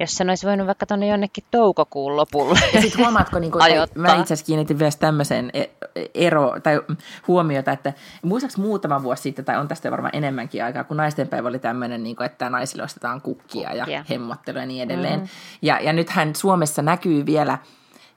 jos 0.00 0.10
sen 0.10 0.28
olisi 0.28 0.46
voinut 0.46 0.66
vaikka 0.66 0.86
tuonne 0.86 1.06
jonnekin 1.06 1.44
toukokuun 1.50 2.16
lopulle 2.16 2.60
Ja 2.74 2.80
sitten 2.80 3.00
huomaatko, 3.04 3.38
niin 3.38 3.52
kuin, 3.52 3.64
mä 3.94 4.08
itse 4.08 4.22
asiassa 4.22 4.46
kiinnitin 4.46 4.78
vielä 4.78 4.92
tämmöiseen 5.00 5.50
e- 5.54 5.70
ero, 6.14 6.60
tai 6.62 6.80
huomiota, 7.28 7.72
että 7.72 7.92
muistaakseni 8.22 8.66
muutama 8.66 9.02
vuosi 9.02 9.22
sitten, 9.22 9.44
tai 9.44 9.58
on 9.58 9.68
tästä 9.68 9.90
varmaan 9.90 10.16
enemmänkin 10.16 10.64
aikaa, 10.64 10.84
kun 10.84 10.96
naistenpäivä 10.96 11.48
oli 11.48 11.58
tämmöinen, 11.58 12.02
niin 12.02 12.22
että 12.22 12.50
naisille 12.50 12.82
ostetaan 12.82 13.20
kukkia, 13.20 13.68
kukkia. 13.68 13.96
ja 13.96 14.04
hemmottelua 14.10 14.60
ja 14.60 14.66
niin 14.66 14.82
edelleen. 14.82 15.20
Mm. 15.20 15.28
Ja, 15.62 15.80
ja 15.80 15.92
nythän 15.92 16.34
Suomessa 16.34 16.82
näkyy 16.82 17.26
vielä– 17.26 17.58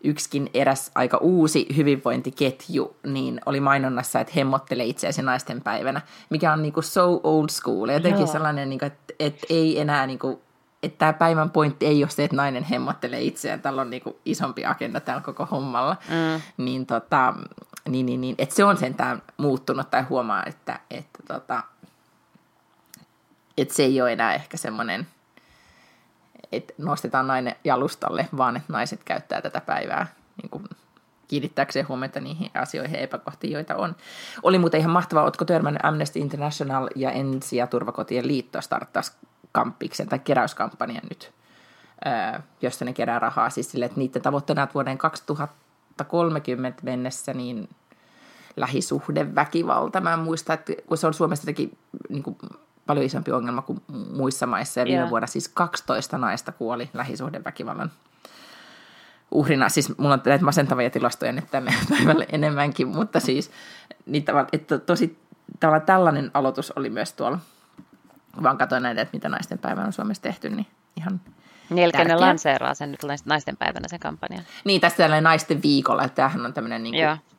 yksikin 0.04 0.50
eräs 0.54 0.92
aika 0.96 1.18
uusi 1.18 1.68
hyvinvointiketju 1.76 2.96
niin 3.04 3.42
oli 3.46 3.60
mainonnassa, 3.60 4.20
että 4.20 4.34
hemmottelee 4.36 4.86
itseäsi 4.86 5.22
naisten 5.22 5.62
päivänä, 5.62 6.02
mikä 6.30 6.54
on 6.54 6.62
niin 6.62 6.74
kuin 6.74 6.84
so 6.84 7.22
old 7.24 7.50
school. 7.50 7.90
Ja 7.90 7.94
jotenkin 7.94 8.22
Joo. 8.22 8.32
sellainen, 8.32 8.70
niin 8.70 8.80
kuin, 8.80 8.88
että, 8.88 9.14
että 9.20 9.48
ei 9.50 9.80
enää, 9.80 10.08
niin 10.08 10.20
kuin, 10.20 10.42
että 10.84 10.98
tämä 10.98 11.14
päivän 11.14 11.50
pointti 11.50 11.86
ei 11.86 12.04
ole 12.04 12.10
se, 12.10 12.24
että 12.24 12.36
nainen 12.36 12.64
hemmottelee 12.64 13.22
itseään. 13.22 13.62
Tällä 13.62 13.82
on 13.82 13.90
niin 13.90 14.04
kuin 14.04 14.16
isompi 14.26 14.66
agenda 14.66 15.00
täällä 15.00 15.24
koko 15.24 15.46
hommalla. 15.46 15.96
Mm. 16.10 16.42
Niin, 16.66 16.86
tota, 16.86 17.34
niin, 17.90 18.06
niin, 18.06 18.22
niin, 18.22 18.36
että 18.38 18.56
se 18.56 18.64
on 18.64 18.78
sentään 18.78 19.22
muuttunut 19.38 19.92
tai 19.92 20.02
huomaa, 20.02 20.44
että, 20.46 20.80
että, 20.92 21.20
tota, 21.28 21.64
että 23.58 23.74
se 23.74 23.84
ei 23.84 24.02
ole 24.02 24.14
enää 24.14 24.34
ehkä 24.34 24.58
semmoinen– 24.58 25.08
että 26.56 26.74
nostetaan 26.78 27.28
nainen 27.28 27.56
jalustalle, 27.64 28.30
vaan 28.38 28.58
että 28.58 28.74
naiset 28.74 29.04
käyttää 29.04 29.42
tätä 29.42 29.62
päivää 29.62 30.08
niin 30.42 30.50
kuin 30.50 30.64
kiinnittääkseen 31.28 31.88
huomiota 31.88 32.20
niihin 32.20 32.52
asioihin 32.54 32.96
ja 32.96 33.02
epäkohtiin, 33.02 33.54
joita 33.54 33.76
on. 33.76 33.96
Oli 34.44 34.60
muuten 34.60 34.80
ihan 34.80 34.92
mahtavaa, 34.92 35.24
oletko 35.24 35.46
törmännyt 35.46 35.86
Amnesty 35.86 36.20
International 36.20 36.90
ja 36.96 37.12
Ensi- 37.12 37.58
ja 37.58 37.68
Turvakotien 37.68 38.28
liitto 38.28 38.62
starttaisi 38.62 39.12
kamppiksen 39.52 40.10
tai 40.10 40.20
keräyskampanjan 40.20 41.04
nyt, 41.10 41.34
josta 42.62 42.86
ne 42.86 42.94
kerää 42.94 43.20
rahaa. 43.20 43.50
Siis 43.50 43.72
sille, 43.72 43.86
että 43.86 43.98
niiden 43.98 44.22
tavoitteena 44.22 44.68
vuoden 44.74 44.98
2030 44.98 46.84
mennessä 46.84 47.34
niin 47.34 47.70
lähisuhdeväkivalta. 48.56 50.02
Mä 50.02 50.14
en 50.14 50.20
muista, 50.20 50.54
että 50.54 50.74
kun 50.88 50.98
se 50.98 51.08
on 51.08 51.14
Suomessa 51.14 51.44
jotenkin 51.44 51.78
niin 52.10 52.24
kuin 52.24 52.38
paljon 52.86 53.06
isompi 53.06 53.32
ongelma 53.32 53.62
kuin 53.62 53.82
muissa 53.88 54.48
maissa. 54.48 54.80
Ja 54.80 54.86
viime 54.86 54.98
yeah. 54.98 55.10
vuonna 55.10 55.28
siis 55.28 55.48
12 55.48 56.18
naista 56.18 56.52
kuoli 56.52 56.90
lähisuhdeväkivallan 56.94 57.92
uhrina. 59.32 59.70
Siis 59.70 59.98
mulla 59.98 60.14
on 60.14 60.22
näitä 60.26 60.46
masentavia 60.46 60.90
tilastoja 60.90 61.32
nyt 61.32 61.52
tänne 61.52 61.74
päivälle 61.90 62.26
enemmänkin, 62.32 62.88
mutta 62.88 63.20
siis 63.20 63.52
niin 64.06 64.24
tavalla, 64.24 64.48
että 64.54 64.78
tosi 64.80 65.20
tavallaan 65.60 65.86
tällainen 65.86 66.32
aloitus 66.34 66.72
oli 66.72 66.90
myös 66.90 67.14
tuolla, 67.14 67.40
vaan 68.44 68.58
katsoin 68.58 68.84
näitä, 68.84 69.02
että 69.02 69.18
mitä 69.18 69.30
naisten 69.30 69.60
päivänä 69.60 69.88
on 69.88 69.94
Suomessa 69.94 70.24
tehty, 70.24 70.50
niin 70.50 70.68
ihan 70.98 71.22
Nelkä 71.70 72.04
ne 72.04 72.16
lanseeraa 72.16 72.74
sen 72.74 72.92
nyt 72.92 73.00
naisten 73.26 73.58
päivänä 73.58 73.88
sen 73.88 74.00
kampanjan. 74.00 74.44
Niin, 74.64 74.82
tässä 74.82 74.98
tällainen 74.98 75.24
naisten 75.24 75.62
viikolla, 75.62 76.04
että 76.04 76.16
tämähän 76.16 76.46
on 76.46 76.54
tämmöinen 76.54 76.84
niin 76.84 76.96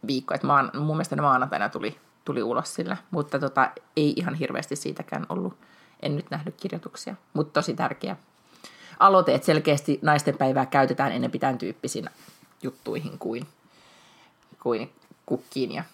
viikko, 0.06 0.34
että 0.34 0.46
maan, 0.46 0.70
mun 0.74 0.96
mielestä 0.96 1.16
ne 1.16 1.22
maanantaina 1.22 1.68
tuli 1.68 1.98
tuli 2.24 2.42
ulos 2.42 2.74
sillä, 2.74 2.96
mutta 3.10 3.38
tota, 3.38 3.70
ei 3.96 4.12
ihan 4.16 4.34
hirveästi 4.34 4.76
siitäkään 4.76 5.26
ollut, 5.28 5.56
en 6.02 6.16
nyt 6.16 6.30
nähnyt 6.30 6.54
kirjoituksia, 6.60 7.14
mutta 7.32 7.60
tosi 7.60 7.74
tärkeä 7.74 8.16
aloite, 8.98 9.34
että 9.34 9.46
selkeästi 9.46 9.98
naisten 10.02 10.38
päivää 10.38 10.66
käytetään 10.66 11.12
ennen 11.12 11.30
tämän 11.30 11.58
tyyppisinä 11.58 12.10
juttuihin 12.62 13.18
kuin, 13.18 13.46
kuin 14.62 14.92
kukkiin 15.26 15.72
ja 15.72 15.84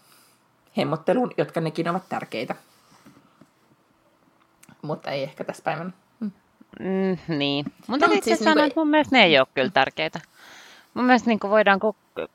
hemmotteluun, 0.77 1.31
jotka 1.37 1.61
nekin 1.61 1.89
ovat 1.89 2.09
tärkeitä. 2.09 2.55
Mutta 4.83 5.11
ei 5.11 5.23
ehkä 5.23 5.45
tässä 5.45 5.63
päivänä. 5.63 5.91
Mm, 6.81 7.19
niin. 7.39 7.67
Mutta 7.87 8.07
no, 8.07 8.17
siis 8.23 8.39
sanoa, 8.39 8.55
niin 8.55 8.65
että 8.65 8.81
mun 8.81 8.89
mielestä 8.89 9.17
ne 9.17 9.25
ei 9.25 9.39
ole 9.39 9.47
kyllä 9.55 9.71
tärkeitä. 9.71 10.21
Mun 10.95 11.05
mielestä 11.05 11.31
niin 11.31 11.41
voidaan 11.43 11.81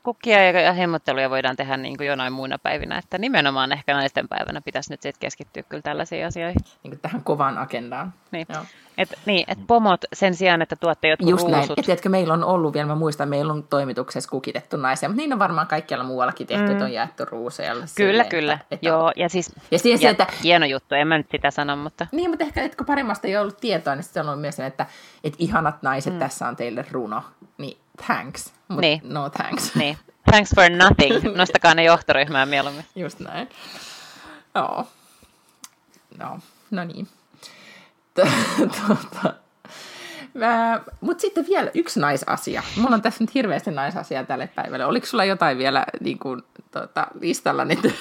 kukkia 0.02 0.50
ja 0.50 0.72
hemmotteluja 0.72 1.30
voidaan 1.30 1.56
tehdä 1.56 1.76
niin 1.76 1.96
kuin 1.96 2.06
jonain 2.06 2.32
muina 2.32 2.58
päivinä, 2.58 2.98
että 2.98 3.18
nimenomaan 3.18 3.72
ehkä 3.72 3.94
naisten 3.94 4.28
päivänä 4.28 4.60
pitäisi 4.60 4.92
nyt 4.92 5.02
sit 5.02 5.18
keskittyä 5.18 5.62
kyllä 5.62 5.82
tällaisiin 5.82 6.26
asioihin. 6.26 6.60
Niin 6.82 6.90
kuin 6.90 7.00
tähän 7.00 7.22
kovaan 7.22 7.58
agendaan. 7.58 8.14
Niin. 8.30 8.46
Joo. 8.54 8.62
Et, 8.98 9.14
niin, 9.26 9.44
et 9.48 9.58
pomot 9.66 10.00
sen 10.12 10.34
sijaan, 10.34 10.62
että 10.62 10.76
tuotte 10.76 11.08
jotkut 11.08 11.30
Just 11.30 11.42
ruusut. 11.42 11.68
näin. 11.68 11.72
Et 11.78 11.84
tiedätkö, 11.84 12.08
meillä 12.08 12.34
on 12.34 12.44
ollut 12.44 12.74
vielä, 12.74 12.86
mä 12.86 12.94
muistan, 12.94 13.28
meillä 13.28 13.52
on 13.52 13.62
toimituksessa 13.62 14.30
kukitettu 14.30 14.76
naisia, 14.76 15.08
mutta 15.08 15.22
niin 15.22 15.32
on 15.32 15.38
varmaan 15.38 15.66
kaikkialla 15.66 16.04
muuallakin 16.04 16.46
tehty, 16.46 16.64
mm. 16.64 16.72
että 16.72 16.84
on 16.84 16.92
jaettu 16.92 17.24
ruuseja. 17.24 17.72
Kyllä, 17.74 17.86
silleen, 17.86 18.28
kyllä. 18.28 18.52
Että, 18.52 18.66
että 18.70 18.88
Joo, 18.88 19.12
ja 19.16 19.28
siis 19.28 19.52
ja 19.70 19.78
siihen, 19.78 20.02
ja 20.02 20.10
että, 20.10 20.26
hieno 20.42 20.66
juttu, 20.66 20.94
en 20.94 21.08
mä 21.08 21.16
nyt 21.16 21.30
sitä 21.30 21.50
sano, 21.50 21.76
mutta... 21.76 22.06
Niin, 22.12 22.30
mutta 22.30 22.44
ehkä 22.44 22.62
että 22.62 22.76
kun 22.76 22.86
paremmasta 22.86 23.28
ei 23.28 23.36
ollut 23.36 23.56
tietoa, 23.60 23.94
niin 23.94 24.04
se 24.04 24.20
on 24.20 24.38
myös 24.38 24.60
että, 24.60 24.86
että 25.24 25.36
ihanat 25.40 25.82
naiset, 25.82 26.12
mm. 26.12 26.18
tässä 26.18 26.48
on 26.48 26.56
teille 26.56 26.84
runo, 26.90 27.22
niin 27.58 27.78
thanks, 28.06 28.52
mutta 28.68 28.80
niin. 28.80 29.00
no 29.04 29.30
thanks. 29.30 29.74
Niin. 29.74 29.98
Thanks 30.30 30.50
for 30.54 30.70
nothing. 30.70 31.24
Nostakaa 31.36 31.74
ne 31.74 31.84
johtoryhmään 31.84 32.48
mieluummin. 32.48 32.84
Just 32.96 33.20
näin. 33.20 33.48
Joo. 34.54 34.86
No, 36.18 36.38
no 36.70 36.84
niin. 36.84 37.08
Tuota, 38.16 39.34
mutta 41.00 41.20
sitten 41.20 41.46
vielä 41.48 41.70
yksi 41.74 42.00
naisasia. 42.00 42.62
Mulla 42.76 42.94
on 42.94 43.02
tässä 43.02 43.24
nyt 43.24 43.34
hirveästi 43.34 43.70
naisasia 43.70 44.24
tälle 44.24 44.46
päivälle. 44.54 44.84
Oliko 44.84 45.06
sulla 45.06 45.24
jotain 45.24 45.58
vielä 45.58 45.86
niin 46.00 46.18
kuin, 46.18 46.42
tuota, 46.70 47.06
listalla 47.20 47.64
nyt? 47.64 47.94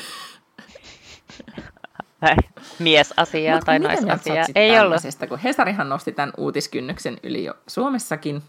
Miesasiaa 2.80 3.60
tai 3.62 3.80
naisasiaa. 3.80 4.46
Ei 4.56 4.80
ollut. 4.80 4.98
Kun 5.30 5.40
Hesarihan 5.40 5.90
nosti 5.90 6.12
tämän 6.12 6.34
uutiskynnyksen 6.38 7.18
yli 7.24 7.44
jo 7.44 7.54
Suomessakin. 7.68 8.44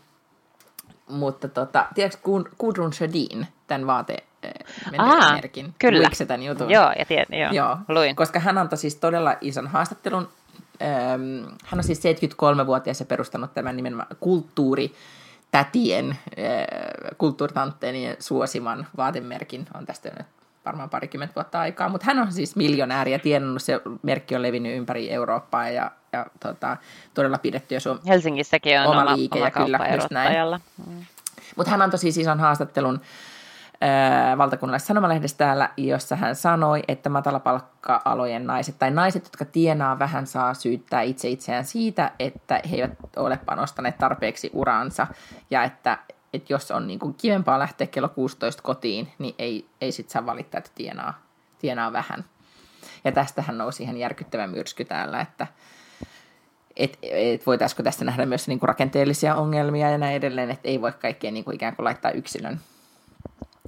Mutta 1.09 1.49
tota, 1.49 1.87
tiedätkö 1.95 2.21
Gudrun 2.59 2.93
Shadin, 2.93 3.47
tämän 3.67 3.87
vaate 3.87 4.17
merkin? 5.33 5.75
Kyllä. 5.79 5.99
Luikse 5.99 6.27
tämän 6.27 6.43
jutun? 6.43 6.71
Joo, 6.71 6.93
ja 6.99 7.05
tiedän, 7.05 7.41
joo. 7.41 7.53
joo. 7.53 7.79
Luin. 7.89 8.17
Koska 8.17 8.41
hän 8.41 8.59
antoi 8.59 8.79
siis 8.79 8.95
todella 8.95 9.37
ison 9.41 9.67
haastattelun. 9.67 10.29
hän 11.65 11.79
on 11.79 11.85
siis 11.85 12.01
73-vuotias 12.05 13.01
ja 13.01 13.07
perustanut 13.07 13.55
tämän 13.55 13.77
nimenomaan 13.77 14.09
kulttuuri 14.21 14.93
tätien, 15.51 16.19
kulttuuritantteenien 17.19 18.17
suosiman 18.19 18.87
vaatemerkin. 18.97 19.67
On 19.75 19.87
tästä 19.87 20.11
nyt 20.19 20.27
varmaan 20.67 20.91
parikymmentä 20.91 21.35
vuotta 21.35 21.61
aikaa, 21.61 21.89
mutta 21.89 22.07
hän 22.07 22.19
on 22.19 22.33
siis 22.33 22.57
miljonääri 22.57 23.13
ja 23.13 23.19
tienannut, 23.19 23.63
se 23.63 23.81
merkki 24.03 24.37
on 24.37 24.43
levinnyt 24.43 24.77
ympäri 24.77 25.11
Eurooppaa 25.13 25.69
ja, 25.69 25.91
ja 26.13 26.27
tota, 26.41 26.77
todella 27.15 27.39
pidetty 27.39 27.75
jo 27.75 27.81
Suom- 27.81 28.01
Helsingissäkin 28.07 28.81
on 28.81 28.87
oma, 28.87 29.03
oma 29.03 29.17
liike 29.17 29.39
oma 29.39 29.47
ja 29.47 29.51
kyllä, 29.51 29.79
just 29.95 30.11
näin. 30.11 30.61
Mm. 30.87 31.05
Mutta 31.57 31.71
hän 31.71 31.83
antoi 31.83 31.99
siis 31.99 32.19
ison 32.19 32.41
haastattelun 32.41 33.01
äh, 33.83 34.39
valtakunnallisessa 34.39 34.89
sanomalehdessä 34.89 35.37
täällä, 35.37 35.71
jossa 35.77 36.17
hän 36.17 36.37
sanoi, 36.37 36.83
että 36.89 37.09
matalapalkka-alojen 37.09 38.47
naiset 38.47 38.79
tai 38.79 38.91
naiset, 38.91 39.25
jotka 39.25 39.45
tienaa 39.45 39.99
vähän, 39.99 40.27
saa 40.27 40.55
syyttää 40.55 41.03
itse 41.03 41.29
itseään 41.29 41.65
siitä, 41.65 42.11
että 42.19 42.61
he 42.71 42.77
eivät 42.77 42.99
ole 43.17 43.39
panostaneet 43.47 43.99
tarpeeksi 43.99 44.51
uraansa 44.53 45.07
ja 45.51 45.65
että 45.65 45.99
että 46.33 46.53
jos 46.53 46.71
on 46.71 46.87
niin 46.87 46.99
kuin 46.99 47.15
kivempaa 47.15 47.59
lähteä 47.59 47.87
kello 47.87 48.09
16 48.09 48.63
kotiin, 48.63 49.13
niin 49.19 49.35
ei, 49.39 49.67
ei 49.81 49.93
sit 49.93 50.11
saa 50.11 50.27
valittaa, 50.27 50.59
että 50.59 50.71
tienaa, 50.75 51.23
tienaa 51.59 51.93
vähän. 51.93 52.25
Ja 53.05 53.13
tästähän 53.13 53.59
nousi 53.59 53.83
ihan 53.83 53.97
järkyttävä 53.97 54.47
myrsky 54.47 54.85
täällä, 54.85 55.21
että 55.21 55.47
et, 56.77 56.99
et 57.03 57.47
voitaisiko 57.47 57.83
tästä 57.83 58.05
nähdä 58.05 58.27
myös 58.27 58.49
niin 58.49 58.59
kuin 58.59 58.69
rakenteellisia 58.69 59.35
ongelmia 59.35 59.91
ja 59.91 59.99
näin 59.99 60.17
edelleen, 60.17 60.51
että 60.51 60.69
ei 60.69 60.81
voi 60.81 60.93
kaikkea 60.93 61.31
niin 61.31 61.45
kuin 61.45 61.55
ikään 61.55 61.77
kuin 61.77 61.85
laittaa 61.85 62.11
yksilön, 62.11 62.61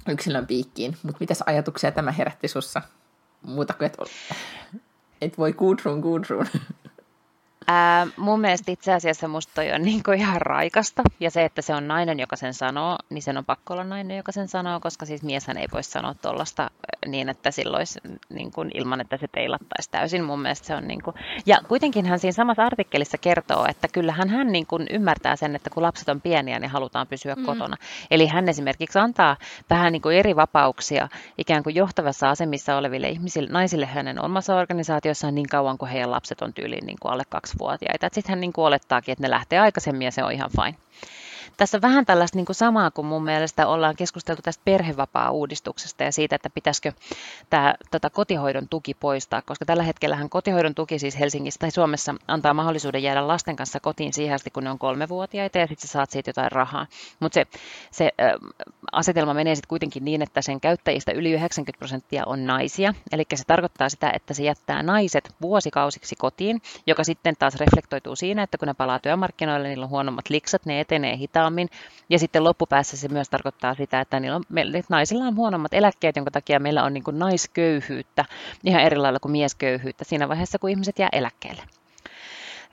yksilön 0.09 0.47
piikkiin. 0.47 0.97
Mutta 1.03 1.17
mitäs 1.19 1.43
ajatuksia 1.45 1.91
tämä 1.91 2.11
herätti 2.11 2.47
sussa? 2.47 2.81
Muuta 3.41 3.73
kuin, 3.73 3.85
että 3.85 4.03
et 5.21 5.37
voi 5.37 5.53
Gudrun, 5.53 5.99
Gudrun. 5.99 6.47
Ää, 7.71 8.07
mun 8.17 8.41
mielestä 8.41 8.71
itse 8.71 8.93
asiassa 8.93 9.27
musta 9.27 9.53
toi 9.55 9.71
on 9.71 9.81
niin 9.81 10.03
kuin 10.03 10.17
ihan 10.17 10.41
raikasta. 10.41 11.03
Ja 11.19 11.31
se, 11.31 11.45
että 11.45 11.61
se 11.61 11.75
on 11.75 11.87
nainen, 11.87 12.19
joka 12.19 12.35
sen 12.35 12.53
sanoo, 12.53 12.97
niin 13.09 13.21
sen 13.21 13.37
on 13.37 13.45
pakko 13.45 13.73
olla 13.73 13.83
nainen, 13.83 14.17
joka 14.17 14.31
sen 14.31 14.47
sanoo, 14.47 14.79
koska 14.79 15.05
siis 15.05 15.23
mieshän 15.23 15.57
ei 15.57 15.67
voi 15.73 15.83
sanoa 15.83 16.13
tuollaista 16.13 16.71
niin, 17.07 17.29
että 17.29 17.51
silloin 17.51 17.79
olisi 17.79 17.99
niin 18.29 18.51
kuin, 18.51 18.71
ilman, 18.73 19.01
että 19.01 19.17
se 19.17 19.27
teilattaisi 19.27 19.91
täysin. 19.91 20.23
Mun 20.23 20.41
mielestä 20.41 20.67
se 20.67 20.75
on 20.75 20.87
niin 20.87 21.01
kuin... 21.03 21.15
Ja 21.45 21.57
kuitenkin 21.67 22.05
hän 22.05 22.19
siinä 22.19 22.31
samassa 22.31 22.65
artikkelissa 22.65 23.17
kertoo, 23.17 23.65
että 23.69 23.87
kyllähän 23.87 24.29
hän 24.29 24.51
niin 24.51 24.65
kuin 24.65 24.87
ymmärtää 24.89 25.35
sen, 25.35 25.55
että 25.55 25.69
kun 25.69 25.83
lapset 25.83 26.09
on 26.09 26.21
pieniä, 26.21 26.59
niin 26.59 26.71
halutaan 26.71 27.07
pysyä 27.07 27.35
mm. 27.35 27.45
kotona. 27.45 27.77
Eli 28.11 28.27
hän 28.27 28.49
esimerkiksi 28.49 28.99
antaa 28.99 29.37
vähän 29.69 29.91
niin 29.91 30.01
kuin 30.01 30.17
eri 30.17 30.35
vapauksia 30.35 31.09
ikään 31.37 31.63
kuin 31.63 31.75
johtavassa 31.75 32.29
asemissa 32.29 32.77
oleville 32.77 33.09
ihmisille, 33.09 33.49
naisille 33.51 33.85
hänen 33.85 34.25
omassa 34.25 34.55
organisaatiossaan 34.55 35.35
niin 35.35 35.49
kauan 35.49 35.77
kuin 35.77 35.91
heidän 35.91 36.11
lapset 36.11 36.41
on 36.41 36.53
tyyliin 36.53 36.85
niin 36.85 36.97
kuin 37.01 37.11
alle 37.11 37.23
kaksi 37.29 37.58
vuotiaita. 37.59 38.09
Sitten 38.11 38.29
hän 38.31 38.41
niin 38.41 38.53
olettaakin, 38.57 39.11
että 39.11 39.23
ne 39.23 39.29
lähtee 39.29 39.59
aikaisemmin 39.59 40.05
ja 40.05 40.11
se 40.11 40.23
on 40.23 40.31
ihan 40.31 40.49
fine. 40.51 40.77
Tässä 41.57 41.81
vähän 41.81 42.05
tällaista 42.05 42.37
niin 42.37 42.45
kuin 42.45 42.55
samaa 42.55 42.91
kuin 42.91 43.05
mun 43.05 43.23
mielestä 43.23 43.67
ollaan 43.67 43.95
keskusteltu 43.95 44.41
tästä 44.41 44.61
perhevapaa-uudistuksesta 44.65 46.03
ja 46.03 46.11
siitä, 46.11 46.35
että 46.35 46.49
pitäisikö 46.49 46.91
tämä 47.49 47.75
tota 47.91 48.09
kotihoidon 48.09 48.67
tuki 48.69 48.93
poistaa, 48.93 49.41
koska 49.41 49.65
tällä 49.65 49.83
hetkellähän 49.83 50.29
kotihoidon 50.29 50.75
tuki 50.75 50.99
siis 50.99 51.19
Helsingissä 51.19 51.59
tai 51.59 51.71
Suomessa 51.71 52.15
antaa 52.27 52.53
mahdollisuuden 52.53 53.03
jäädä 53.03 53.27
lasten 53.27 53.55
kanssa 53.55 53.79
kotiin 53.79 54.13
siihen 54.13 54.35
asti, 54.35 54.51
kun 54.51 54.63
ne 54.63 54.71
on 54.71 54.79
kolmevuotiaita 54.79 55.57
ja 55.57 55.67
sitten 55.67 55.87
saat 55.87 56.09
siitä 56.09 56.29
jotain 56.29 56.51
rahaa. 56.51 56.87
Mutta 57.19 57.33
se, 57.33 57.45
se 57.91 58.11
äh, 58.21 58.31
asetelma 58.91 59.33
menee 59.33 59.55
sitten 59.55 59.69
kuitenkin 59.69 60.05
niin, 60.05 60.21
että 60.21 60.41
sen 60.41 60.61
käyttäjistä 60.61 61.11
yli 61.11 61.31
90 61.31 61.79
prosenttia 61.79 62.23
on 62.25 62.45
naisia, 62.45 62.93
eli 63.11 63.23
se 63.35 63.43
tarkoittaa 63.47 63.89
sitä, 63.89 64.11
että 64.15 64.33
se 64.33 64.43
jättää 64.43 64.83
naiset 64.83 65.35
vuosikausiksi 65.41 66.15
kotiin, 66.15 66.61
joka 66.87 67.03
sitten 67.03 67.35
taas 67.39 67.55
reflektoituu 67.55 68.15
siinä, 68.15 68.43
että 68.43 68.57
kun 68.57 68.67
ne 68.67 68.73
palaa 68.73 68.99
työmarkkinoille, 68.99 69.67
niillä 69.67 69.83
on 69.83 69.89
huonommat 69.89 70.29
liksat, 70.29 70.65
ne 70.65 70.79
etenee 70.79 71.13
hitaammin. 71.39 71.69
Ja 72.09 72.19
sitten 72.19 72.43
loppupäässä 72.43 72.97
se 72.97 73.07
myös 73.07 73.29
tarkoittaa 73.29 73.73
sitä, 73.73 74.01
että 74.01 74.19
niillä 74.19 74.35
on, 74.35 74.43
meillä, 74.49 74.81
naisilla 74.89 75.23
on 75.23 75.35
huonommat 75.35 75.73
eläkkeet, 75.73 76.15
jonka 76.15 76.31
takia 76.31 76.59
meillä 76.59 76.83
on 76.83 76.93
niin 76.93 77.03
naisköyhyyttä 77.11 78.25
ihan 78.63 78.81
eri 78.81 78.97
lailla 78.97 79.19
kuin 79.19 79.31
miesköyhyyttä 79.31 80.03
siinä 80.03 80.29
vaiheessa, 80.29 80.59
kun 80.59 80.69
ihmiset 80.69 80.99
jää 80.99 81.09
eläkkeelle. 81.11 81.63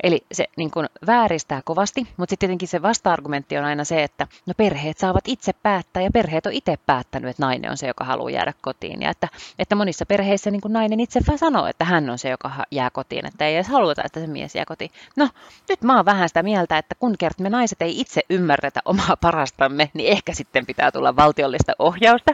Eli 0.03 0.21
se 0.33 0.45
niin 0.57 0.71
kuin 0.71 0.87
vääristää 1.07 1.63
kovasti, 1.65 2.07
mutta 2.17 2.33
sitten 2.33 2.49
tietenkin 2.49 2.69
se 2.69 2.83
vasta-argumentti 2.83 3.59
on 3.59 3.65
aina 3.65 3.85
se, 3.85 4.03
että 4.03 4.27
no 4.47 4.55
perheet 4.57 4.99
saavat 4.99 5.29
itse 5.29 5.53
päättää 5.63 6.03
ja 6.03 6.11
perheet 6.13 6.47
on 6.47 6.53
itse 6.53 6.77
päättänyt, 6.87 7.31
että 7.31 7.43
nainen 7.43 7.71
on 7.71 7.77
se, 7.77 7.87
joka 7.87 8.05
haluaa 8.05 8.31
jäädä 8.31 8.53
kotiin. 8.61 9.03
Ja 9.03 9.11
että, 9.11 9.29
että 9.59 9.75
monissa 9.75 10.07
perheissä 10.07 10.51
niin 10.51 10.61
kuin 10.61 10.73
nainen 10.73 11.01
itse 11.01 11.21
vaan 11.27 11.39
sanoo, 11.39 11.67
että 11.67 11.85
hän 11.85 12.11
on 12.11 12.19
se, 12.19 12.29
joka 12.29 12.51
jää 12.71 12.91
kotiin, 12.91 13.27
että 13.27 13.47
ei 13.47 13.55
edes 13.55 13.69
haluta, 13.69 14.03
että 14.05 14.21
se 14.21 14.27
mies 14.27 14.55
jää 14.55 14.65
kotiin. 14.65 14.91
No, 15.17 15.29
nyt 15.69 15.83
mä 15.83 15.97
oon 15.97 16.05
vähän 16.05 16.29
sitä 16.29 16.43
mieltä, 16.43 16.79
että 16.79 16.95
kun 16.95 17.15
kerta 17.19 17.43
me 17.43 17.51
naiset 17.51 17.83
ei 17.83 18.01
itse 18.01 18.21
ymmärretä 18.31 18.81
omaa 18.85 19.17
parastamme, 19.21 19.91
niin 19.95 20.13
ehkä 20.13 20.35
sitten 20.35 20.67
pitää 20.67 20.91
tulla 20.91 21.17
valtiollista 21.17 21.73
ohjausta, 21.79 22.33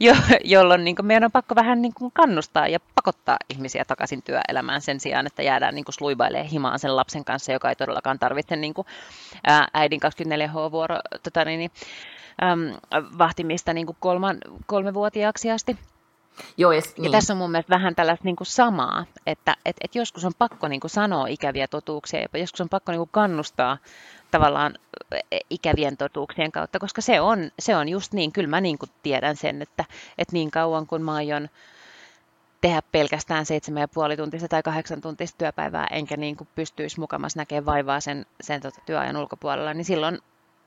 jo, 0.00 0.14
jolloin 0.44 0.84
niin 0.84 0.96
kuin 0.96 1.06
meidän 1.06 1.24
on 1.24 1.32
pakko 1.32 1.54
vähän 1.54 1.82
niin 1.82 1.94
kuin 1.94 2.12
kannustaa 2.12 2.68
ja 2.68 2.78
pakottaa 2.94 3.36
ihmisiä 3.48 3.84
takaisin 3.84 4.22
työelämään 4.22 4.80
sen 4.80 5.00
sijaan, 5.00 5.26
että 5.26 5.42
jäädään 5.42 5.74
niin 5.74 5.84
kuin 5.84 5.94
sluibailemaan 5.94 6.50
himaan 6.50 6.78
sen 6.78 6.96
lapsen 7.00 7.24
kanssa, 7.24 7.52
joka 7.52 7.68
ei 7.68 7.76
todellakaan 7.76 8.18
tarvitse 8.18 8.56
niin 8.56 8.74
kuin, 8.74 8.86
ää, 9.46 9.68
äidin 9.74 10.00
24H-vuoro 10.00 10.96
tota 11.22 11.44
niin, 11.44 11.58
niin, 11.58 11.70
äm, 12.42 12.74
vahtimista 13.18 13.72
niin 13.72 13.86
kuin 13.86 13.96
kolman, 14.00 14.38
kolmevuotiaaksi 14.66 15.50
asti. 15.50 15.76
Joo, 16.56 16.72
yes, 16.72 16.96
niin. 16.96 17.04
ja 17.04 17.10
tässä 17.10 17.32
on 17.32 17.36
mun 17.36 17.50
mielestä 17.50 17.74
vähän 17.74 17.94
tällaista 17.94 18.24
niin 18.24 18.36
kuin 18.36 18.46
samaa, 18.46 19.04
että 19.26 19.56
et, 19.64 19.76
et 19.80 19.94
joskus 19.94 20.24
on 20.24 20.32
pakko 20.38 20.68
niin 20.68 20.80
kuin 20.80 20.90
sanoa 20.90 21.26
ikäviä 21.26 21.68
totuuksia, 21.68 22.20
ja 22.20 22.38
joskus 22.38 22.60
on 22.60 22.68
pakko 22.68 22.92
niin 22.92 22.98
kuin 22.98 23.10
kannustaa 23.12 23.78
tavallaan 24.30 24.74
e, 25.32 25.38
ikävien 25.50 25.96
totuuksien 25.96 26.52
kautta, 26.52 26.78
koska 26.78 27.00
se 27.00 27.20
on, 27.20 27.50
se 27.58 27.76
on 27.76 27.88
just 27.88 28.12
niin, 28.12 28.32
kyllä 28.32 28.48
mä 28.48 28.60
niin 28.60 28.78
kuin 28.78 28.90
tiedän 29.02 29.36
sen, 29.36 29.62
että, 29.62 29.84
että 30.18 30.32
niin 30.32 30.50
kauan 30.50 30.86
kun 30.86 31.02
mä 31.02 31.14
aion 31.14 31.48
tehdä 32.60 32.82
pelkästään 32.92 33.44
7,5 34.10 34.16
tuntista 34.16 34.48
tai 34.48 34.62
8 34.62 35.00
tuntista 35.00 35.38
työpäivää, 35.38 35.86
enkä 35.90 36.16
niin 36.16 36.36
kuin 36.36 36.48
pystyisi 36.54 37.00
mukamassa 37.00 37.40
näkemään 37.40 37.66
vaivaa 37.66 38.00
sen, 38.00 38.26
sen 38.40 38.60
tota 38.60 38.80
työajan 38.86 39.16
ulkopuolella, 39.16 39.74
niin 39.74 39.84
silloin 39.84 40.18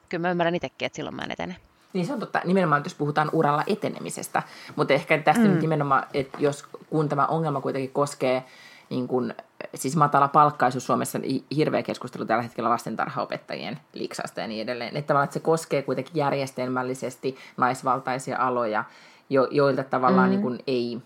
kyllä 0.09 0.21
mä 0.21 0.31
ymmärrän 0.31 0.55
itsekin, 0.55 0.85
että 0.85 0.95
silloin 0.95 1.15
mä 1.15 1.21
en 1.21 1.31
etene. 1.31 1.55
Niin 1.93 2.05
se 2.05 2.13
on 2.13 2.19
totta, 2.19 2.41
nimenomaan 2.45 2.81
jos 2.85 2.95
puhutaan 2.95 3.29
uralla 3.33 3.63
etenemisestä, 3.67 4.43
mutta 4.75 4.93
ehkä 4.93 5.17
tästä 5.17 5.43
mm. 5.43 5.49
nyt 5.49 5.61
nimenomaan, 5.61 6.03
että 6.13 6.37
jos 6.41 6.63
kun 6.89 7.09
tämä 7.09 7.25
ongelma 7.25 7.61
kuitenkin 7.61 7.91
koskee 7.91 8.43
niin 8.89 9.07
kuin, 9.07 9.33
siis 9.75 9.95
matala 9.95 10.27
palkkaisuus 10.27 10.85
Suomessa, 10.85 11.19
niin 11.19 11.45
hirveä 11.55 11.83
keskustelu 11.83 12.25
tällä 12.25 12.43
hetkellä 12.43 12.69
lastentarhaopettajien 12.69 13.79
liksasta 13.93 14.41
ja 14.41 14.47
niin 14.47 14.61
edelleen, 14.61 14.97
että 14.97 15.07
tavallaan 15.07 15.23
että 15.23 15.33
se 15.33 15.39
koskee 15.39 15.81
kuitenkin 15.81 16.15
järjestelmällisesti 16.15 17.37
naisvaltaisia 17.57 18.37
aloja, 18.37 18.83
jo, 19.29 19.47
joilta 19.51 19.83
tavallaan 19.83 20.27
mm. 20.27 20.31
niin 20.31 20.41
kuin 20.41 20.59
ei, 20.67 21.01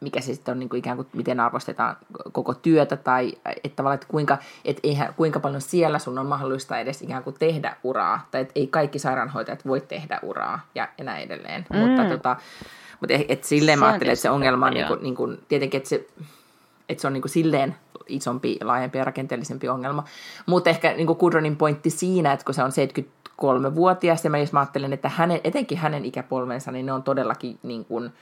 mikä 0.00 0.20
se 0.20 0.34
sitten 0.34 0.52
on 0.52 0.58
niin 0.58 0.68
kuin 0.68 0.78
ikään 0.78 0.96
kuin, 0.96 1.08
miten 1.12 1.40
arvostetaan 1.40 1.96
koko 2.32 2.54
työtä 2.54 2.96
tai 2.96 3.32
että 3.64 3.76
tavallaan, 3.76 3.94
että 3.94 4.06
kuinka, 4.10 4.38
että 4.64 4.80
eihän, 4.84 5.14
kuinka 5.14 5.40
paljon 5.40 5.60
siellä 5.60 5.98
sun 5.98 6.18
on 6.18 6.26
mahdollista 6.26 6.78
edes 6.78 7.02
ikään 7.02 7.24
kuin 7.24 7.36
tehdä 7.38 7.76
uraa, 7.82 8.28
tai 8.30 8.40
että 8.40 8.52
ei 8.54 8.66
kaikki 8.66 8.98
sairaanhoitajat 8.98 9.66
voi 9.66 9.80
tehdä 9.80 10.20
uraa 10.22 10.60
ja, 10.74 10.88
ja 10.98 11.04
näin 11.04 11.22
edelleen. 11.22 11.66
Mm. 11.72 11.78
Mutta, 11.78 12.04
tota, 12.04 12.36
mutta 13.00 13.14
et, 13.14 13.24
et 13.28 13.44
silleen 13.44 13.78
se 13.78 13.80
mä 13.80 13.88
ajattelen, 13.88 14.12
että 14.12 14.22
se 14.22 14.30
ongelma 14.30 14.66
on 14.66 14.74
niin 14.74 14.86
kuin, 14.86 15.02
niin 15.02 15.16
kuin, 15.16 15.38
tietenkin, 15.48 15.78
että 15.78 15.88
se, 15.88 16.06
että 16.88 17.00
se 17.00 17.06
on 17.06 17.12
niin 17.12 17.22
kuin 17.22 17.30
silleen 17.30 17.76
isompi, 18.06 18.58
laajempi 18.62 18.98
ja 18.98 19.04
rakenteellisempi 19.04 19.68
ongelma. 19.68 20.04
Mutta 20.46 20.70
ehkä 20.70 20.92
niin 20.92 21.06
kuin 21.06 21.18
Kudronin 21.18 21.56
pointti 21.56 21.90
siinä, 21.90 22.32
että 22.32 22.44
kun 22.44 22.54
se 22.54 22.62
on 22.62 22.70
73-vuotias, 22.70 24.24
ja 24.24 24.30
mä 24.30 24.38
jos 24.38 24.52
mä 24.52 24.60
ajattelen, 24.60 24.92
että 24.92 25.08
hänen, 25.08 25.40
etenkin 25.44 25.78
hänen 25.78 26.04
ikäpolvensa, 26.04 26.70
niin 26.72 26.86
ne 26.86 26.92
on 26.92 27.02
todellakin 27.02 27.58
niin 27.62 27.84
kuin, 27.84 28.12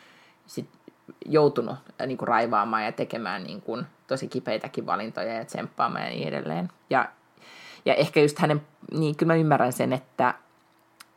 sit 0.46 0.68
joutunut 1.26 1.76
äh, 2.00 2.06
niin 2.06 2.18
kuin 2.18 2.28
raivaamaan 2.28 2.84
ja 2.84 2.92
tekemään 2.92 3.44
niin 3.44 3.62
kuin 3.62 3.86
tosi 4.06 4.28
kipeitäkin 4.28 4.86
valintoja 4.86 5.34
ja 5.34 5.44
tsemppaamaan 5.44 6.04
ja 6.04 6.11
niin 6.11 6.28
edelleen. 6.28 6.68
Ja, 6.90 7.09
ja 7.84 7.94
ehkä 7.94 8.20
just 8.20 8.38
hänen, 8.38 8.66
niin 8.92 9.16
kyllä 9.16 9.32
mä 9.32 9.38
ymmärrän 9.38 9.72
sen, 9.72 9.92
että, 9.92 10.34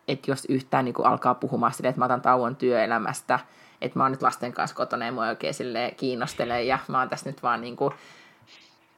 että 0.08 0.32
jos 0.32 0.46
yhtään 0.50 0.86
niin 0.86 0.94
kuin 0.94 1.06
alkaa 1.06 1.34
puhumaan 1.34 1.74
sille, 1.74 1.90
että 1.90 2.00
mä 2.00 2.06
otan 2.06 2.22
tauon 2.22 2.56
työelämästä, 2.56 3.40
että 3.82 4.00
mä 4.00 4.04
oon 4.04 4.12
nyt 4.12 4.22
lasten 4.22 4.54
kanssa 4.54 4.76
kotona 4.76 5.06
ja 5.06 5.12
mua 5.12 5.28
oikein 5.28 5.56
kiinnostelee 5.98 6.64
ja 6.64 6.80
mä 6.88 7.00
oon 7.00 7.10
tässä 7.10 7.30
nyt 7.30 7.44
vaan 7.44 7.62
niin 7.62 7.76
kuin, 7.76 7.94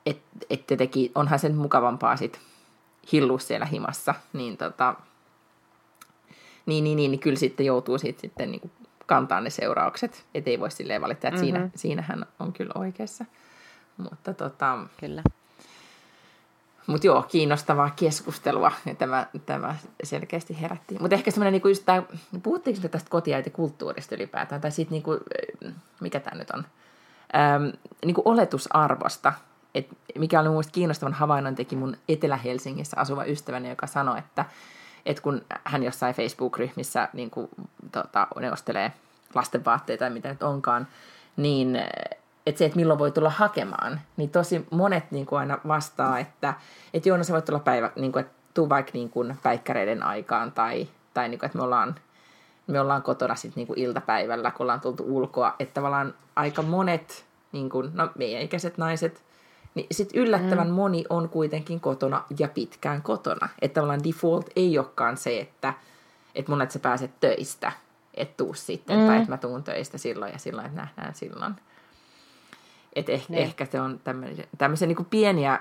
että 0.06 0.46
et 0.50 0.68
tietenkin 0.68 1.12
onhan 1.16 1.40
sen 1.40 1.56
mukavampaa 1.56 2.18
sit 2.18 2.40
hillua 3.12 3.40
siellä 3.40 3.66
himassa, 3.66 4.16
niin 4.34 4.58
tota, 4.58 4.96
niin, 6.66 6.84
niin, 6.84 6.96
niin, 6.96 7.12
niin 7.12 7.20
kyllä 7.20 7.38
sitten 7.38 7.66
joutuu 7.66 7.98
sit, 7.98 8.20
sitten 8.20 8.52
niin 8.52 8.62
kuin 8.62 8.72
kantaa 9.06 9.42
ne 9.42 9.50
seuraukset. 9.50 10.26
Että 10.34 10.50
ei 10.50 10.60
voi 10.60 10.72
silleen 10.72 11.02
valittaa, 11.02 11.28
että 11.28 11.42
mm-hmm. 11.42 11.56
siinä, 11.56 11.70
siinähän 11.76 12.26
on 12.40 12.54
kyllä 12.54 12.72
oikeassa. 12.76 13.26
Mutta 13.98 14.34
tota, 14.34 14.78
kyllä. 15.00 15.24
Mutta 16.88 17.08
joo, 17.08 17.24
kiinnostavaa 17.24 17.90
keskustelua 17.96 18.72
ja 18.86 18.96
tämä, 18.96 19.28
tämä 19.46 19.76
selkeästi 20.04 20.62
herätti. 20.62 20.98
Mutta 21.00 21.16
ehkä 21.16 21.32
semmoinen, 21.32 21.52
niinku 21.52 21.68
just 21.68 21.86
tämä, 21.86 22.04
puhuttiinko 22.44 22.88
tästä 22.88 23.10
kotiäitikulttuurista 23.10 24.16
ylipäätään, 24.16 24.62
tai 24.62 24.72
siitä, 24.72 24.92
niinku, 24.92 25.20
mikä 26.02 26.20
tämä 26.20 26.38
nyt 26.38 26.50
on, 26.50 26.66
ähm, 27.36 27.64
niinku 28.06 28.22
oletusarvosta, 28.26 29.34
et 29.76 29.88
mikä 30.18 30.40
oli 30.40 30.50
mun 30.50 30.64
kiinnostavan 30.72 31.14
havainnon 31.14 31.56
teki 31.56 31.76
mun 31.76 31.98
Etelä-Helsingissä 32.10 33.00
asuva 33.00 33.26
ystäväni, 33.26 33.70
joka 33.70 33.88
sanoi, 33.88 34.20
että 34.20 34.46
et 35.06 35.20
kun 35.20 35.42
hän 35.64 35.84
jossain 35.84 36.16
Facebook-ryhmissä 36.16 37.10
niin 37.14 37.30
kuin, 37.30 37.50
tota, 37.92 38.28
ne 38.40 38.52
ostelee 38.52 38.92
lastenvaatteita 39.36 40.00
tai 40.00 40.10
mitä 40.10 40.30
nyt 40.30 40.44
onkaan, 40.44 40.88
niin 41.38 41.80
että 42.46 42.60
se, 42.60 42.66
että 42.66 42.76
milloin 42.76 43.00
voi 43.00 43.12
tulla 43.12 43.30
hakemaan, 43.30 44.02
niin 44.18 44.30
tosi 44.30 44.68
monet 44.72 45.12
niin 45.12 45.26
kuin 45.26 45.40
aina 45.40 45.60
vastaa, 45.68 46.20
että, 46.20 46.54
että 46.94 47.10
joo, 47.10 47.18
no 47.18 47.24
se 47.24 47.34
voi 47.34 47.42
tulla 47.42 47.60
päivä, 47.60 47.92
niin 47.96 48.12
kuin, 48.12 48.22
että 48.22 48.34
tuu 48.54 48.70
vaikka 48.70 48.92
niin 48.94 49.10
kuin 49.10 49.38
päikkäreiden 49.44 50.04
aikaan 50.04 50.52
tai, 50.52 50.88
tai 51.14 51.30
niin 51.30 51.40
kuin, 51.40 51.46
että 51.46 51.58
me 51.58 51.64
ollaan, 51.64 51.96
me 52.68 52.80
ollaan 52.80 53.02
kotona 53.02 53.36
sitten 53.36 53.56
niin 53.56 53.68
kuin 53.68 53.80
iltapäivällä, 53.80 54.52
kun 54.52 54.64
ollaan 54.64 54.82
tultu 54.82 55.04
ulkoa, 55.08 55.56
että 55.60 55.74
tavallaan 55.74 56.14
aika 56.36 56.62
monet, 56.62 57.26
niin 57.52 57.70
kuin, 57.70 57.92
no 57.94 58.10
meidän 58.18 58.42
ikäiset 58.42 58.78
naiset, 58.78 59.24
niin 59.76 59.88
sitten 59.92 60.22
yllättävän 60.22 60.68
mm. 60.68 60.74
moni 60.74 61.06
on 61.10 61.30
kuitenkin 61.30 61.80
kotona 61.80 62.24
ja 62.40 62.48
pitkään 62.48 63.02
kotona. 63.02 63.50
Että 63.62 63.74
tavallaan 63.74 64.04
default 64.04 64.50
ei 64.56 64.78
olekaan 64.78 65.18
se, 65.18 65.40
että, 65.40 65.74
että 66.36 66.52
mun 66.52 66.62
että 66.62 66.74
sä 66.74 66.80
pääset 66.80 67.12
töistä, 67.20 67.72
että 68.14 68.38
tuu 68.38 68.54
sitten, 68.54 69.00
mm. 69.00 69.06
tai 69.06 69.18
että 69.18 69.30
mä 69.30 69.38
tuun 69.38 69.64
töistä 69.64 69.98
silloin 69.98 70.32
ja 70.32 70.40
silloin, 70.40 70.68
että 70.68 70.82
nähdään 70.82 71.16
silloin. 71.16 71.56
Että 72.94 73.12
eh, 73.12 73.26
niin. 73.30 73.44
ehkä 73.44 73.66
se 73.66 73.82
on 73.82 74.00
tämmöisiä, 74.58 74.88
niin 74.88 75.06
pieniä 75.06 75.60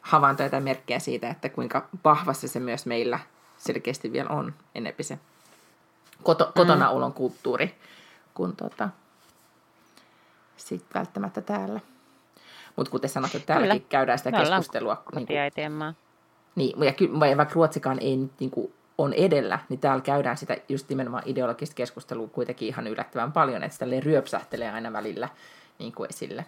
havaintoja 0.00 0.50
tai 0.50 0.60
merkkejä 0.60 0.98
siitä, 0.98 1.30
että 1.30 1.48
kuinka 1.48 1.88
vahvasti 2.04 2.48
se 2.48 2.60
myös 2.60 2.86
meillä 2.86 3.18
selkeästi 3.56 4.12
vielä 4.12 4.30
on 4.30 4.54
enempi 4.74 5.02
se 5.02 5.18
koto, 6.22 6.44
mm. 6.44 6.52
kotona 6.54 6.90
olon 6.90 7.12
kulttuuri, 7.12 7.74
kun 8.34 8.56
tota, 8.56 8.88
sitten 10.56 11.00
välttämättä 11.00 11.40
täällä. 11.40 11.80
Mutta 12.78 12.90
kuten 12.90 13.10
sanottu, 13.10 13.38
täälläkin 13.46 13.80
kyllä. 13.80 13.88
käydään 13.88 14.18
sitä 14.18 14.30
Me 14.30 14.38
keskustelua. 14.38 15.02
Niin, 15.14 15.26
kuin, 15.26 15.94
niin, 16.54 16.82
ja 16.82 16.92
kyllä, 16.92 17.36
vaikka 17.36 17.54
Ruotsikaan 17.54 17.98
ei 18.00 18.16
nyt 18.16 18.32
niin 18.40 18.50
kuin, 18.50 18.72
on 18.98 19.12
edellä, 19.12 19.58
niin 19.68 19.80
täällä 19.80 20.02
käydään 20.02 20.36
sitä 20.36 20.56
just 20.68 20.88
nimenomaan 20.88 21.22
ideologista 21.26 21.74
keskustelua 21.74 22.28
kuitenkin 22.28 22.68
ihan 22.68 22.86
yllättävän 22.86 23.32
paljon, 23.32 23.62
että 23.62 23.72
sitä 23.72 24.00
ryöpsähtelee 24.00 24.70
aina 24.70 24.92
välillä 24.92 25.28
niin 25.78 25.92
kuin 25.92 26.08
esille. 26.10 26.44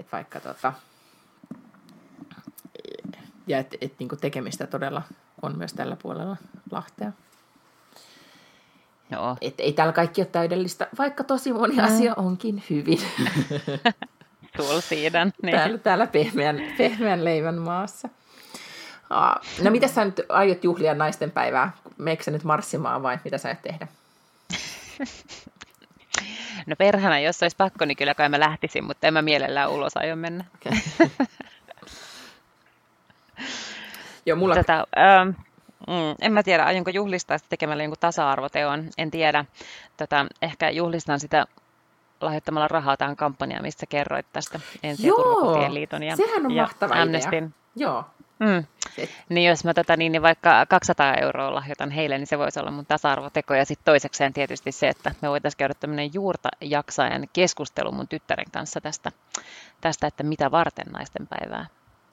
Et 0.00 0.06
vaikka 0.12 0.40
tota, 0.40 0.72
ja 3.46 3.58
että 3.58 3.76
et, 3.80 3.92
niin 3.98 4.08
tekemistä 4.20 4.66
todella 4.66 5.02
on 5.42 5.58
myös 5.58 5.72
tällä 5.72 5.96
puolella 6.02 6.36
Lahtea. 6.70 7.12
Joo. 9.10 9.36
Et 9.40 9.54
ei 9.60 9.72
täällä 9.72 9.92
kaikki 9.92 10.20
ole 10.20 10.28
täydellistä, 10.32 10.88
vaikka 10.98 11.24
tosi 11.24 11.52
moni 11.52 11.76
mm. 11.76 11.84
asia 11.84 12.14
onkin 12.16 12.62
hyvin. 12.70 12.98
Tulsiidan. 14.56 15.32
Niin. 15.42 15.56
Täällä, 15.56 15.78
täällä 15.78 16.06
pehmeän, 16.06 16.62
pehmeän 16.78 17.24
leivän 17.24 17.58
maassa. 17.58 18.08
No 19.62 19.70
mitä 19.70 19.88
sä 19.88 20.04
nyt 20.04 20.20
aiot 20.28 20.64
juhlia 20.64 20.94
naisten 20.94 21.30
päivää? 21.30 21.72
Meikö 21.98 22.24
sä 22.24 22.30
nyt 22.30 22.44
marssimaan 22.44 23.02
vai 23.02 23.18
mitä 23.24 23.38
sä 23.38 23.48
aiot 23.48 23.62
tehdä? 23.62 23.86
No 26.66 26.76
perhana, 26.76 27.20
jos 27.20 27.42
olisi 27.42 27.56
pakko, 27.56 27.84
niin 27.84 27.96
kyllä 27.96 28.14
kai 28.14 28.28
mä 28.28 28.40
lähtisin, 28.40 28.84
mutta 28.84 29.06
en 29.06 29.14
mä 29.14 29.22
mielellään 29.22 29.70
ulos 29.70 29.96
aio 29.96 30.16
mennä. 30.16 30.44
Okay. 30.54 30.78
Joo, 34.26 34.36
mulla... 34.36 34.54
Tätä, 34.54 34.84
ähm, 34.98 35.28
mm, 35.88 36.14
en 36.20 36.32
mä 36.32 36.42
tiedä, 36.42 36.64
aionko 36.64 36.90
juhlistaa 36.90 37.38
sitä 37.38 37.48
tekemällä 37.48 37.82
jonkun 37.82 37.98
tasa-arvoteon, 38.00 38.88
en 38.98 39.10
tiedä. 39.10 39.44
Tota, 39.96 40.26
ehkä 40.42 40.70
juhlistan 40.70 41.20
sitä 41.20 41.46
lahjoittamalla 42.22 42.68
rahaa 42.68 42.96
tähän 42.96 43.16
kampanjaan, 43.16 43.62
missä 43.62 43.86
kerroit 43.86 44.26
tästä 44.32 44.60
ensi- 44.82 45.06
ja 45.06 45.74
liiton 45.74 46.02
ja, 46.02 46.16
sehän 46.16 46.46
on 46.46 46.52
ja 46.52 46.62
mahtava 46.62 46.94
Amnestin. 46.94 47.44
idea. 47.44 47.50
Joo. 47.76 48.04
Mm. 48.38 48.64
Niin 49.28 49.48
jos 49.48 49.64
mä 49.64 49.74
tota, 49.74 49.96
niin, 49.96 50.12
niin 50.12 50.22
vaikka 50.22 50.66
200 50.68 51.14
euroa 51.14 51.54
lahjoitan 51.54 51.90
heille, 51.90 52.18
niin 52.18 52.26
se 52.26 52.38
voisi 52.38 52.60
olla 52.60 52.70
mun 52.70 52.86
tasa-arvoteko. 52.86 53.54
Ja 53.54 53.64
sitten 53.64 53.84
toisekseen 53.84 54.32
tietysti 54.32 54.72
se, 54.72 54.88
että 54.88 55.14
me 55.22 55.30
voitaisiin 55.30 55.58
käydä 55.58 55.74
tämmöinen 55.74 56.14
juurta 56.14 56.48
jaksajan 56.60 57.28
keskustelu 57.32 57.92
mun 57.92 58.08
tyttären 58.08 58.50
kanssa 58.52 58.80
tästä, 58.80 59.12
tästä, 59.80 60.06
että 60.06 60.22
mitä 60.22 60.50
varten 60.50 60.86
naisten 60.92 61.26
päivää 61.26 61.66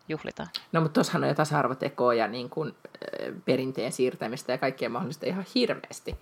juhlitaan. 0.10 0.50
No 0.72 0.82
mutta 0.82 0.94
tuossahan 0.94 1.24
on 1.24 1.30
jo 1.30 1.36
tasa-arvotekoa 1.36 2.14
ja 2.14 2.28
niin 2.28 2.50
kuin, 2.50 2.76
perinteen 3.46 3.92
siirtämistä 3.92 4.52
ja 4.52 4.58
kaikkea 4.58 4.90
mahdollista 4.90 5.26
ihan 5.26 5.46
hirveästi. 5.56 6.16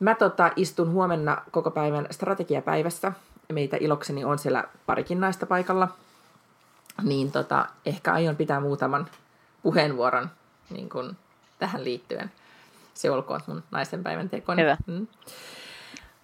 Mä 0.00 0.14
tota, 0.14 0.50
istun 0.56 0.90
huomenna 0.90 1.42
koko 1.50 1.70
päivän 1.70 2.06
strategiapäivässä. 2.10 3.12
Meitä 3.52 3.76
ilokseni 3.80 4.24
on 4.24 4.38
siellä 4.38 4.64
parikin 4.86 5.20
naista 5.20 5.46
paikalla. 5.46 5.88
Niin 7.02 7.32
tota, 7.32 7.66
ehkä 7.86 8.12
aion 8.12 8.36
pitää 8.36 8.60
muutaman 8.60 9.06
puheenvuoron 9.62 10.30
niin 10.70 10.88
kun, 10.88 11.16
tähän 11.58 11.84
liittyen. 11.84 12.30
Se 12.94 13.10
olkoon 13.10 13.40
mun 13.46 13.62
naisen 13.70 14.02
päivän 14.02 14.28
tekoni. 14.28 14.62
Hyvä. 14.62 14.76
Mm. 14.86 15.06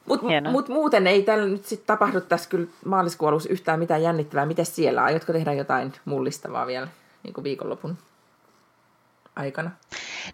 Mutta 0.06 0.50
mut 0.50 0.68
muuten 0.68 1.06
ei 1.06 1.22
täällä 1.22 1.46
nyt 1.46 1.64
sit 1.64 1.86
tapahdu 1.86 2.20
tässä 2.20 2.50
kyllä 2.50 2.66
maaliskuun 2.84 3.40
yhtään 3.48 3.78
mitään 3.78 4.02
jännittävää. 4.02 4.46
Miten 4.46 4.66
siellä? 4.66 5.04
Aiotko 5.04 5.32
tehdä 5.32 5.52
jotain 5.52 5.92
mullistavaa 6.04 6.66
vielä 6.66 6.88
niin 7.22 7.34
kuin 7.34 7.44
viikonlopun 7.44 7.98
aikana? 9.36 9.70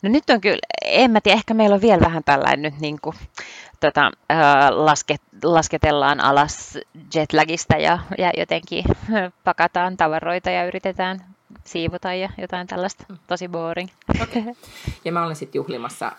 No 0.02 0.08
nyt 0.10 0.30
on 0.30 0.40
kyllä, 0.40 0.58
en 0.84 1.10
mä 1.10 1.20
tiedä, 1.20 1.36
ehkä 1.36 1.54
meillä 1.54 1.74
on 1.74 1.80
vielä 1.80 2.00
vähän 2.00 2.24
tällainen 2.24 2.62
nyt 2.62 2.80
niin 2.80 2.98
kuin, 3.02 3.16
tota, 3.80 4.10
lasket, 4.70 5.22
lasketellaan 5.42 6.20
alas 6.20 6.78
jetlagista 7.14 7.76
ja, 7.76 7.98
ja 8.18 8.32
jotenkin 8.36 8.84
pakataan 9.44 9.96
tavaroita 9.96 10.50
ja 10.50 10.66
yritetään 10.66 11.36
siivota 11.64 12.14
ja 12.14 12.28
jotain 12.38 12.66
tällaista. 12.66 13.04
Tosi 13.26 13.48
boring. 13.48 13.88
Okay. 14.22 14.42
Ja 15.04 15.12
mä 15.12 15.24
olen 15.24 15.36
sitten 15.36 15.58
juhlimassa 15.58 16.06
äh, 16.06 16.14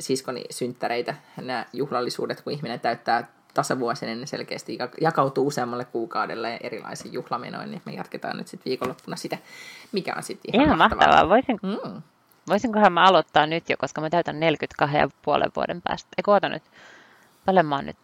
siskoni 0.00 0.44
synttäreitä. 0.50 1.14
Nämä 1.36 1.66
juhlallisuudet, 1.72 2.40
kun 2.40 2.52
ihminen 2.52 2.80
täyttää 2.80 3.28
tasavuosinen, 3.54 4.18
niin 4.18 4.28
selkeästi 4.28 4.78
jakautuu 5.00 5.46
useammalle 5.46 5.84
kuukaudelle 5.84 6.58
erilaisiin 6.62 7.14
juhlamenoihin, 7.14 7.70
niin 7.70 7.82
me 7.84 7.92
jatketaan 7.92 8.36
nyt 8.36 8.48
sitten 8.48 8.70
viikonloppuna 8.70 9.16
sitä, 9.16 9.38
mikä 9.92 10.14
on 10.16 10.22
sitten 10.22 10.54
ihan, 10.54 10.66
ihan 10.66 10.78
mahtavaa. 10.78 11.06
mahtavaa. 11.06 11.28
Voisin, 11.28 11.58
mm. 11.62 12.02
Voisinkohan 12.48 12.92
mä 12.92 13.04
aloittaa 13.04 13.46
nyt 13.46 13.70
jo, 13.70 13.76
koska 13.76 14.00
mä 14.00 14.10
täytän 14.10 14.40
42 14.40 14.96
ja 14.96 15.08
puolen 15.22 15.50
vuoden 15.56 15.82
päästä. 15.82 16.08
Ei 16.18 16.22
koota 16.22 16.48
nyt. 16.48 16.62
Paljon 17.46 17.66
mä 17.66 17.76
oon 17.76 17.86
nyt? 17.86 17.96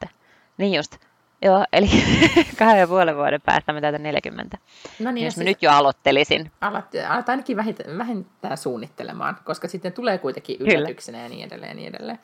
Niin 0.59 0.75
just. 0.75 0.97
Joo, 1.43 1.65
eli 1.73 1.89
kahden 2.59 2.81
ja 2.81 2.87
puolen 2.87 3.17
vuoden 3.17 3.41
päästä 3.41 3.73
mä 3.73 3.81
täytän 3.81 4.03
40. 4.03 4.59
No 4.99 5.11
niin, 5.11 5.25
jos 5.25 5.37
mä 5.37 5.45
siis 5.45 5.47
nyt 5.47 5.63
jo 5.63 5.71
aloittelisin. 5.71 6.51
Alat, 6.61 6.85
alat 7.09 7.29
ainakin 7.29 7.57
vähintään 7.99 8.59
suunnittelemaan, 8.59 9.37
koska 9.45 9.69
sitten 9.69 9.93
tulee 9.93 10.19
kuitenkin 10.19 10.57
yllätyksenä 10.61 11.23
ja 11.23 11.29
niin 11.29 11.47
edelleen 11.47 11.71
ja 11.71 11.75
niin 11.75 11.89
edelleen. 11.89 12.19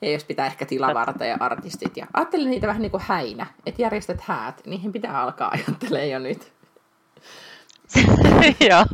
Ja 0.00 0.12
jos 0.12 0.24
pitää 0.24 0.46
ehkä 0.46 0.66
tilavarta 0.66 1.24
ja 1.24 1.36
artistit. 1.40 1.96
Ja 1.96 2.06
ajattelin 2.12 2.50
niitä 2.50 2.66
vähän 2.66 2.82
niin 2.82 2.90
kuin 2.90 3.02
häinä, 3.06 3.46
että 3.66 3.82
järjestät 3.82 4.20
häät, 4.20 4.62
niihin 4.66 4.92
pitää 4.92 5.22
alkaa 5.22 5.50
ajattelemaan 5.50 6.10
jo 6.10 6.18
nyt. 6.18 6.52
Joo. 8.70 8.84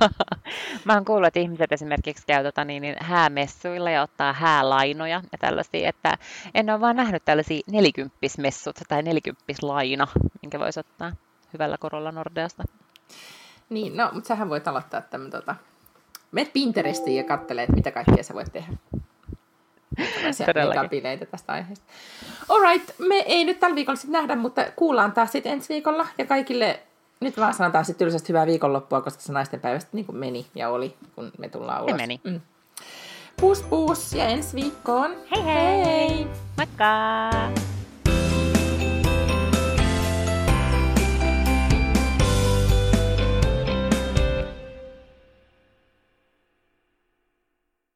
Mä 0.84 0.94
oon 0.94 1.04
kuullut, 1.04 1.26
että 1.26 1.40
ihmiset 1.40 1.72
esimerkiksi 1.72 2.26
käy 2.26 2.44
tota, 2.44 2.64
niin, 2.64 2.80
niin, 2.80 2.96
häämessuilla 3.00 3.90
ja 3.90 4.02
ottaa 4.02 4.32
häälainoja 4.32 5.22
ja 5.32 5.38
tällaisia, 5.38 5.88
että 5.88 6.18
en 6.54 6.70
ole 6.70 6.80
vaan 6.80 6.96
nähnyt 6.96 7.24
tällaisia 7.24 7.60
nelikymppismessut 7.70 8.76
tai 8.88 9.02
nelikymppislaina, 9.02 10.08
minkä 10.42 10.58
voisi 10.58 10.80
ottaa 10.80 11.12
hyvällä 11.52 11.76
korolla 11.78 12.12
Nordeasta. 12.12 12.62
Niin, 13.70 13.96
no, 13.96 14.10
mutta 14.12 14.28
sähän 14.28 14.48
voit 14.48 14.68
aloittaa 14.68 15.00
tämän, 15.00 15.30
tota, 15.30 15.54
menet 16.32 16.52
Pinterestiin 16.52 17.16
ja 17.16 17.24
katselee, 17.24 17.64
että 17.64 17.76
mitä 17.76 17.90
kaikkea 17.90 18.22
sä 18.22 18.34
voit 18.34 18.52
tehdä. 18.52 18.72
Todellakin. 20.46 21.02
tästä 21.30 21.52
aiheesta. 21.52 21.84
Alright, 22.48 22.90
me 22.98 23.14
ei 23.14 23.44
nyt 23.44 23.60
tällä 23.60 23.74
viikolla 23.74 23.96
sitten 23.96 24.12
nähdä, 24.12 24.36
mutta 24.36 24.66
kuullaan 24.76 25.12
taas 25.12 25.32
sitten 25.32 25.52
ensi 25.52 25.68
viikolla. 25.68 26.06
Ja 26.18 26.26
kaikille 26.26 26.80
nyt 27.20 27.36
vaan 27.36 27.54
sanotaan 27.54 27.84
sitten 27.84 28.06
tylsästi 28.06 28.28
hyvää 28.28 28.46
viikonloppua, 28.46 29.00
koska 29.00 29.22
se 29.22 29.32
naisten 29.32 29.60
päivästä 29.60 29.90
niin 29.92 30.06
kuin 30.06 30.16
meni 30.16 30.46
ja 30.54 30.68
oli, 30.68 30.94
kun 31.14 31.32
me 31.38 31.48
tullaan 31.48 31.82
ulos. 31.82 31.90
Se 31.90 31.96
meni. 31.96 32.20
Mm. 32.24 32.40
Pus 33.40 33.62
pus 33.62 34.12
ja 34.12 34.24
ensi 34.24 34.56
viikkoon. 34.56 35.16
Hei 35.30 35.44
hei! 35.44 35.84
hei. 35.84 36.26
Moikka! 36.56 37.81